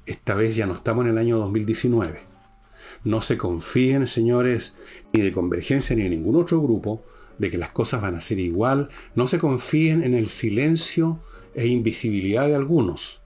Esta 0.07 0.35
vez 0.35 0.57
ya 0.57 0.67
no 0.67 0.75
estamos 0.75 1.05
en 1.05 1.13
el 1.13 1.19
año 1.19 1.39
2019 1.39 2.35
no 3.05 3.21
se 3.21 3.37
confíen, 3.37 4.07
señores, 4.07 4.75
ni 5.13 5.21
de 5.21 5.33
Convergencia 5.33 5.95
ni 5.95 6.05
de 6.05 6.11
ningún 6.11 6.37
otro 6.37 6.61
grupo, 6.61 7.05
de 7.39 7.51
que 7.51 7.59
las 7.59 7.71
cosas 7.71 8.03
van 8.03 8.15
a 8.15 8.21
ser 8.21 8.39
igual. 8.39 8.89
No 9.15 9.29
se 9.29 9.39
confíen 9.39 10.03
en 10.03 10.15
el 10.15 10.29
silencio 10.29 11.21
e 11.55 11.67
invisibilidad 11.67 12.47
de 12.47 12.55
algunos. 12.55 13.23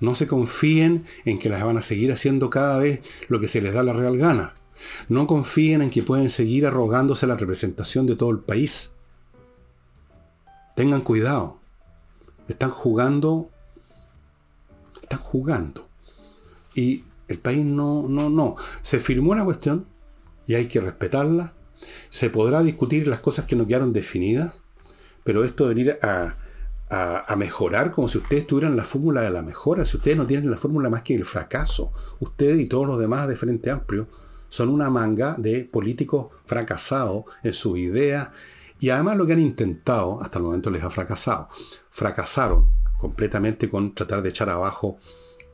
No 0.00 0.14
se 0.14 0.26
confíen 0.26 1.04
en 1.24 1.38
que 1.38 1.48
las 1.48 1.64
van 1.64 1.78
a 1.78 1.82
seguir 1.82 2.12
haciendo 2.12 2.50
cada 2.50 2.78
vez 2.78 3.00
lo 3.28 3.40
que 3.40 3.48
se 3.48 3.60
les 3.60 3.74
da 3.74 3.82
la 3.82 3.92
real 3.92 4.16
gana. 4.18 4.54
No 5.08 5.26
confíen 5.26 5.82
en 5.82 5.90
que 5.90 6.02
pueden 6.02 6.30
seguir 6.30 6.66
arrogándose 6.66 7.26
la 7.26 7.36
representación 7.36 8.06
de 8.06 8.16
todo 8.16 8.30
el 8.30 8.40
país. 8.40 8.92
Tengan 10.76 11.00
cuidado. 11.00 11.60
Están 12.48 12.70
jugando. 12.70 13.50
Están 15.00 15.20
jugando. 15.20 15.88
Y 16.74 17.04
el 17.28 17.38
país 17.38 17.64
no, 17.64 18.06
no, 18.08 18.28
no. 18.28 18.56
Se 18.82 18.98
firmó 18.98 19.32
una 19.32 19.44
cuestión 19.44 19.86
y 20.46 20.54
hay 20.54 20.66
que 20.66 20.80
respetarla. 20.80 21.54
Se 22.10 22.30
podrá 22.30 22.62
discutir 22.62 23.08
las 23.08 23.20
cosas 23.20 23.44
que 23.44 23.56
no 23.56 23.66
quedaron 23.66 23.92
definidas, 23.92 24.60
pero 25.24 25.44
esto 25.44 25.66
de 25.66 25.74
venir 25.74 25.98
a, 26.02 26.34
a, 26.90 27.36
mejorar 27.36 27.92
como 27.92 28.08
si 28.08 28.18
ustedes 28.18 28.46
tuvieran 28.46 28.76
la 28.76 28.84
fórmula 28.84 29.22
de 29.22 29.30
la 29.30 29.42
mejora, 29.42 29.84
si 29.84 29.96
ustedes 29.96 30.16
no 30.16 30.26
tienen 30.26 30.50
la 30.50 30.56
fórmula 30.56 30.90
más 30.90 31.02
que 31.02 31.14
el 31.14 31.24
fracaso, 31.24 31.92
ustedes 32.20 32.60
y 32.60 32.66
todos 32.66 32.86
los 32.86 32.98
demás 32.98 33.26
de 33.28 33.36
Frente 33.36 33.70
Amplio 33.70 34.08
son 34.48 34.68
una 34.68 34.90
manga 34.90 35.34
de 35.38 35.64
políticos 35.64 36.28
fracasados 36.46 37.24
en 37.42 37.54
su 37.54 37.76
idea 37.76 38.32
y 38.78 38.90
además 38.90 39.16
lo 39.16 39.26
que 39.26 39.32
han 39.32 39.40
intentado 39.40 40.20
hasta 40.22 40.38
el 40.38 40.44
momento 40.44 40.70
les 40.70 40.82
ha 40.82 40.90
fracasado. 40.90 41.48
Fracasaron 41.90 42.68
completamente 42.98 43.68
con 43.68 43.94
tratar 43.94 44.22
de 44.22 44.28
echar 44.28 44.50
abajo 44.50 44.98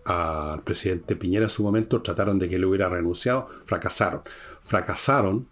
al 0.04 0.62
presidente 0.62 1.16
Piñera 1.16 1.44
en 1.44 1.50
su 1.50 1.62
momento, 1.62 2.02
trataron 2.02 2.38
de 2.38 2.48
que 2.48 2.56
él 2.56 2.64
hubiera 2.64 2.88
renunciado, 2.88 3.48
fracasaron. 3.64 4.22
Fracasaron 4.62 5.48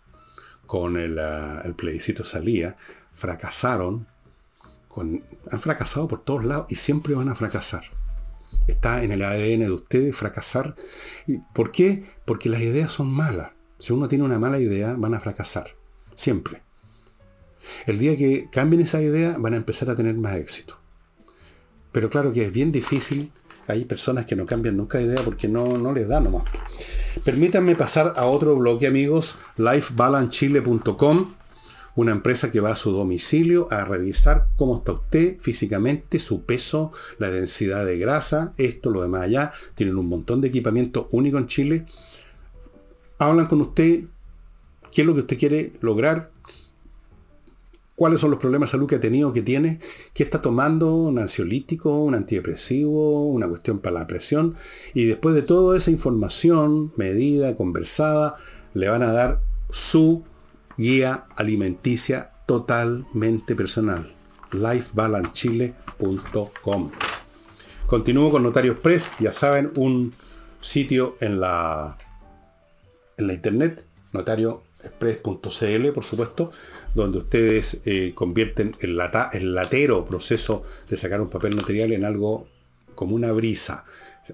con 0.68 0.98
el, 0.98 1.18
ah, 1.18 1.64
plebiscito 1.76 2.24
salía, 2.24 2.76
fracasaron, 3.14 4.06
han 5.50 5.60
fracasado 5.60 6.06
por 6.06 6.22
todos 6.22 6.44
lados 6.44 6.66
y 6.68 6.74
siempre 6.76 7.14
van 7.14 7.30
a 7.30 7.34
fracasar. 7.34 7.84
Está 8.66 9.02
en 9.02 9.12
el 9.12 9.22
ADN 9.22 9.60
de 9.60 9.72
ustedes 9.72 10.14
fracasar. 10.14 10.76
¿Por 11.54 11.72
qué? 11.72 12.04
Porque 12.26 12.50
las 12.50 12.60
ideas 12.60 12.92
son 12.92 13.08
malas. 13.08 13.52
Si 13.78 13.94
uno 13.94 14.08
tiene 14.08 14.24
una 14.24 14.38
mala 14.38 14.58
idea, 14.58 14.94
van 14.98 15.14
a 15.14 15.20
fracasar. 15.20 15.68
Siempre. 16.14 16.62
El 17.86 17.98
día 17.98 18.16
que 18.18 18.48
cambien 18.52 18.82
esa 18.82 19.00
idea, 19.00 19.36
van 19.38 19.54
a 19.54 19.58
empezar 19.58 19.88
a 19.88 19.96
tener 19.96 20.16
más 20.16 20.36
éxito. 20.36 20.78
Pero 21.92 22.10
claro 22.10 22.30
que 22.30 22.44
es 22.44 22.52
bien 22.52 22.72
difícil 22.72 23.32
hay 23.68 23.84
personas 23.84 24.24
que 24.24 24.34
no 24.34 24.46
cambian 24.46 24.76
nunca 24.76 24.98
de 24.98 25.04
idea 25.04 25.20
porque 25.24 25.46
no, 25.46 25.76
no 25.76 25.92
les 25.92 26.08
da 26.08 26.20
nomás. 26.20 26.44
Permítanme 27.24 27.76
pasar 27.76 28.14
a 28.16 28.24
otro 28.24 28.56
bloque, 28.56 28.86
amigos, 28.86 29.36
lifebalancechile.com, 29.58 31.34
una 31.96 32.12
empresa 32.12 32.50
que 32.50 32.60
va 32.60 32.72
a 32.72 32.76
su 32.76 32.92
domicilio 32.92 33.68
a 33.70 33.84
revisar 33.84 34.46
cómo 34.56 34.78
está 34.78 34.92
usted 34.92 35.38
físicamente, 35.40 36.18
su 36.18 36.44
peso, 36.44 36.92
la 37.18 37.30
densidad 37.30 37.84
de 37.84 37.98
grasa, 37.98 38.54
esto, 38.56 38.90
lo 38.90 39.02
demás 39.02 39.22
allá. 39.22 39.52
Tienen 39.74 39.98
un 39.98 40.08
montón 40.08 40.40
de 40.40 40.48
equipamiento 40.48 41.08
único 41.12 41.38
en 41.38 41.46
Chile. 41.46 41.86
Hablan 43.18 43.46
con 43.46 43.60
usted, 43.60 44.04
qué 44.92 45.02
es 45.02 45.06
lo 45.06 45.14
que 45.14 45.20
usted 45.20 45.38
quiere 45.38 45.72
lograr, 45.80 46.30
cuáles 47.98 48.20
son 48.20 48.30
los 48.30 48.38
problemas 48.38 48.68
de 48.68 48.70
salud 48.70 48.86
que 48.86 48.94
ha 48.94 49.00
tenido, 49.00 49.32
que 49.32 49.42
tiene, 49.42 49.80
qué 50.14 50.22
está 50.22 50.40
tomando, 50.40 50.94
un 50.94 51.18
ansiolítico, 51.18 52.00
un 52.00 52.14
antidepresivo, 52.14 53.26
una 53.26 53.48
cuestión 53.48 53.80
para 53.80 53.98
la 53.98 54.06
presión. 54.06 54.54
Y 54.94 55.06
después 55.06 55.34
de 55.34 55.42
toda 55.42 55.76
esa 55.76 55.90
información 55.90 56.92
medida, 56.94 57.56
conversada, 57.56 58.36
le 58.72 58.88
van 58.88 59.02
a 59.02 59.10
dar 59.10 59.40
su 59.68 60.22
guía 60.76 61.26
alimenticia 61.34 62.30
totalmente 62.46 63.56
personal. 63.56 64.14
lifebalancechile.com 64.52 66.90
Continúo 67.88 68.30
con 68.30 68.44
Notarios 68.44 68.78
Press, 68.78 69.10
ya 69.18 69.32
saben, 69.32 69.72
un 69.74 70.14
sitio 70.60 71.16
en 71.20 71.40
la, 71.40 71.98
en 73.16 73.26
la 73.26 73.32
internet, 73.32 73.84
notarioexpress.cl, 74.12 75.92
por 75.92 76.04
supuesto, 76.04 76.52
donde 76.94 77.18
ustedes 77.18 77.80
eh, 77.84 78.12
convierten 78.14 78.74
el, 78.80 78.96
latero 78.96 80.04
proceso 80.04 80.64
de 80.88 80.96
sacar 80.96 81.20
un 81.20 81.30
papel 81.30 81.56
notarial 81.56 81.92
en 81.92 82.04
algo 82.04 82.48
como 82.94 83.14
una 83.14 83.32
brisa. 83.32 83.84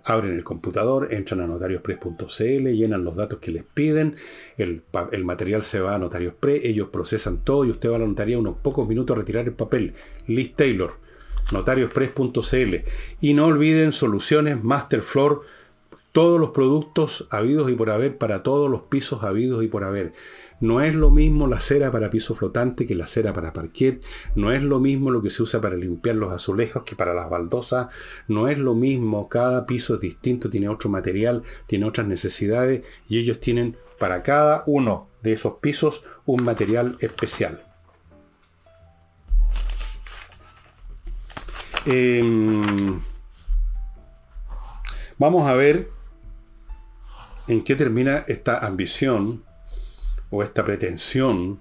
Abren 0.05 0.35
el 0.35 0.43
computador, 0.43 1.09
entran 1.13 1.41
a 1.41 1.47
notariospress.cl, 1.47 2.69
llenan 2.71 3.05
los 3.05 3.15
datos 3.15 3.39
que 3.39 3.53
les 3.53 3.63
piden, 3.63 4.17
el, 4.57 4.83
material 5.23 5.63
se 5.63 5.79
va 5.79 5.95
a 5.95 5.99
Notarios 5.99 6.35
ellos 6.43 6.89
procesan 6.89 7.45
todo 7.45 7.65
y 7.65 7.71
usted 7.71 7.91
va 7.91 7.97
a 7.97 7.99
la 8.01 8.07
notaría 8.07 8.39
unos 8.39 8.57
pocos 8.57 8.89
minutos 8.89 9.17
a 9.17 9.21
retirar 9.21 9.45
el 9.45 9.53
papel. 9.53 9.95
Liz 10.27 10.57
Taylor, 10.57 10.95
notariospress.cl. 11.53 12.75
Y 13.21 13.35
no 13.35 13.47
olviden 13.47 13.93
soluciones 13.93 14.65
Masterfloor 14.65 15.43
todos 16.15 16.41
los 16.41 16.51
productos 16.51 17.27
habidos 17.31 17.69
y 17.71 17.75
por 17.75 17.91
haber 17.91 18.17
para 18.19 18.45
todos 18.45 18.71
los 18.71 18.83
pisos 18.83 19.25
habidos 19.25 19.65
y 19.65 19.67
por 19.67 19.83
haber. 19.83 20.13
No 20.61 20.81
es 20.81 20.95
lo 20.95 21.11
mismo 21.11 21.47
la 21.47 21.61
cera 21.61 21.91
para 21.91 22.11
piso 22.11 22.35
flotante 22.35 22.87
que 22.87 22.95
la 22.95 23.07
cera 23.07 23.33
para 23.33 23.53
parquet. 23.53 24.05
No 24.35 24.53
es 24.53 24.63
lo 24.63 24.81
mismo 24.81 25.11
lo 25.11 25.23
que 25.23 25.31
se 25.31 25.43
usa 25.43 25.61
para 25.61 25.77
limpiar 25.77 26.17
los 26.17 26.33
azulejos 26.33 26.85
que 26.85 26.97
para 26.97 27.15
las 27.15 27.29
baldosas. 27.29 27.89
No 28.29 28.49
es 28.49 28.59
lo 28.59 28.75
mismo. 28.75 29.29
Cada 29.29 29.67
piso 29.67 29.95
es 29.95 30.01
distinto, 30.01 30.49
tiene 30.49 30.69
otro 30.69 30.91
material, 30.91 31.43
tiene 31.67 31.87
otras 31.87 32.07
necesidades 32.07 32.83
y 33.09 33.19
ellos 33.19 33.41
tienen 33.41 33.77
para 33.99 34.23
cada 34.23 34.65
uno 34.67 35.09
de 35.23 35.33
esos 35.33 35.55
pisos 35.61 36.05
un 36.25 36.45
material 36.45 36.97
especial. 37.01 37.63
Em, 41.87 43.01
vamos 45.19 45.47
a 45.47 45.55
ver 45.55 45.91
en 47.47 47.63
qué 47.63 47.77
termina 47.77 48.25
esta 48.27 48.65
ambición 48.65 49.45
o 50.35 50.43
esta 50.43 50.65
pretensión 50.65 51.61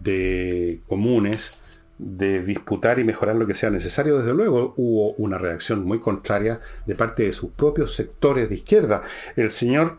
de 0.00 0.82
comunes 0.88 1.78
de 1.98 2.42
disputar 2.42 2.98
y 2.98 3.04
mejorar 3.04 3.36
lo 3.36 3.46
que 3.46 3.54
sea 3.54 3.70
necesario, 3.70 4.18
desde 4.18 4.34
luego 4.34 4.74
hubo 4.76 5.12
una 5.12 5.38
reacción 5.38 5.84
muy 5.84 6.00
contraria 6.00 6.60
de 6.86 6.96
parte 6.96 7.22
de 7.22 7.32
sus 7.32 7.52
propios 7.52 7.94
sectores 7.94 8.48
de 8.48 8.56
izquierda. 8.56 9.04
El 9.36 9.52
señor 9.52 9.98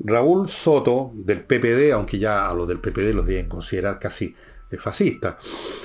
Raúl 0.00 0.48
Soto 0.48 1.12
del 1.14 1.42
PPD, 1.42 1.92
aunque 1.92 2.18
ya 2.18 2.48
a 2.48 2.54
los 2.54 2.66
del 2.66 2.80
PPD 2.80 3.14
los 3.14 3.26
deben 3.26 3.46
considerar 3.46 3.98
casi 3.98 4.34
eh, 4.70 4.78
fascistas, 4.78 5.36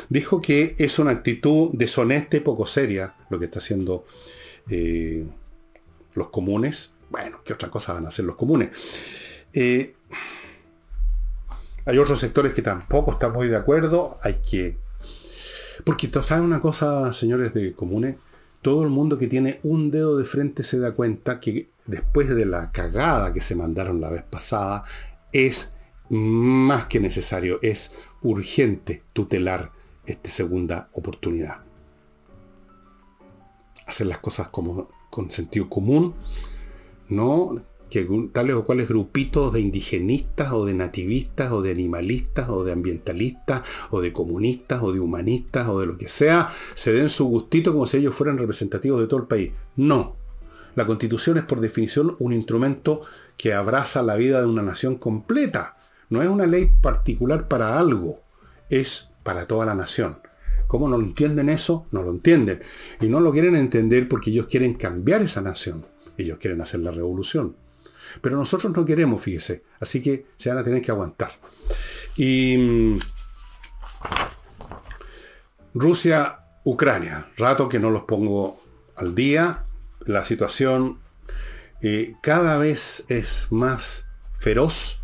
dijo 0.08 0.40
que 0.40 0.76
es 0.78 0.98
una 0.98 1.12
actitud 1.12 1.72
deshonesta 1.74 2.38
y 2.38 2.40
poco 2.40 2.66
seria 2.66 3.16
lo 3.30 3.38
que 3.38 3.46
está 3.46 3.60
haciendo 3.60 4.06
eh, 4.70 5.28
los 6.14 6.30
comunes. 6.30 6.94
Bueno, 7.10 7.42
¿qué 7.44 7.52
otra 7.52 7.70
cosa 7.70 7.94
van 7.94 8.06
a 8.06 8.10
hacer 8.10 8.24
los 8.24 8.38
comunes? 8.38 8.70
Eh, 9.52 9.96
hay 11.90 11.98
otros 11.98 12.20
sectores 12.20 12.54
que 12.54 12.62
tampoco 12.62 13.14
están 13.14 13.34
muy 13.34 13.48
de 13.48 13.56
acuerdo. 13.56 14.20
Hay 14.22 14.42
que... 14.48 14.78
Porque, 15.84 16.08
¿saben 16.22 16.46
una 16.46 16.62
cosa, 16.62 17.12
señores 17.14 17.52
de 17.56 17.74
comunes? 17.74 18.18
Todo 18.62 18.84
el 18.84 18.90
mundo 18.90 19.18
que 19.18 19.26
tiene 19.26 19.60
un 19.64 19.90
dedo 19.90 20.16
de 20.16 20.24
frente 20.24 20.62
se 20.62 20.78
da 20.78 20.92
cuenta 20.92 21.40
que 21.40 21.72
después 21.88 22.30
de 22.30 22.46
la 22.46 22.72
cagada 22.72 23.34
que 23.34 23.42
se 23.42 23.56
mandaron 23.56 24.00
la 24.02 24.12
vez 24.12 24.22
pasada, 24.22 24.84
es 25.32 25.72
más 26.10 26.86
que 26.86 27.00
necesario, 27.00 27.58
es 27.64 27.92
urgente 28.22 29.02
tutelar 29.12 29.72
esta 30.06 30.30
segunda 30.30 30.90
oportunidad. 30.94 31.64
Hacer 33.88 34.06
las 34.06 34.20
cosas 34.20 34.50
como 34.50 34.90
con 35.10 35.32
sentido 35.32 35.68
común, 35.68 36.14
no 37.08 37.56
que 37.90 38.08
tales 38.32 38.56
o 38.56 38.64
cuales 38.64 38.88
grupitos 38.88 39.54
de 39.54 39.62
indigenistas 39.62 40.52
o 40.52 40.66
de 40.66 40.74
nativistas 40.74 41.52
o 41.52 41.62
de 41.62 41.72
animalistas 41.72 42.50
o 42.50 42.64
de 42.64 42.72
ambientalistas 42.72 43.64
o 43.90 44.02
de 44.02 44.14
comunistas 44.14 44.82
o 44.82 44.92
de 44.92 45.00
humanistas 45.00 45.68
o 45.68 45.80
de 45.80 45.88
lo 45.88 45.98
que 45.98 46.08
sea 46.08 46.50
se 46.76 46.94
den 46.94 47.10
su 47.10 47.26
gustito 47.26 47.74
como 47.74 47.88
si 47.88 47.98
ellos 47.98 48.16
fueran 48.16 48.38
representativos 48.38 49.00
de 49.02 49.08
todo 49.08 49.22
el 49.22 49.28
país. 49.28 49.52
No. 49.76 50.16
La 50.76 50.86
constitución 50.86 51.38
es 51.38 51.44
por 51.44 51.60
definición 51.60 52.16
un 52.20 52.32
instrumento 52.34 53.02
que 53.38 53.54
abraza 53.54 54.02
la 54.04 54.16
vida 54.16 54.40
de 54.40 54.48
una 54.48 54.62
nación 54.62 54.96
completa. 54.96 55.78
No 56.10 56.22
es 56.22 56.30
una 56.30 56.46
ley 56.46 56.72
particular 56.82 57.48
para 57.48 57.80
algo, 57.80 58.22
es 58.70 59.10
para 59.24 59.46
toda 59.46 59.66
la 59.66 59.76
nación. 59.76 60.20
¿Cómo 60.68 60.88
no 60.88 60.98
lo 60.98 61.04
entienden 61.04 61.50
eso? 61.50 61.88
No 61.92 62.04
lo 62.04 62.12
entienden. 62.12 62.62
Y 63.02 63.08
no 63.08 63.20
lo 63.20 63.32
quieren 63.32 63.56
entender 63.56 64.08
porque 64.08 64.30
ellos 64.30 64.46
quieren 64.46 64.76
cambiar 64.76 65.22
esa 65.22 65.42
nación. 65.42 65.86
Ellos 66.16 66.38
quieren 66.38 66.62
hacer 66.62 66.82
la 66.82 66.92
revolución. 66.92 67.56
Pero 68.22 68.38
nosotros 68.38 68.74
no 68.76 68.86
queremos, 68.86 69.22
fíjese. 69.22 69.64
Así 69.80 70.02
que 70.02 70.28
se 70.36 70.50
van 70.50 70.58
a 70.58 70.64
tener 70.64 70.82
que 70.82 70.92
aguantar. 70.92 71.32
Y 72.16 72.58
mm, 72.58 73.00
Rusia, 75.74 76.40
Ucrania. 76.64 77.30
Rato 77.38 77.70
que 77.70 77.80
no 77.80 77.90
los 77.90 78.04
pongo 78.04 78.62
al 78.96 79.16
día. 79.16 79.66
La 80.06 80.24
situación 80.24 81.00
eh, 81.82 82.16
cada 82.22 82.58
vez 82.58 83.06
es 83.10 83.48
más 83.52 84.08
feroz. 84.40 85.02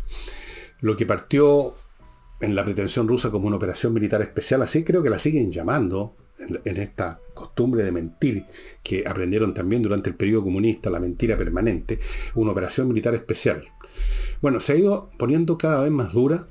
Lo 0.80 0.96
que 0.96 1.06
partió 1.06 1.74
en 2.40 2.54
la 2.54 2.64
pretensión 2.64 3.08
rusa 3.08 3.30
como 3.30 3.46
una 3.46 3.56
operación 3.56 3.94
militar 3.94 4.20
especial, 4.22 4.62
así 4.62 4.84
creo 4.84 5.02
que 5.02 5.10
la 5.10 5.18
siguen 5.18 5.50
llamando, 5.50 6.16
en, 6.38 6.76
esta 6.76 7.20
costumbre 7.34 7.84
de 7.84 7.92
mentir 7.92 8.46
que 8.82 9.04
aprendieron 9.06 9.54
también 9.54 9.82
durante 9.82 10.10
el 10.10 10.16
periodo 10.16 10.44
comunista, 10.44 10.90
la 10.90 11.00
mentira 11.00 11.36
permanente, 11.36 11.98
una 12.34 12.52
operación 12.52 12.88
militar 12.88 13.14
especial. 13.14 13.64
Bueno, 14.40 14.60
se 14.60 14.72
ha 14.72 14.76
ido 14.76 15.10
poniendo 15.18 15.56
cada 15.56 15.80
vez 15.80 15.90
más 15.90 16.12
dura. 16.12 16.48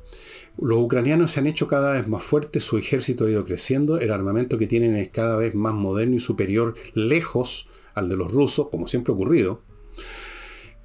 Los 0.57 0.79
ucranianos 0.79 1.31
se 1.31 1.39
han 1.41 1.47
hecho 1.47 1.67
cada 1.67 1.93
vez 1.93 2.07
más 2.07 2.23
fuertes, 2.23 2.63
su 2.63 2.77
ejército 2.77 3.25
ha 3.25 3.29
ido 3.29 3.45
creciendo, 3.45 3.99
el 3.99 4.11
armamento 4.11 4.57
que 4.57 4.67
tienen 4.67 4.95
es 4.95 5.09
cada 5.09 5.35
vez 5.35 5.53
más 5.53 5.73
moderno 5.73 6.15
y 6.15 6.19
superior, 6.19 6.75
lejos 6.93 7.67
al 7.93 8.09
de 8.09 8.17
los 8.17 8.31
rusos, 8.31 8.69
como 8.69 8.87
siempre 8.87 9.11
ha 9.11 9.15
ocurrido. 9.15 9.61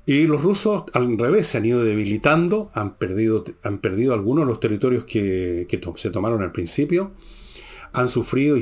Y 0.06 0.26
los 0.26 0.42
rusos, 0.42 0.84
al 0.92 1.16
revés, 1.16 1.46
se 1.46 1.58
han 1.58 1.66
ido 1.66 1.84
debilitando, 1.84 2.68
han 2.74 2.96
perdido, 2.98 3.44
han 3.62 3.78
perdido 3.78 4.12
algunos 4.12 4.44
de 4.44 4.50
los 4.50 4.58
territorios 4.58 5.04
que, 5.04 5.66
que 5.68 5.80
se 5.96 6.10
tomaron 6.10 6.42
al 6.42 6.50
principio, 6.50 7.12
han 7.92 8.08
sufrido 8.08 8.56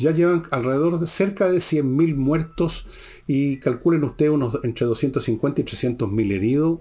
ya 0.00 0.12
llevan 0.12 0.44
alrededor 0.50 0.98
de 0.98 1.06
cerca 1.06 1.46
de 1.46 1.58
100.000 1.58 2.16
muertos 2.16 2.86
y 3.26 3.58
calculen 3.58 4.02
ustedes 4.02 4.30
unos 4.30 4.58
entre 4.64 4.86
250 4.86 5.60
y 5.60 5.64
300.000 5.64 6.32
heridos. 6.32 6.78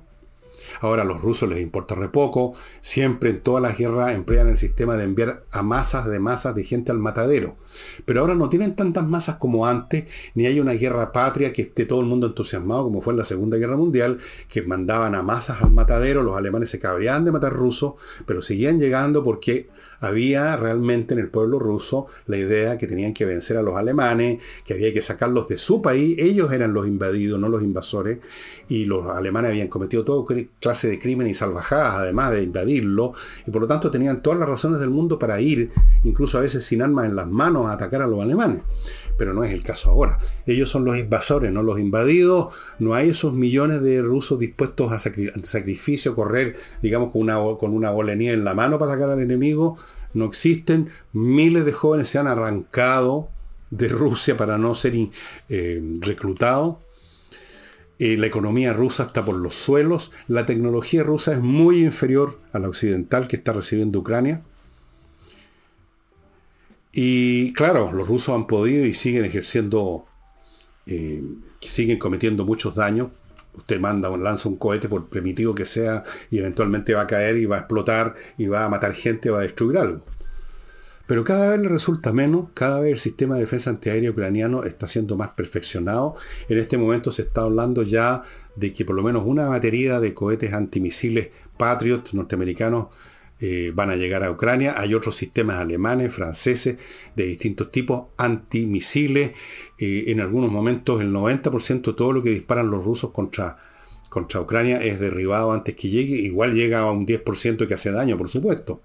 Ahora 0.81 1.01
a 1.01 1.05
los 1.05 1.21
rusos 1.21 1.49
les 1.49 1.59
importa 1.61 1.95
re 1.95 2.09
poco, 2.09 2.53
siempre 2.79 3.31
en 3.31 3.41
todas 3.41 3.61
las 3.61 3.77
guerras 3.77 4.13
emplean 4.13 4.47
el 4.47 4.57
sistema 4.57 4.95
de 4.95 5.03
enviar 5.03 5.43
a 5.51 5.63
masas 5.63 6.05
de 6.05 6.19
masas 6.19 6.55
de 6.55 6.63
gente 6.63 6.91
al 6.91 6.99
matadero. 6.99 7.57
Pero 8.05 8.21
ahora 8.21 8.35
no 8.35 8.49
tienen 8.49 8.75
tantas 8.75 9.05
masas 9.05 9.35
como 9.35 9.65
antes, 9.65 10.05
ni 10.35 10.45
hay 10.45 10.59
una 10.59 10.73
guerra 10.73 11.11
patria 11.11 11.51
que 11.51 11.63
esté 11.63 11.85
todo 11.85 11.99
el 11.99 12.07
mundo 12.07 12.27
entusiasmado 12.27 12.83
como 12.83 13.01
fue 13.01 13.13
en 13.13 13.17
la 13.19 13.25
Segunda 13.25 13.57
Guerra 13.57 13.77
Mundial, 13.77 14.19
que 14.47 14.61
mandaban 14.61 15.15
a 15.15 15.23
masas 15.23 15.61
al 15.61 15.71
matadero, 15.71 16.23
los 16.23 16.37
alemanes 16.37 16.69
se 16.69 16.79
cabrían 16.79 17.25
de 17.25 17.31
matar 17.31 17.51
rusos, 17.51 17.95
pero 18.25 18.41
seguían 18.41 18.79
llegando 18.79 19.23
porque 19.23 19.69
había 19.99 20.55
realmente 20.57 21.13
en 21.13 21.19
el 21.19 21.29
pueblo 21.29 21.59
ruso 21.59 22.07
la 22.27 22.37
idea 22.37 22.77
que 22.77 22.87
tenían 22.87 23.13
que 23.13 23.25
vencer 23.25 23.57
a 23.57 23.61
los 23.61 23.77
alemanes, 23.77 24.41
que 24.65 24.73
había 24.73 24.93
que 24.93 25.01
sacarlos 25.01 25.47
de 25.47 25.57
su 25.57 25.81
país, 25.81 26.17
ellos 26.19 26.51
eran 26.51 26.73
los 26.73 26.87
invadidos, 26.87 27.39
no 27.39 27.49
los 27.49 27.63
invasores, 27.63 28.19
y 28.67 28.85
los 28.85 29.07
alemanes 29.09 29.51
habían 29.51 29.67
cometido 29.67 30.03
toda 30.03 30.25
clase 30.59 30.87
de 30.87 30.99
crímenes 30.99 31.33
y 31.33 31.35
salvajadas, 31.35 31.95
además 31.95 32.31
de 32.31 32.43
invadirlo, 32.43 33.13
y 33.45 33.51
por 33.51 33.61
lo 33.61 33.67
tanto 33.67 33.91
tenían 33.91 34.21
todas 34.21 34.39
las 34.39 34.49
razones 34.49 34.79
del 34.79 34.89
mundo 34.89 35.19
para 35.19 35.41
ir, 35.41 35.71
incluso 36.03 36.37
a 36.37 36.41
veces 36.41 36.65
sin 36.65 36.81
armas 36.81 37.05
en 37.05 37.15
las 37.15 37.27
manos, 37.27 37.67
a 37.67 37.73
atacar 37.73 38.01
a 38.01 38.07
los 38.07 38.21
alemanes. 38.21 38.61
Pero 39.19 39.33
no 39.33 39.43
es 39.43 39.53
el 39.53 39.63
caso 39.63 39.91
ahora. 39.91 40.17
Ellos 40.47 40.69
son 40.69 40.85
los 40.85 40.97
invasores, 40.97 41.51
no 41.51 41.61
los 41.61 41.79
invadidos, 41.79 42.55
no 42.79 42.95
hay 42.95 43.09
esos 43.09 43.33
millones 43.33 43.83
de 43.83 44.01
rusos 44.01 44.39
dispuestos 44.39 44.91
a 44.91 44.97
sacrificio, 44.97 46.15
correr, 46.15 46.55
digamos, 46.81 47.09
con 47.11 47.21
una, 47.21 47.37
con 47.59 47.73
una 47.73 47.91
bolenía 47.91 48.31
en 48.31 48.45
la 48.45 48.55
mano 48.55 48.79
para 48.79 48.93
atacar 48.93 49.11
al 49.11 49.21
enemigo, 49.21 49.77
no 50.13 50.25
existen. 50.25 50.89
Miles 51.13 51.65
de 51.65 51.73
jóvenes 51.73 52.09
se 52.09 52.17
han 52.17 52.27
arrancado 52.27 53.29
de 53.69 53.89
Rusia 53.89 54.37
para 54.37 54.57
no 54.57 54.73
ser 54.73 54.93
eh, 55.49 55.81
reclutados. 55.99 56.77
Eh, 57.99 58.15
la 58.15 58.27
economía 58.27 58.71
rusa 58.71 59.03
está 59.03 59.25
por 59.25 59.35
los 59.35 59.55
suelos. 59.55 60.11
La 60.29 60.45
tecnología 60.45 61.03
rusa 61.03 61.33
es 61.33 61.41
muy 61.41 61.83
inferior 61.83 62.39
a 62.53 62.59
la 62.59 62.69
occidental 62.69 63.27
que 63.27 63.35
está 63.35 63.51
recibiendo 63.51 63.99
Ucrania. 63.99 64.43
Y 66.91 67.53
claro, 67.53 67.91
los 67.91 68.07
rusos 68.07 68.35
han 68.35 68.47
podido 68.47 68.85
y 68.85 68.93
siguen 68.93 69.25
ejerciendo, 69.25 70.05
eh, 70.85 71.23
siguen 71.61 71.99
cometiendo 71.99 72.45
muchos 72.45 72.75
daños 72.75 73.09
Usted 73.59 73.79
manda, 73.79 74.15
lanza 74.15 74.47
un 74.47 74.57
cohete, 74.57 74.87
por 74.87 75.09
primitivo 75.09 75.55
que 75.55 75.65
sea, 75.65 76.03
y 76.29 76.39
eventualmente 76.39 76.93
va 76.93 77.01
a 77.01 77.07
caer 77.07 77.37
y 77.37 77.45
va 77.45 77.57
a 77.57 77.59
explotar 77.59 78.15
y 78.37 78.47
va 78.47 78.65
a 78.65 78.69
matar 78.69 78.93
gente, 78.93 79.29
va 79.29 79.39
a 79.39 79.43
destruir 79.43 79.77
algo. 79.77 80.01
Pero 81.07 81.23
cada 81.23 81.49
vez 81.49 81.59
le 81.59 81.67
resulta 81.67 82.13
menos, 82.13 82.49
cada 82.53 82.79
vez 82.79 82.93
el 82.93 82.99
sistema 82.99 83.35
de 83.35 83.41
defensa 83.41 83.71
antiaéreo 83.71 84.11
ucraniano 84.11 84.63
está 84.63 84.87
siendo 84.87 85.17
más 85.17 85.29
perfeccionado. 85.29 86.15
En 86.47 86.59
este 86.59 86.77
momento 86.77 87.11
se 87.11 87.23
está 87.23 87.41
hablando 87.41 87.81
ya 87.81 88.21
de 88.55 88.71
que 88.73 88.85
por 88.85 88.95
lo 88.95 89.01
menos 89.01 89.23
una 89.25 89.47
batería 89.47 89.99
de 89.99 90.13
cohetes 90.13 90.53
antimisiles 90.53 91.29
Patriot 91.57 92.13
norteamericanos 92.13 92.87
eh, 93.41 93.71
van 93.73 93.89
a 93.89 93.95
llegar 93.95 94.23
a 94.23 94.31
Ucrania. 94.31 94.75
Hay 94.77 94.93
otros 94.93 95.15
sistemas 95.15 95.57
alemanes, 95.57 96.13
franceses, 96.13 96.77
de 97.15 97.23
distintos 97.23 97.71
tipos, 97.71 98.07
antimisiles. 98.17 99.31
Eh, 99.77 100.05
en 100.07 100.19
algunos 100.19 100.51
momentos 100.51 100.99
el 101.01 101.13
90% 101.13 101.81
de 101.81 101.93
todo 101.93 102.11
lo 102.11 102.21
que 102.21 102.31
disparan 102.31 102.69
los 102.69 102.83
rusos 102.83 103.11
contra, 103.11 103.57
contra 104.09 104.41
Ucrania 104.41 104.83
es 104.83 104.99
derribado 104.99 105.53
antes 105.53 105.75
que 105.75 105.89
llegue. 105.89 106.15
Igual 106.15 106.53
llega 106.53 106.79
a 106.79 106.91
un 106.91 107.05
10% 107.05 107.65
que 107.65 107.73
hace 107.73 107.91
daño, 107.91 108.17
por 108.17 108.27
supuesto. 108.27 108.81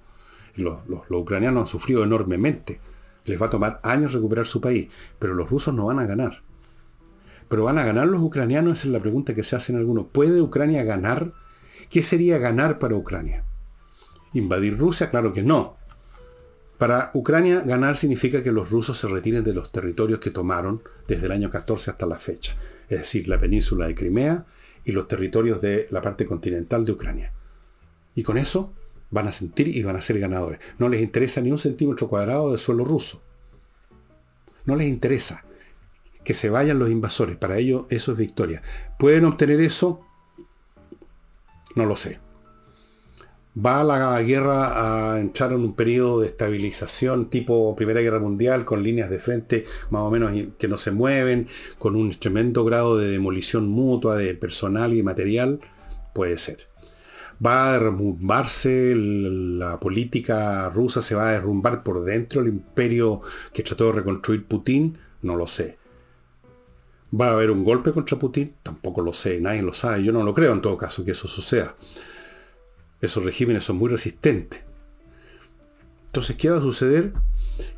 Los, 0.54 0.86
los, 0.88 1.02
ucranianos 1.10 1.62
han 1.62 1.66
sufrido 1.66 2.04
enormemente. 2.04 2.78
Les 3.24 3.40
va 3.40 3.46
a 3.46 3.50
tomar 3.50 3.80
años 3.82 4.12
recuperar 4.12 4.46
su 4.46 4.60
país, 4.60 4.88
pero 5.18 5.34
los 5.34 5.50
rusos 5.50 5.74
no 5.74 5.86
van 5.86 5.98
a 5.98 6.06
ganar. 6.06 6.42
Pero 7.48 7.64
van 7.64 7.78
a 7.78 7.84
ganar 7.84 8.06
los 8.06 8.22
ucranianos, 8.22 8.84
es 8.84 8.90
la 8.90 9.00
pregunta 9.00 9.34
que 9.34 9.42
se 9.42 9.56
hacen 9.56 9.76
algunos. 9.76 10.06
¿Puede 10.12 10.40
Ucrania 10.40 10.84
ganar? 10.84 11.32
¿Qué 11.90 12.02
sería 12.02 12.38
ganar 12.38 12.78
para 12.78 12.96
Ucrania? 12.96 13.43
¿Invadir 14.34 14.78
Rusia? 14.78 15.10
Claro 15.10 15.32
que 15.32 15.42
no. 15.42 15.76
Para 16.78 17.10
Ucrania 17.14 17.60
ganar 17.60 17.96
significa 17.96 18.42
que 18.42 18.52
los 18.52 18.70
rusos 18.70 18.98
se 18.98 19.08
retiren 19.08 19.44
de 19.44 19.54
los 19.54 19.70
territorios 19.70 20.20
que 20.20 20.30
tomaron 20.30 20.82
desde 21.06 21.26
el 21.26 21.32
año 21.32 21.50
14 21.50 21.90
hasta 21.90 22.04
la 22.04 22.18
fecha, 22.18 22.56
es 22.88 22.98
decir, 22.98 23.28
la 23.28 23.38
península 23.38 23.86
de 23.86 23.94
Crimea 23.94 24.44
y 24.84 24.92
los 24.92 25.08
territorios 25.08 25.60
de 25.60 25.86
la 25.90 26.02
parte 26.02 26.26
continental 26.26 26.84
de 26.84 26.92
Ucrania. 26.92 27.32
Y 28.14 28.22
con 28.22 28.38
eso 28.38 28.74
van 29.10 29.28
a 29.28 29.32
sentir 29.32 29.68
y 29.68 29.82
van 29.82 29.96
a 29.96 30.02
ser 30.02 30.18
ganadores. 30.18 30.58
No 30.78 30.88
les 30.88 31.00
interesa 31.00 31.40
ni 31.40 31.50
un 31.50 31.58
centímetro 31.58 32.08
cuadrado 32.08 32.50
de 32.50 32.58
suelo 32.58 32.84
ruso. 32.84 33.22
No 34.66 34.74
les 34.76 34.88
interesa 34.88 35.44
que 36.24 36.34
se 36.34 36.50
vayan 36.50 36.78
los 36.78 36.90
invasores. 36.90 37.36
Para 37.36 37.58
ellos 37.58 37.84
eso 37.90 38.12
es 38.12 38.18
victoria. 38.18 38.62
¿Pueden 38.98 39.24
obtener 39.26 39.60
eso? 39.60 40.00
No 41.76 41.86
lo 41.86 41.96
sé. 41.96 42.18
¿Va 43.56 43.84
la 43.84 44.20
guerra 44.22 45.12
a 45.12 45.20
entrar 45.20 45.52
en 45.52 45.60
un 45.60 45.74
periodo 45.74 46.20
de 46.20 46.26
estabilización 46.26 47.30
tipo 47.30 47.76
Primera 47.76 48.00
Guerra 48.00 48.18
Mundial 48.18 48.64
con 48.64 48.82
líneas 48.82 49.10
de 49.10 49.20
frente 49.20 49.64
más 49.90 50.02
o 50.02 50.10
menos 50.10 50.32
que 50.58 50.66
no 50.66 50.76
se 50.76 50.90
mueven, 50.90 51.46
con 51.78 51.94
un 51.94 52.10
tremendo 52.10 52.64
grado 52.64 52.98
de 52.98 53.10
demolición 53.10 53.68
mutua 53.68 54.16
de 54.16 54.34
personal 54.34 54.92
y 54.92 55.04
material? 55.04 55.60
Puede 56.14 56.36
ser. 56.38 56.66
¿Va 57.44 57.68
a 57.68 57.72
derrumbarse 57.74 58.92
la 58.96 59.78
política 59.78 60.68
rusa? 60.70 61.00
¿Se 61.00 61.14
va 61.14 61.28
a 61.28 61.32
derrumbar 61.32 61.84
por 61.84 62.04
dentro 62.04 62.40
el 62.40 62.48
imperio 62.48 63.20
que 63.52 63.62
trató 63.62 63.86
de 63.86 63.92
reconstruir 63.92 64.46
Putin? 64.46 64.98
No 65.22 65.36
lo 65.36 65.46
sé. 65.46 65.78
¿Va 67.20 67.28
a 67.28 67.32
haber 67.34 67.52
un 67.52 67.62
golpe 67.62 67.92
contra 67.92 68.18
Putin? 68.18 68.56
Tampoco 68.64 69.00
lo 69.00 69.12
sé, 69.12 69.40
nadie 69.40 69.62
lo 69.62 69.74
sabe. 69.74 70.02
Yo 70.02 70.10
no 70.10 70.24
lo 70.24 70.34
creo 70.34 70.52
en 70.52 70.60
todo 70.60 70.76
caso 70.76 71.04
que 71.04 71.12
eso 71.12 71.28
suceda. 71.28 71.76
Esos 73.04 73.24
regímenes 73.24 73.64
son 73.64 73.76
muy 73.76 73.90
resistentes. 73.90 74.62
Entonces, 76.06 76.36
¿qué 76.36 76.48
va 76.48 76.56
a 76.56 76.62
suceder? 76.62 77.12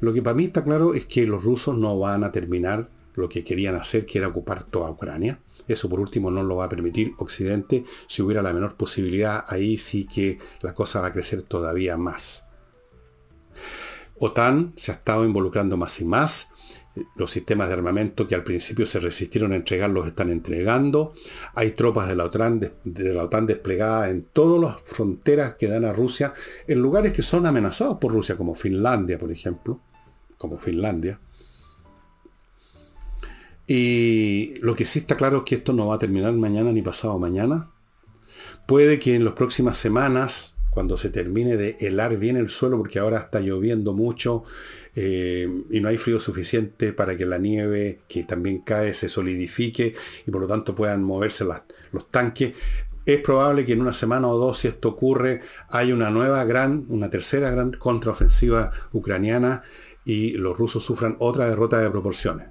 Lo 0.00 0.12
que 0.12 0.22
para 0.22 0.34
mí 0.34 0.44
está 0.44 0.62
claro 0.62 0.94
es 0.94 1.06
que 1.06 1.26
los 1.26 1.42
rusos 1.42 1.76
no 1.76 1.98
van 1.98 2.22
a 2.22 2.30
terminar 2.30 2.90
lo 3.14 3.28
que 3.28 3.42
querían 3.42 3.74
hacer, 3.74 4.06
que 4.06 4.18
era 4.18 4.28
ocupar 4.28 4.62
toda 4.62 4.90
Ucrania. 4.90 5.40
Eso 5.66 5.88
por 5.88 5.98
último 5.98 6.30
no 6.30 6.44
lo 6.44 6.56
va 6.56 6.66
a 6.66 6.68
permitir 6.68 7.12
Occidente. 7.18 7.84
Si 8.06 8.22
hubiera 8.22 8.40
la 8.40 8.52
menor 8.52 8.76
posibilidad, 8.76 9.44
ahí 9.48 9.78
sí 9.78 10.06
que 10.06 10.38
la 10.62 10.74
cosa 10.74 11.00
va 11.00 11.08
a 11.08 11.12
crecer 11.12 11.42
todavía 11.42 11.96
más. 11.96 12.46
OTAN 14.18 14.74
se 14.76 14.92
ha 14.92 14.94
estado 14.94 15.24
involucrando 15.24 15.76
más 15.76 16.00
y 16.00 16.04
más 16.04 16.48
los 17.14 17.30
sistemas 17.30 17.68
de 17.68 17.74
armamento 17.74 18.26
que 18.26 18.34
al 18.34 18.44
principio 18.44 18.86
se 18.86 19.00
resistieron 19.00 19.52
a 19.52 19.56
entregar 19.56 19.90
los 19.90 20.06
están 20.06 20.30
entregando. 20.30 21.12
Hay 21.54 21.72
tropas 21.72 22.08
de 22.08 22.16
la 22.16 22.24
OTAN, 22.24 22.60
la 22.84 23.24
OTAN 23.24 23.46
desplegadas 23.46 24.10
en 24.10 24.24
todas 24.24 24.60
las 24.60 24.82
fronteras 24.82 25.56
que 25.56 25.68
dan 25.68 25.84
a 25.84 25.92
Rusia, 25.92 26.32
en 26.66 26.80
lugares 26.80 27.12
que 27.12 27.22
son 27.22 27.46
amenazados 27.46 27.98
por 27.98 28.12
Rusia, 28.12 28.36
como 28.36 28.54
Finlandia, 28.54 29.18
por 29.18 29.30
ejemplo. 29.30 29.80
Como 30.38 30.58
Finlandia. 30.58 31.20
Y 33.66 34.54
lo 34.60 34.76
que 34.76 34.84
sí 34.84 35.00
está 35.00 35.16
claro 35.16 35.38
es 35.38 35.42
que 35.44 35.56
esto 35.56 35.72
no 35.72 35.88
va 35.88 35.96
a 35.96 35.98
terminar 35.98 36.32
mañana 36.34 36.70
ni 36.72 36.82
pasado 36.82 37.18
mañana. 37.18 37.70
Puede 38.66 38.98
que 38.98 39.14
en 39.14 39.24
las 39.24 39.34
próximas 39.34 39.76
semanas 39.76 40.55
cuando 40.76 40.98
se 40.98 41.08
termine 41.08 41.56
de 41.56 41.78
helar 41.80 42.18
bien 42.18 42.36
el 42.36 42.50
suelo, 42.50 42.76
porque 42.76 42.98
ahora 42.98 43.16
está 43.16 43.40
lloviendo 43.40 43.94
mucho 43.94 44.44
eh, 44.94 45.48
y 45.70 45.80
no 45.80 45.88
hay 45.88 45.96
frío 45.96 46.20
suficiente 46.20 46.92
para 46.92 47.16
que 47.16 47.24
la 47.24 47.38
nieve 47.38 48.00
que 48.06 48.24
también 48.24 48.58
cae 48.58 48.92
se 48.92 49.08
solidifique 49.08 49.94
y 50.26 50.30
por 50.30 50.42
lo 50.42 50.46
tanto 50.46 50.74
puedan 50.74 51.02
moverse 51.02 51.46
los 51.92 52.10
tanques. 52.10 52.52
Es 53.06 53.22
probable 53.22 53.64
que 53.64 53.72
en 53.72 53.80
una 53.80 53.94
semana 53.94 54.28
o 54.28 54.36
dos, 54.36 54.58
si 54.58 54.68
esto 54.68 54.90
ocurre, 54.90 55.40
haya 55.70 55.94
una 55.94 56.10
nueva 56.10 56.44
gran, 56.44 56.84
una 56.90 57.08
tercera 57.08 57.48
gran 57.48 57.72
contraofensiva 57.72 58.70
ucraniana 58.92 59.62
y 60.04 60.32
los 60.32 60.58
rusos 60.58 60.84
sufran 60.84 61.16
otra 61.20 61.48
derrota 61.48 61.80
de 61.80 61.88
proporciones. 61.88 62.48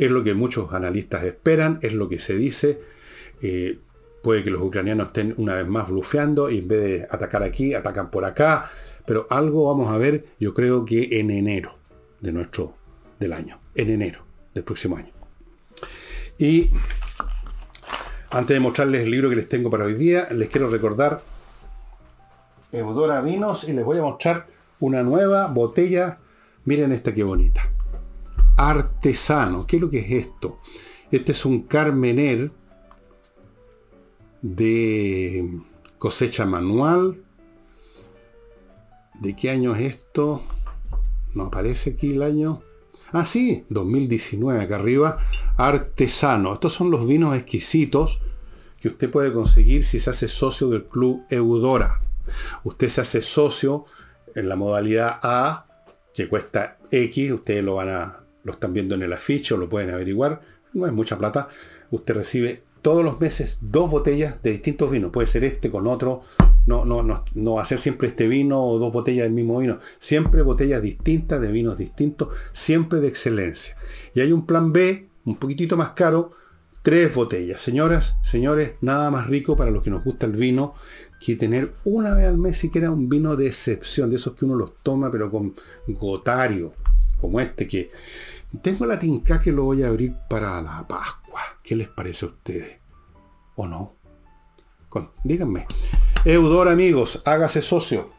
Es 0.00 0.10
lo 0.10 0.24
que 0.24 0.34
muchos 0.34 0.72
analistas 0.72 1.22
esperan, 1.22 1.78
es 1.80 1.92
lo 1.92 2.08
que 2.08 2.18
se 2.18 2.34
dice. 2.34 2.80
Eh, 3.40 3.78
Puede 4.26 4.42
que 4.42 4.50
los 4.50 4.60
ucranianos 4.60 5.06
estén 5.06 5.34
una 5.36 5.54
vez 5.54 5.68
más 5.68 5.88
blufeando 5.88 6.50
y 6.50 6.58
en 6.58 6.66
vez 6.66 6.82
de 6.82 7.06
atacar 7.08 7.44
aquí, 7.44 7.74
atacan 7.74 8.10
por 8.10 8.24
acá. 8.24 8.68
Pero 9.06 9.28
algo 9.30 9.66
vamos 9.72 9.88
a 9.88 9.98
ver, 9.98 10.26
yo 10.40 10.52
creo 10.52 10.84
que 10.84 11.20
en 11.20 11.30
enero 11.30 11.76
de 12.20 12.32
nuestro, 12.32 12.74
del 13.20 13.32
año. 13.32 13.60
En 13.76 13.88
enero 13.88 14.24
del 14.52 14.64
próximo 14.64 14.96
año. 14.96 15.12
Y 16.38 16.68
antes 18.30 18.56
de 18.56 18.58
mostrarles 18.58 19.04
el 19.04 19.12
libro 19.12 19.30
que 19.30 19.36
les 19.36 19.48
tengo 19.48 19.70
para 19.70 19.84
hoy 19.84 19.94
día, 19.94 20.26
les 20.32 20.48
quiero 20.48 20.68
recordar 20.70 21.22
Eudora 22.72 23.20
Vinos 23.20 23.68
y 23.68 23.74
les 23.74 23.84
voy 23.84 23.98
a 23.98 24.02
mostrar 24.02 24.48
una 24.80 25.04
nueva 25.04 25.46
botella. 25.46 26.18
Miren 26.64 26.90
esta 26.90 27.14
que 27.14 27.22
bonita. 27.22 27.70
Artesano. 28.56 29.68
¿Qué 29.68 29.76
es 29.76 29.82
lo 29.82 29.88
que 29.88 30.00
es 30.00 30.26
esto? 30.26 30.58
Este 31.12 31.30
es 31.30 31.44
un 31.44 31.62
Carmener 31.68 32.50
de 34.42 35.60
cosecha 35.98 36.46
manual. 36.46 37.22
¿De 39.20 39.34
qué 39.34 39.50
año 39.50 39.74
es 39.74 39.94
esto? 39.94 40.42
No 41.34 41.44
aparece 41.44 41.90
aquí 41.90 42.14
el 42.14 42.22
año. 42.22 42.62
Ah, 43.12 43.24
sí, 43.24 43.64
2019, 43.68 44.60
acá 44.60 44.76
arriba. 44.76 45.18
Artesano. 45.56 46.52
Estos 46.52 46.72
son 46.72 46.90
los 46.90 47.06
vinos 47.06 47.36
exquisitos 47.36 48.20
que 48.80 48.88
usted 48.88 49.10
puede 49.10 49.32
conseguir 49.32 49.84
si 49.84 50.00
se 50.00 50.10
hace 50.10 50.28
socio 50.28 50.68
del 50.68 50.84
Club 50.84 51.24
Eudora. 51.30 52.00
Usted 52.64 52.88
se 52.88 53.00
hace 53.00 53.22
socio 53.22 53.86
en 54.34 54.48
la 54.48 54.56
modalidad 54.56 55.18
A, 55.22 55.66
que 56.14 56.28
cuesta 56.28 56.78
X. 56.90 57.32
Ustedes 57.32 57.64
lo 57.64 57.76
van 57.76 57.88
a. 57.88 58.20
lo 58.42 58.52
están 58.52 58.74
viendo 58.74 58.94
en 58.94 59.02
el 59.02 59.12
afiche 59.12 59.54
o 59.54 59.56
lo 59.56 59.68
pueden 59.68 59.90
averiguar. 59.90 60.42
No 60.72 60.86
es 60.86 60.92
mucha 60.92 61.16
plata. 61.16 61.48
Usted 61.90 62.14
recibe 62.14 62.65
todos 62.86 63.04
los 63.04 63.20
meses 63.20 63.58
dos 63.62 63.90
botellas 63.90 64.40
de 64.44 64.52
distintos 64.52 64.92
vinos. 64.92 65.10
Puede 65.10 65.26
ser 65.26 65.42
este 65.42 65.72
con 65.72 65.88
otro. 65.88 66.22
No, 66.66 66.84
no, 66.84 67.02
no, 67.02 67.24
no 67.34 67.64
ser 67.64 67.80
siempre 67.80 68.06
este 68.06 68.28
vino 68.28 68.62
o 68.62 68.78
dos 68.78 68.92
botellas 68.92 69.24
del 69.24 69.32
mismo 69.32 69.58
vino. 69.58 69.80
Siempre 69.98 70.42
botellas 70.42 70.82
distintas, 70.82 71.40
de 71.40 71.50
vinos 71.50 71.76
distintos, 71.76 72.28
siempre 72.52 73.00
de 73.00 73.08
excelencia. 73.08 73.76
Y 74.14 74.20
hay 74.20 74.30
un 74.30 74.46
plan 74.46 74.72
B, 74.72 75.08
un 75.24 75.34
poquitito 75.34 75.76
más 75.76 75.90
caro, 75.96 76.30
tres 76.84 77.12
botellas. 77.12 77.60
Señoras, 77.60 78.18
señores, 78.22 78.74
nada 78.82 79.10
más 79.10 79.26
rico 79.26 79.56
para 79.56 79.72
los 79.72 79.82
que 79.82 79.90
nos 79.90 80.04
gusta 80.04 80.26
el 80.26 80.36
vino 80.36 80.74
que 81.18 81.34
tener 81.34 81.72
una 81.86 82.14
vez 82.14 82.28
al 82.28 82.38
mes 82.38 82.56
siquiera 82.56 82.92
un 82.92 83.08
vino 83.08 83.34
de 83.34 83.48
excepción, 83.48 84.10
de 84.10 84.14
esos 84.14 84.36
que 84.36 84.44
uno 84.44 84.54
los 84.54 84.74
toma 84.84 85.10
pero 85.10 85.28
con 85.28 85.56
gotario, 85.88 86.72
como 87.20 87.40
este 87.40 87.66
que 87.66 87.90
tengo 88.62 88.86
la 88.86 88.96
tinca 88.96 89.40
que 89.40 89.50
lo 89.50 89.64
voy 89.64 89.82
a 89.82 89.88
abrir 89.88 90.14
para 90.30 90.62
la 90.62 90.86
Pascua. 90.86 91.25
¿Qué 91.62 91.76
les 91.76 91.88
parece 91.88 92.26
a 92.26 92.28
ustedes? 92.28 92.78
¿O 93.56 93.66
no? 93.66 93.96
díganme. 95.24 95.66
Eudor, 96.24 96.68
amigos, 96.68 97.22
hágase 97.24 97.62
socio. 97.62 98.10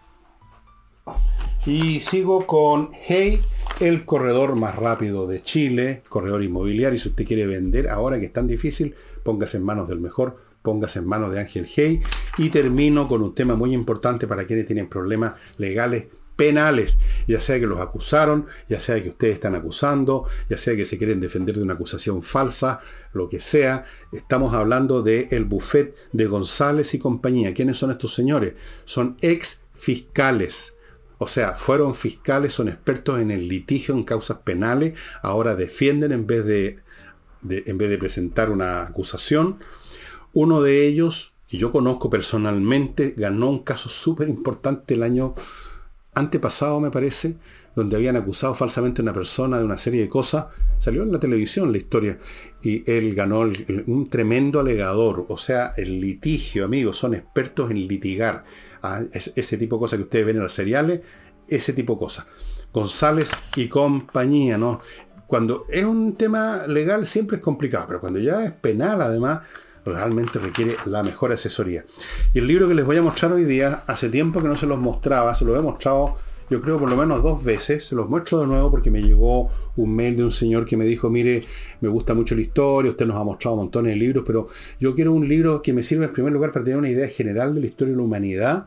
Y 1.65 1.99
sigo 1.99 2.45
con 2.45 2.91
Hey, 2.93 3.41
el 3.80 4.05
corredor 4.05 4.55
más 4.55 4.76
rápido 4.76 5.28
de 5.28 5.41
Chile, 5.41 6.03
corredor 6.07 6.43
inmobiliario. 6.43 6.99
Si 6.99 7.09
usted 7.09 7.26
quiere 7.26 7.47
vender 7.47 7.89
ahora 7.89 8.20
que 8.20 8.28
es 8.28 8.34
tan 8.34 8.47
difícil, 8.47 8.95
póngase 9.24 9.57
en 9.57 9.63
manos 9.63 9.88
del 9.88 9.99
mejor, 9.99 10.38
póngase 10.61 10.99
en 10.99 11.07
manos 11.07 11.32
de 11.32 11.39
Ángel 11.39 11.68
Hey. 11.74 12.01
Y 12.38 12.49
termino 12.49 13.07
con 13.07 13.22
un 13.22 13.36
tema 13.36 13.55
muy 13.55 13.74
importante 13.74 14.28
para 14.28 14.45
quienes 14.45 14.65
tienen 14.65 14.88
problemas 14.88 15.34
legales 15.57 16.07
penales, 16.38 16.99
ya 17.27 17.41
sea 17.41 17.59
que 17.59 17.67
los 17.67 17.81
acusaron, 17.81 18.45
ya 18.69 18.79
sea 18.79 19.01
que 19.03 19.09
ustedes 19.09 19.33
están 19.33 19.55
acusando, 19.55 20.25
ya 20.47 20.57
sea 20.57 20.75
que 20.77 20.85
se 20.85 20.97
quieren 20.97 21.19
defender 21.19 21.55
de 21.55 21.63
una 21.63 21.73
acusación 21.73 22.21
falsa, 22.21 22.79
lo 23.11 23.27
que 23.27 23.41
sea. 23.41 23.83
Estamos 24.13 24.53
hablando 24.53 25.01
del 25.01 25.27
el 25.31 25.43
buffet 25.43 25.97
de 26.13 26.27
González 26.27 26.93
y 26.93 26.99
compañía. 26.99 27.53
¿Quiénes 27.53 27.77
son 27.77 27.91
estos 27.91 28.13
señores? 28.13 28.53
Son 28.85 29.17
ex 29.21 29.63
fiscales. 29.73 30.75
O 31.17 31.27
sea, 31.27 31.53
fueron 31.53 31.95
fiscales, 31.95 32.53
son 32.53 32.69
expertos 32.69 33.19
en 33.19 33.31
el 33.31 33.47
litigio 33.47 33.95
en 33.95 34.03
causas 34.03 34.38
penales, 34.39 34.97
ahora 35.23 35.55
defienden 35.55 36.11
en 36.11 36.27
vez 36.27 36.45
de, 36.45 36.79
en 37.49 37.77
vez 37.79 37.89
de 37.89 37.97
presentar 37.97 38.51
una 38.51 38.83
acusación. 38.83 39.57
Uno 40.33 40.61
de 40.61 40.85
ellos, 40.85 41.33
que 41.47 41.57
yo 41.57 41.71
conozco 41.71 42.11
personalmente, 42.11 43.15
ganó 43.17 43.49
un 43.49 43.63
caso 43.63 43.89
súper 43.89 44.29
importante 44.29 44.93
el 44.93 45.01
año 45.01 45.33
antepasado, 46.18 46.80
me 46.80 46.91
parece, 46.91 47.38
donde 47.76 47.95
habían 47.95 48.15
acusado 48.15 48.55
falsamente 48.55 49.01
a 49.01 49.03
una 49.03 49.13
persona 49.13 49.57
de 49.57 49.65
una 49.65 49.78
serie 49.78 50.01
de 50.01 50.09
cosas. 50.09 50.47
Salió 50.78 51.03
en 51.03 51.11
la 51.11 51.20
televisión 51.20 51.72
la 51.72 51.78
historia 51.78 52.18
y 52.61 52.89
él 52.89 53.13
ganó 53.15 53.41
un 53.41 54.07
tremendo 54.09 54.59
alegador. 54.59 55.26
O 55.30 55.38
sea, 55.38 55.74
el 55.78 56.01
litigio, 56.01 56.65
amigos, 56.65 56.97
son 56.97 57.13
expertos 57.13 57.72
en 57.72 57.88
litigar. 57.88 58.43
Ah, 58.82 59.01
ese 59.11 59.57
tipo 59.57 59.76
de 59.76 59.80
cosas 59.80 59.97
que 59.97 60.03
ustedes 60.03 60.26
ven 60.26 60.38
en 60.38 60.43
las 60.43 60.53
seriales, 60.53 61.01
ese 61.47 61.74
tipo 61.74 61.93
de 61.93 61.99
cosas. 61.99 62.26
González 62.74 63.32
y 63.55 63.68
compañía, 63.68 64.57
¿no? 64.57 64.82
cuando 65.28 65.65
es 65.70 65.84
un 65.84 66.15
tema 66.15 66.65
legal 66.68 67.05
siempre 67.05 67.38
es 67.38 67.43
complicado, 67.43 67.86
pero 67.88 67.99
cuando 67.99 68.18
ya 68.18 68.45
es 68.45 68.53
penal 68.53 69.01
además, 69.01 69.41
realmente 69.93 70.39
requiere 70.39 70.75
la 70.85 71.03
mejor 71.03 71.31
asesoría. 71.31 71.85
Y 72.33 72.39
el 72.39 72.47
libro 72.47 72.67
que 72.67 72.73
les 72.73 72.85
voy 72.85 72.97
a 72.97 73.01
mostrar 73.01 73.31
hoy 73.31 73.43
día, 73.43 73.83
hace 73.88 74.09
tiempo 74.09 74.41
que 74.41 74.47
no 74.47 74.55
se 74.55 74.67
los 74.67 74.79
mostraba, 74.79 75.33
se 75.35 75.45
lo 75.45 75.55
he 75.57 75.61
mostrado 75.61 76.15
yo 76.49 76.61
creo 76.61 76.79
por 76.79 76.89
lo 76.89 76.95
menos 76.95 77.21
dos 77.21 77.43
veces, 77.43 77.85
se 77.85 77.95
los 77.95 78.07
muestro 78.07 78.39
de 78.39 78.47
nuevo 78.47 78.71
porque 78.71 78.89
me 78.89 79.01
llegó 79.01 79.51
un 79.75 79.93
mail 79.93 80.15
de 80.15 80.23
un 80.23 80.31
señor 80.31 80.65
que 80.65 80.77
me 80.77 80.85
dijo, 80.85 81.09
mire, 81.09 81.43
me 81.81 81.89
gusta 81.89 82.13
mucho 82.13 82.35
la 82.35 82.41
historia, 82.41 82.91
usted 82.91 83.05
nos 83.05 83.17
ha 83.17 83.23
mostrado 83.23 83.57
montones 83.57 83.93
de 83.93 83.97
libros, 83.97 84.23
pero 84.25 84.47
yo 84.79 84.95
quiero 84.95 85.11
un 85.11 85.27
libro 85.27 85.61
que 85.61 85.73
me 85.73 85.83
sirva 85.83 86.05
en 86.05 86.13
primer 86.13 86.31
lugar 86.31 86.53
para 86.53 86.63
tener 86.63 86.77
una 86.77 86.89
idea 86.89 87.07
general 87.09 87.53
de 87.53 87.61
la 87.61 87.67
historia 87.67 87.91
de 87.91 87.97
la 87.97 88.03
humanidad 88.03 88.65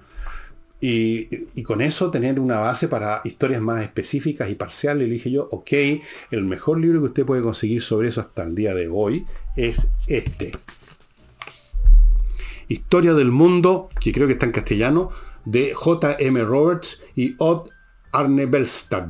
y, 0.82 1.62
con 1.62 1.82
eso 1.82 2.10
tener 2.10 2.40
una 2.40 2.58
base 2.58 2.88
para 2.88 3.20
historias 3.24 3.60
más 3.60 3.82
específicas 3.82 4.50
y 4.50 4.54
parciales. 4.54 5.06
Le 5.06 5.14
dije 5.14 5.30
yo, 5.30 5.48
ok, 5.50 5.72
el 6.30 6.44
mejor 6.44 6.80
libro 6.80 7.00
que 7.00 7.06
usted 7.06 7.26
puede 7.26 7.42
conseguir 7.42 7.82
sobre 7.82 8.08
eso 8.08 8.20
hasta 8.20 8.42
el 8.42 8.54
día 8.54 8.74
de 8.74 8.88
hoy 8.88 9.26
es 9.56 9.86
este. 10.06 10.52
Historia 12.70 13.14
del 13.14 13.32
Mundo, 13.32 13.88
que 14.00 14.12
creo 14.12 14.28
que 14.28 14.34
está 14.34 14.46
en 14.46 14.52
castellano, 14.52 15.10
de 15.44 15.74
J.M. 15.74 16.44
Roberts 16.44 17.02
y 17.16 17.34
Odd 17.38 17.68
Arnebelstad, 18.12 19.08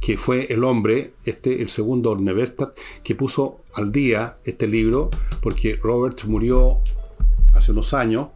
que 0.00 0.18
fue 0.18 0.52
el 0.52 0.64
hombre, 0.64 1.14
este, 1.24 1.62
el 1.62 1.68
segundo 1.68 2.10
Arnebelstad, 2.10 2.72
que 3.04 3.14
puso 3.14 3.62
al 3.72 3.92
día 3.92 4.38
este 4.44 4.66
libro, 4.66 5.10
porque 5.40 5.76
Roberts 5.76 6.24
murió 6.24 6.80
hace 7.54 7.70
unos 7.70 7.94
años, 7.94 8.30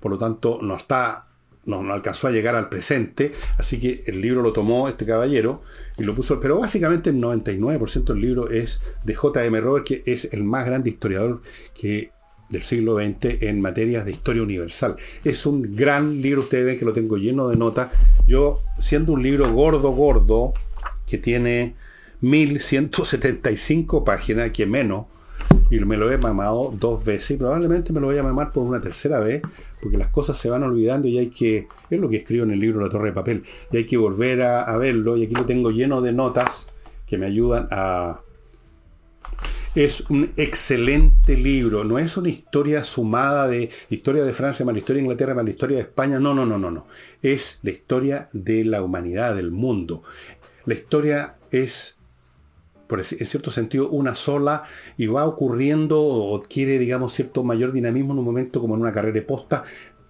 por 0.00 0.12
lo 0.12 0.16
tanto 0.16 0.60
no 0.62 0.76
está 0.76 1.26
no, 1.66 1.80
alcanzó 1.92 2.28
a 2.28 2.30
llegar 2.30 2.54
al 2.54 2.70
presente, 2.70 3.32
así 3.58 3.78
que 3.78 4.04
el 4.06 4.22
libro 4.22 4.40
lo 4.40 4.52
tomó 4.52 4.88
este 4.88 5.04
caballero 5.04 5.62
y 5.98 6.04
lo 6.04 6.14
puso, 6.14 6.40
pero 6.40 6.58
básicamente 6.58 7.10
el 7.10 7.20
99% 7.20 8.04
del 8.04 8.20
libro 8.20 8.48
es 8.48 8.80
de 9.04 9.14
J.M. 9.14 9.60
Robert, 9.60 9.84
que 9.84 10.02
es 10.06 10.32
el 10.32 10.44
más 10.44 10.64
grande 10.64 10.90
historiador 10.90 11.42
que 11.74 12.12
del 12.48 12.62
siglo 12.62 12.96
XX 12.96 13.42
en 13.42 13.60
materias 13.60 14.04
de 14.04 14.12
historia 14.12 14.42
universal. 14.42 14.96
Es 15.24 15.46
un 15.46 15.74
gran 15.74 16.20
libro, 16.22 16.42
ustedes 16.42 16.66
ven 16.66 16.78
que 16.78 16.84
lo 16.84 16.92
tengo 16.92 17.16
lleno 17.16 17.48
de 17.48 17.56
notas. 17.56 17.90
Yo, 18.26 18.60
siendo 18.78 19.12
un 19.12 19.22
libro 19.22 19.52
gordo, 19.52 19.90
gordo, 19.92 20.52
que 21.06 21.18
tiene 21.18 21.74
1175 22.20 24.04
páginas, 24.04 24.50
que 24.50 24.66
menos, 24.66 25.06
y 25.70 25.78
me 25.80 25.96
lo 25.96 26.10
he 26.10 26.18
mamado 26.18 26.72
dos 26.78 27.04
veces 27.04 27.32
y 27.32 27.36
probablemente 27.36 27.92
me 27.92 28.00
lo 28.00 28.06
voy 28.06 28.18
a 28.18 28.22
mamar 28.22 28.52
por 28.52 28.62
una 28.62 28.80
tercera 28.80 29.20
vez 29.20 29.42
porque 29.80 29.98
las 29.98 30.08
cosas 30.08 30.38
se 30.38 30.48
van 30.48 30.62
olvidando 30.62 31.08
y 31.08 31.18
hay 31.18 31.28
que, 31.28 31.68
es 31.90 32.00
lo 32.00 32.08
que 32.08 32.16
escribo 32.16 32.44
en 32.44 32.52
el 32.52 32.60
libro 32.60 32.80
La 32.80 32.88
Torre 32.88 33.08
de 33.08 33.12
Papel, 33.12 33.44
y 33.70 33.76
hay 33.76 33.84
que 33.84 33.96
volver 33.96 34.42
a, 34.42 34.76
verlo 34.78 35.16
y 35.16 35.24
aquí 35.24 35.34
lo 35.34 35.46
tengo 35.46 35.70
lleno 35.70 36.00
de 36.00 36.12
notas 36.12 36.68
que 37.06 37.18
me 37.18 37.26
ayudan 37.26 37.68
a... 37.70 38.20
Es 39.76 40.08
un 40.08 40.32
excelente 40.38 41.36
libro, 41.36 41.84
no 41.84 41.98
es 41.98 42.16
una 42.16 42.30
historia 42.30 42.82
sumada 42.82 43.46
de 43.46 43.68
historia 43.90 44.24
de 44.24 44.32
Francia 44.32 44.64
más 44.64 44.72
la 44.72 44.78
historia 44.78 45.00
de 45.00 45.04
Inglaterra 45.04 45.34
más 45.34 45.44
la 45.44 45.50
historia 45.50 45.76
de 45.76 45.82
España, 45.82 46.18
no, 46.18 46.32
no, 46.32 46.46
no, 46.46 46.56
no, 46.56 46.70
no. 46.70 46.86
Es 47.20 47.58
la 47.60 47.72
historia 47.72 48.30
de 48.32 48.64
la 48.64 48.80
humanidad, 48.80 49.36
del 49.36 49.50
mundo. 49.50 50.02
La 50.64 50.72
historia 50.72 51.34
es 51.50 51.98
por 52.86 53.00
en 53.00 53.04
cierto 53.04 53.50
sentido, 53.50 53.90
una 53.90 54.14
sola 54.14 54.62
y 54.96 55.08
va 55.08 55.26
ocurriendo 55.26 56.00
o 56.00 56.40
adquiere, 56.40 56.78
digamos, 56.78 57.12
cierto 57.12 57.44
mayor 57.44 57.72
dinamismo 57.72 58.14
en 58.14 58.20
un 58.20 58.24
momento 58.24 58.62
como 58.62 58.76
en 58.76 58.80
una 58.80 58.94
carrera 58.94 59.12
de 59.12 59.22
posta. 59.22 59.64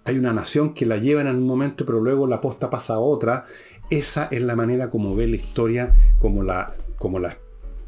Hay 0.05 0.17
una 0.17 0.31
nación 0.31 0.75
que 0.75 0.85
la 0.85 0.95
lleva 0.95 1.19
en 1.19 1.27
un 1.27 1.45
momento, 1.45 1.85
pero 1.85 1.99
luego 1.99 2.25
la 2.25 2.39
posta 2.39 2.69
pasa 2.69 2.93
a 2.93 2.99
otra. 2.99 3.45
Esa 3.89 4.29
es 4.31 4.41
la 4.43 4.55
manera 4.55 4.89
como 4.89 5.13
ve 5.13 5.27
la 5.27 5.35
historia, 5.35 5.91
como 6.19 6.41
la, 6.41 6.71
como 6.97 7.19
la, 7.19 7.37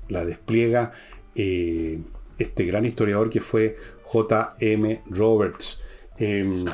la 0.10 0.26
despliega 0.26 0.92
eh, 1.36 2.00
este 2.38 2.66
gran 2.66 2.86
historiador 2.86 3.30
que 3.30 3.42
fue 3.42 3.78
J.M. 4.04 5.02
Roberts. 5.10 5.82
Em, 6.18 6.66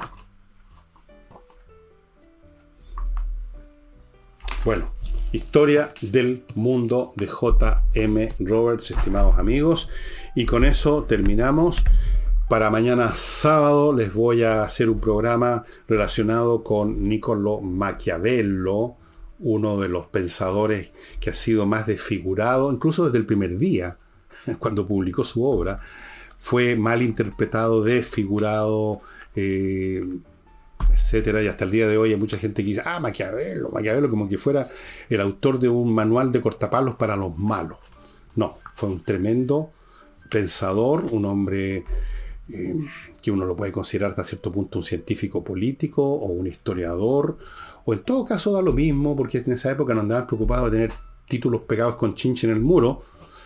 bueno, 4.64 4.96
Historia 5.36 5.94
del 6.00 6.46
mundo 6.56 7.12
de 7.18 7.28
J.M. 7.28 8.30
Roberts, 8.40 8.92
estimados 8.92 9.38
amigos. 9.38 9.90
Y 10.34 10.46
con 10.46 10.64
eso 10.64 11.04
terminamos. 11.04 11.84
Para 12.48 12.70
mañana 12.70 13.18
sábado 13.18 13.92
les 13.92 14.14
voy 14.14 14.44
a 14.44 14.64
hacer 14.64 14.90
un 14.90 15.02
programa 15.02 15.66
relacionado 15.90 16.64
con 16.64 17.10
Niccolo 17.10 17.60
Maquiavelo, 17.60 18.96
uno 19.40 19.78
de 19.78 19.90
los 19.90 20.08
pensadores 20.08 20.92
que 21.20 21.32
ha 21.32 21.34
sido 21.34 21.66
más 21.66 21.86
desfigurado, 21.86 22.72
incluso 22.72 23.04
desde 23.04 23.18
el 23.18 23.26
primer 23.26 23.58
día, 23.58 23.98
cuando 24.60 24.88
publicó 24.88 25.24
su 25.24 25.44
obra, 25.44 25.80
fue 26.38 26.76
mal 26.76 27.02
interpretado, 27.02 27.84
desfigurado, 27.84 29.02
eh, 29.36 30.02
etcétera, 30.92 31.42
y 31.42 31.48
hasta 31.48 31.66
el 31.66 31.72
día 31.72 31.88
de 31.88 31.98
hoy 31.98 32.12
hay 32.12 32.20
mucha 32.20 32.38
gente 32.38 32.64
que 32.64 32.70
dice, 32.70 32.84
ah, 32.86 33.00
Maquiavelo, 33.00 33.70
Maquiavelo, 33.70 34.10
como 34.10 34.28
que 34.30 34.38
fuera 34.38 34.68
el 35.10 35.22
autor 35.22 35.60
de 35.60 35.70
un 35.70 35.94
manual 35.94 36.32
de 36.32 36.42
cortapalos 36.42 36.96
para 36.96 37.16
los 37.16 37.38
malos. 37.38 37.80
No, 38.36 38.60
fue 38.76 38.90
un 38.90 39.04
tremendo 39.04 39.72
pensador, 40.30 41.06
un 41.12 41.26
hombre 41.26 41.84
eh, 42.50 42.76
que 43.22 43.32
uno 43.32 43.46
lo 43.46 43.56
puede 43.56 43.72
considerar 43.72 44.12
hasta 44.12 44.24
cierto 44.24 44.52
punto 44.52 44.80
un 44.80 44.84
científico 44.84 45.44
político 45.44 46.04
o 46.04 46.28
un 46.28 46.48
historiador, 46.48 47.38
o 47.86 47.94
en 47.94 48.00
todo 48.00 48.26
caso 48.26 48.52
da 48.52 48.62
lo 48.62 48.74
mismo, 48.74 49.16
porque 49.16 49.40
en 49.40 49.52
esa 49.52 49.72
época 49.72 49.94
no 49.94 50.02
andaban 50.02 50.28
preocupados 50.28 50.72
de 50.72 50.78
tener 50.78 50.92
títulos 51.28 51.62
pegados 51.62 51.96
con 51.96 52.14
chinche 52.14 52.48
en 52.48 52.54
el 52.54 52.62
muro, 52.62 53.04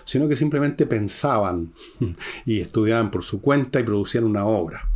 sino 0.10 0.28
que 0.28 0.36
simplemente 0.36 0.88
pensaban 0.88 1.72
y 2.46 2.62
estudiaban 2.62 3.12
por 3.12 3.24
su 3.24 3.42
cuenta 3.42 3.80
y 3.80 3.84
producían 3.84 4.24
una 4.24 4.44
obra. 4.44 4.90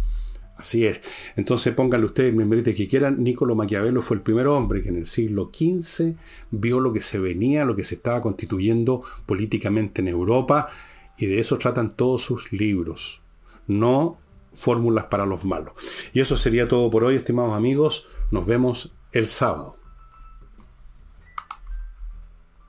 Así 0.57 0.87
es. 0.87 1.01
Entonces 1.35 1.75
pónganle 1.75 2.07
ustedes 2.07 2.33
membrete 2.33 2.73
que 2.73 2.87
quieran. 2.87 3.21
Niccolo 3.21 3.53
Maquiavelo 3.53 4.01
fue 4.01 4.17
el 4.17 4.23
primer 4.23 4.47
hombre 4.47 4.81
que 4.81 4.89
en 4.89 4.95
el 4.95 5.05
siglo 5.05 5.51
XV 5.53 6.15
vio 6.49 6.79
lo 6.79 6.93
que 6.93 7.03
se 7.03 7.19
venía, 7.19 7.63
lo 7.63 7.75
que 7.75 7.83
se 7.83 7.93
estaba 7.93 8.23
constituyendo 8.23 9.03
políticamente 9.27 10.01
en 10.01 10.07
Europa, 10.07 10.69
y 11.15 11.27
de 11.27 11.39
eso 11.39 11.59
tratan 11.59 11.95
todos 11.95 12.23
sus 12.23 12.51
libros. 12.51 13.21
No 13.67 14.17
fórmulas 14.51 15.05
para 15.05 15.27
los 15.27 15.45
malos. 15.45 15.73
Y 16.11 16.21
eso 16.21 16.37
sería 16.37 16.67
todo 16.67 16.89
por 16.89 17.03
hoy, 17.03 17.15
estimados 17.15 17.53
amigos. 17.53 18.07
Nos 18.31 18.47
vemos 18.47 18.95
el 19.11 19.27
sábado. 19.27 19.82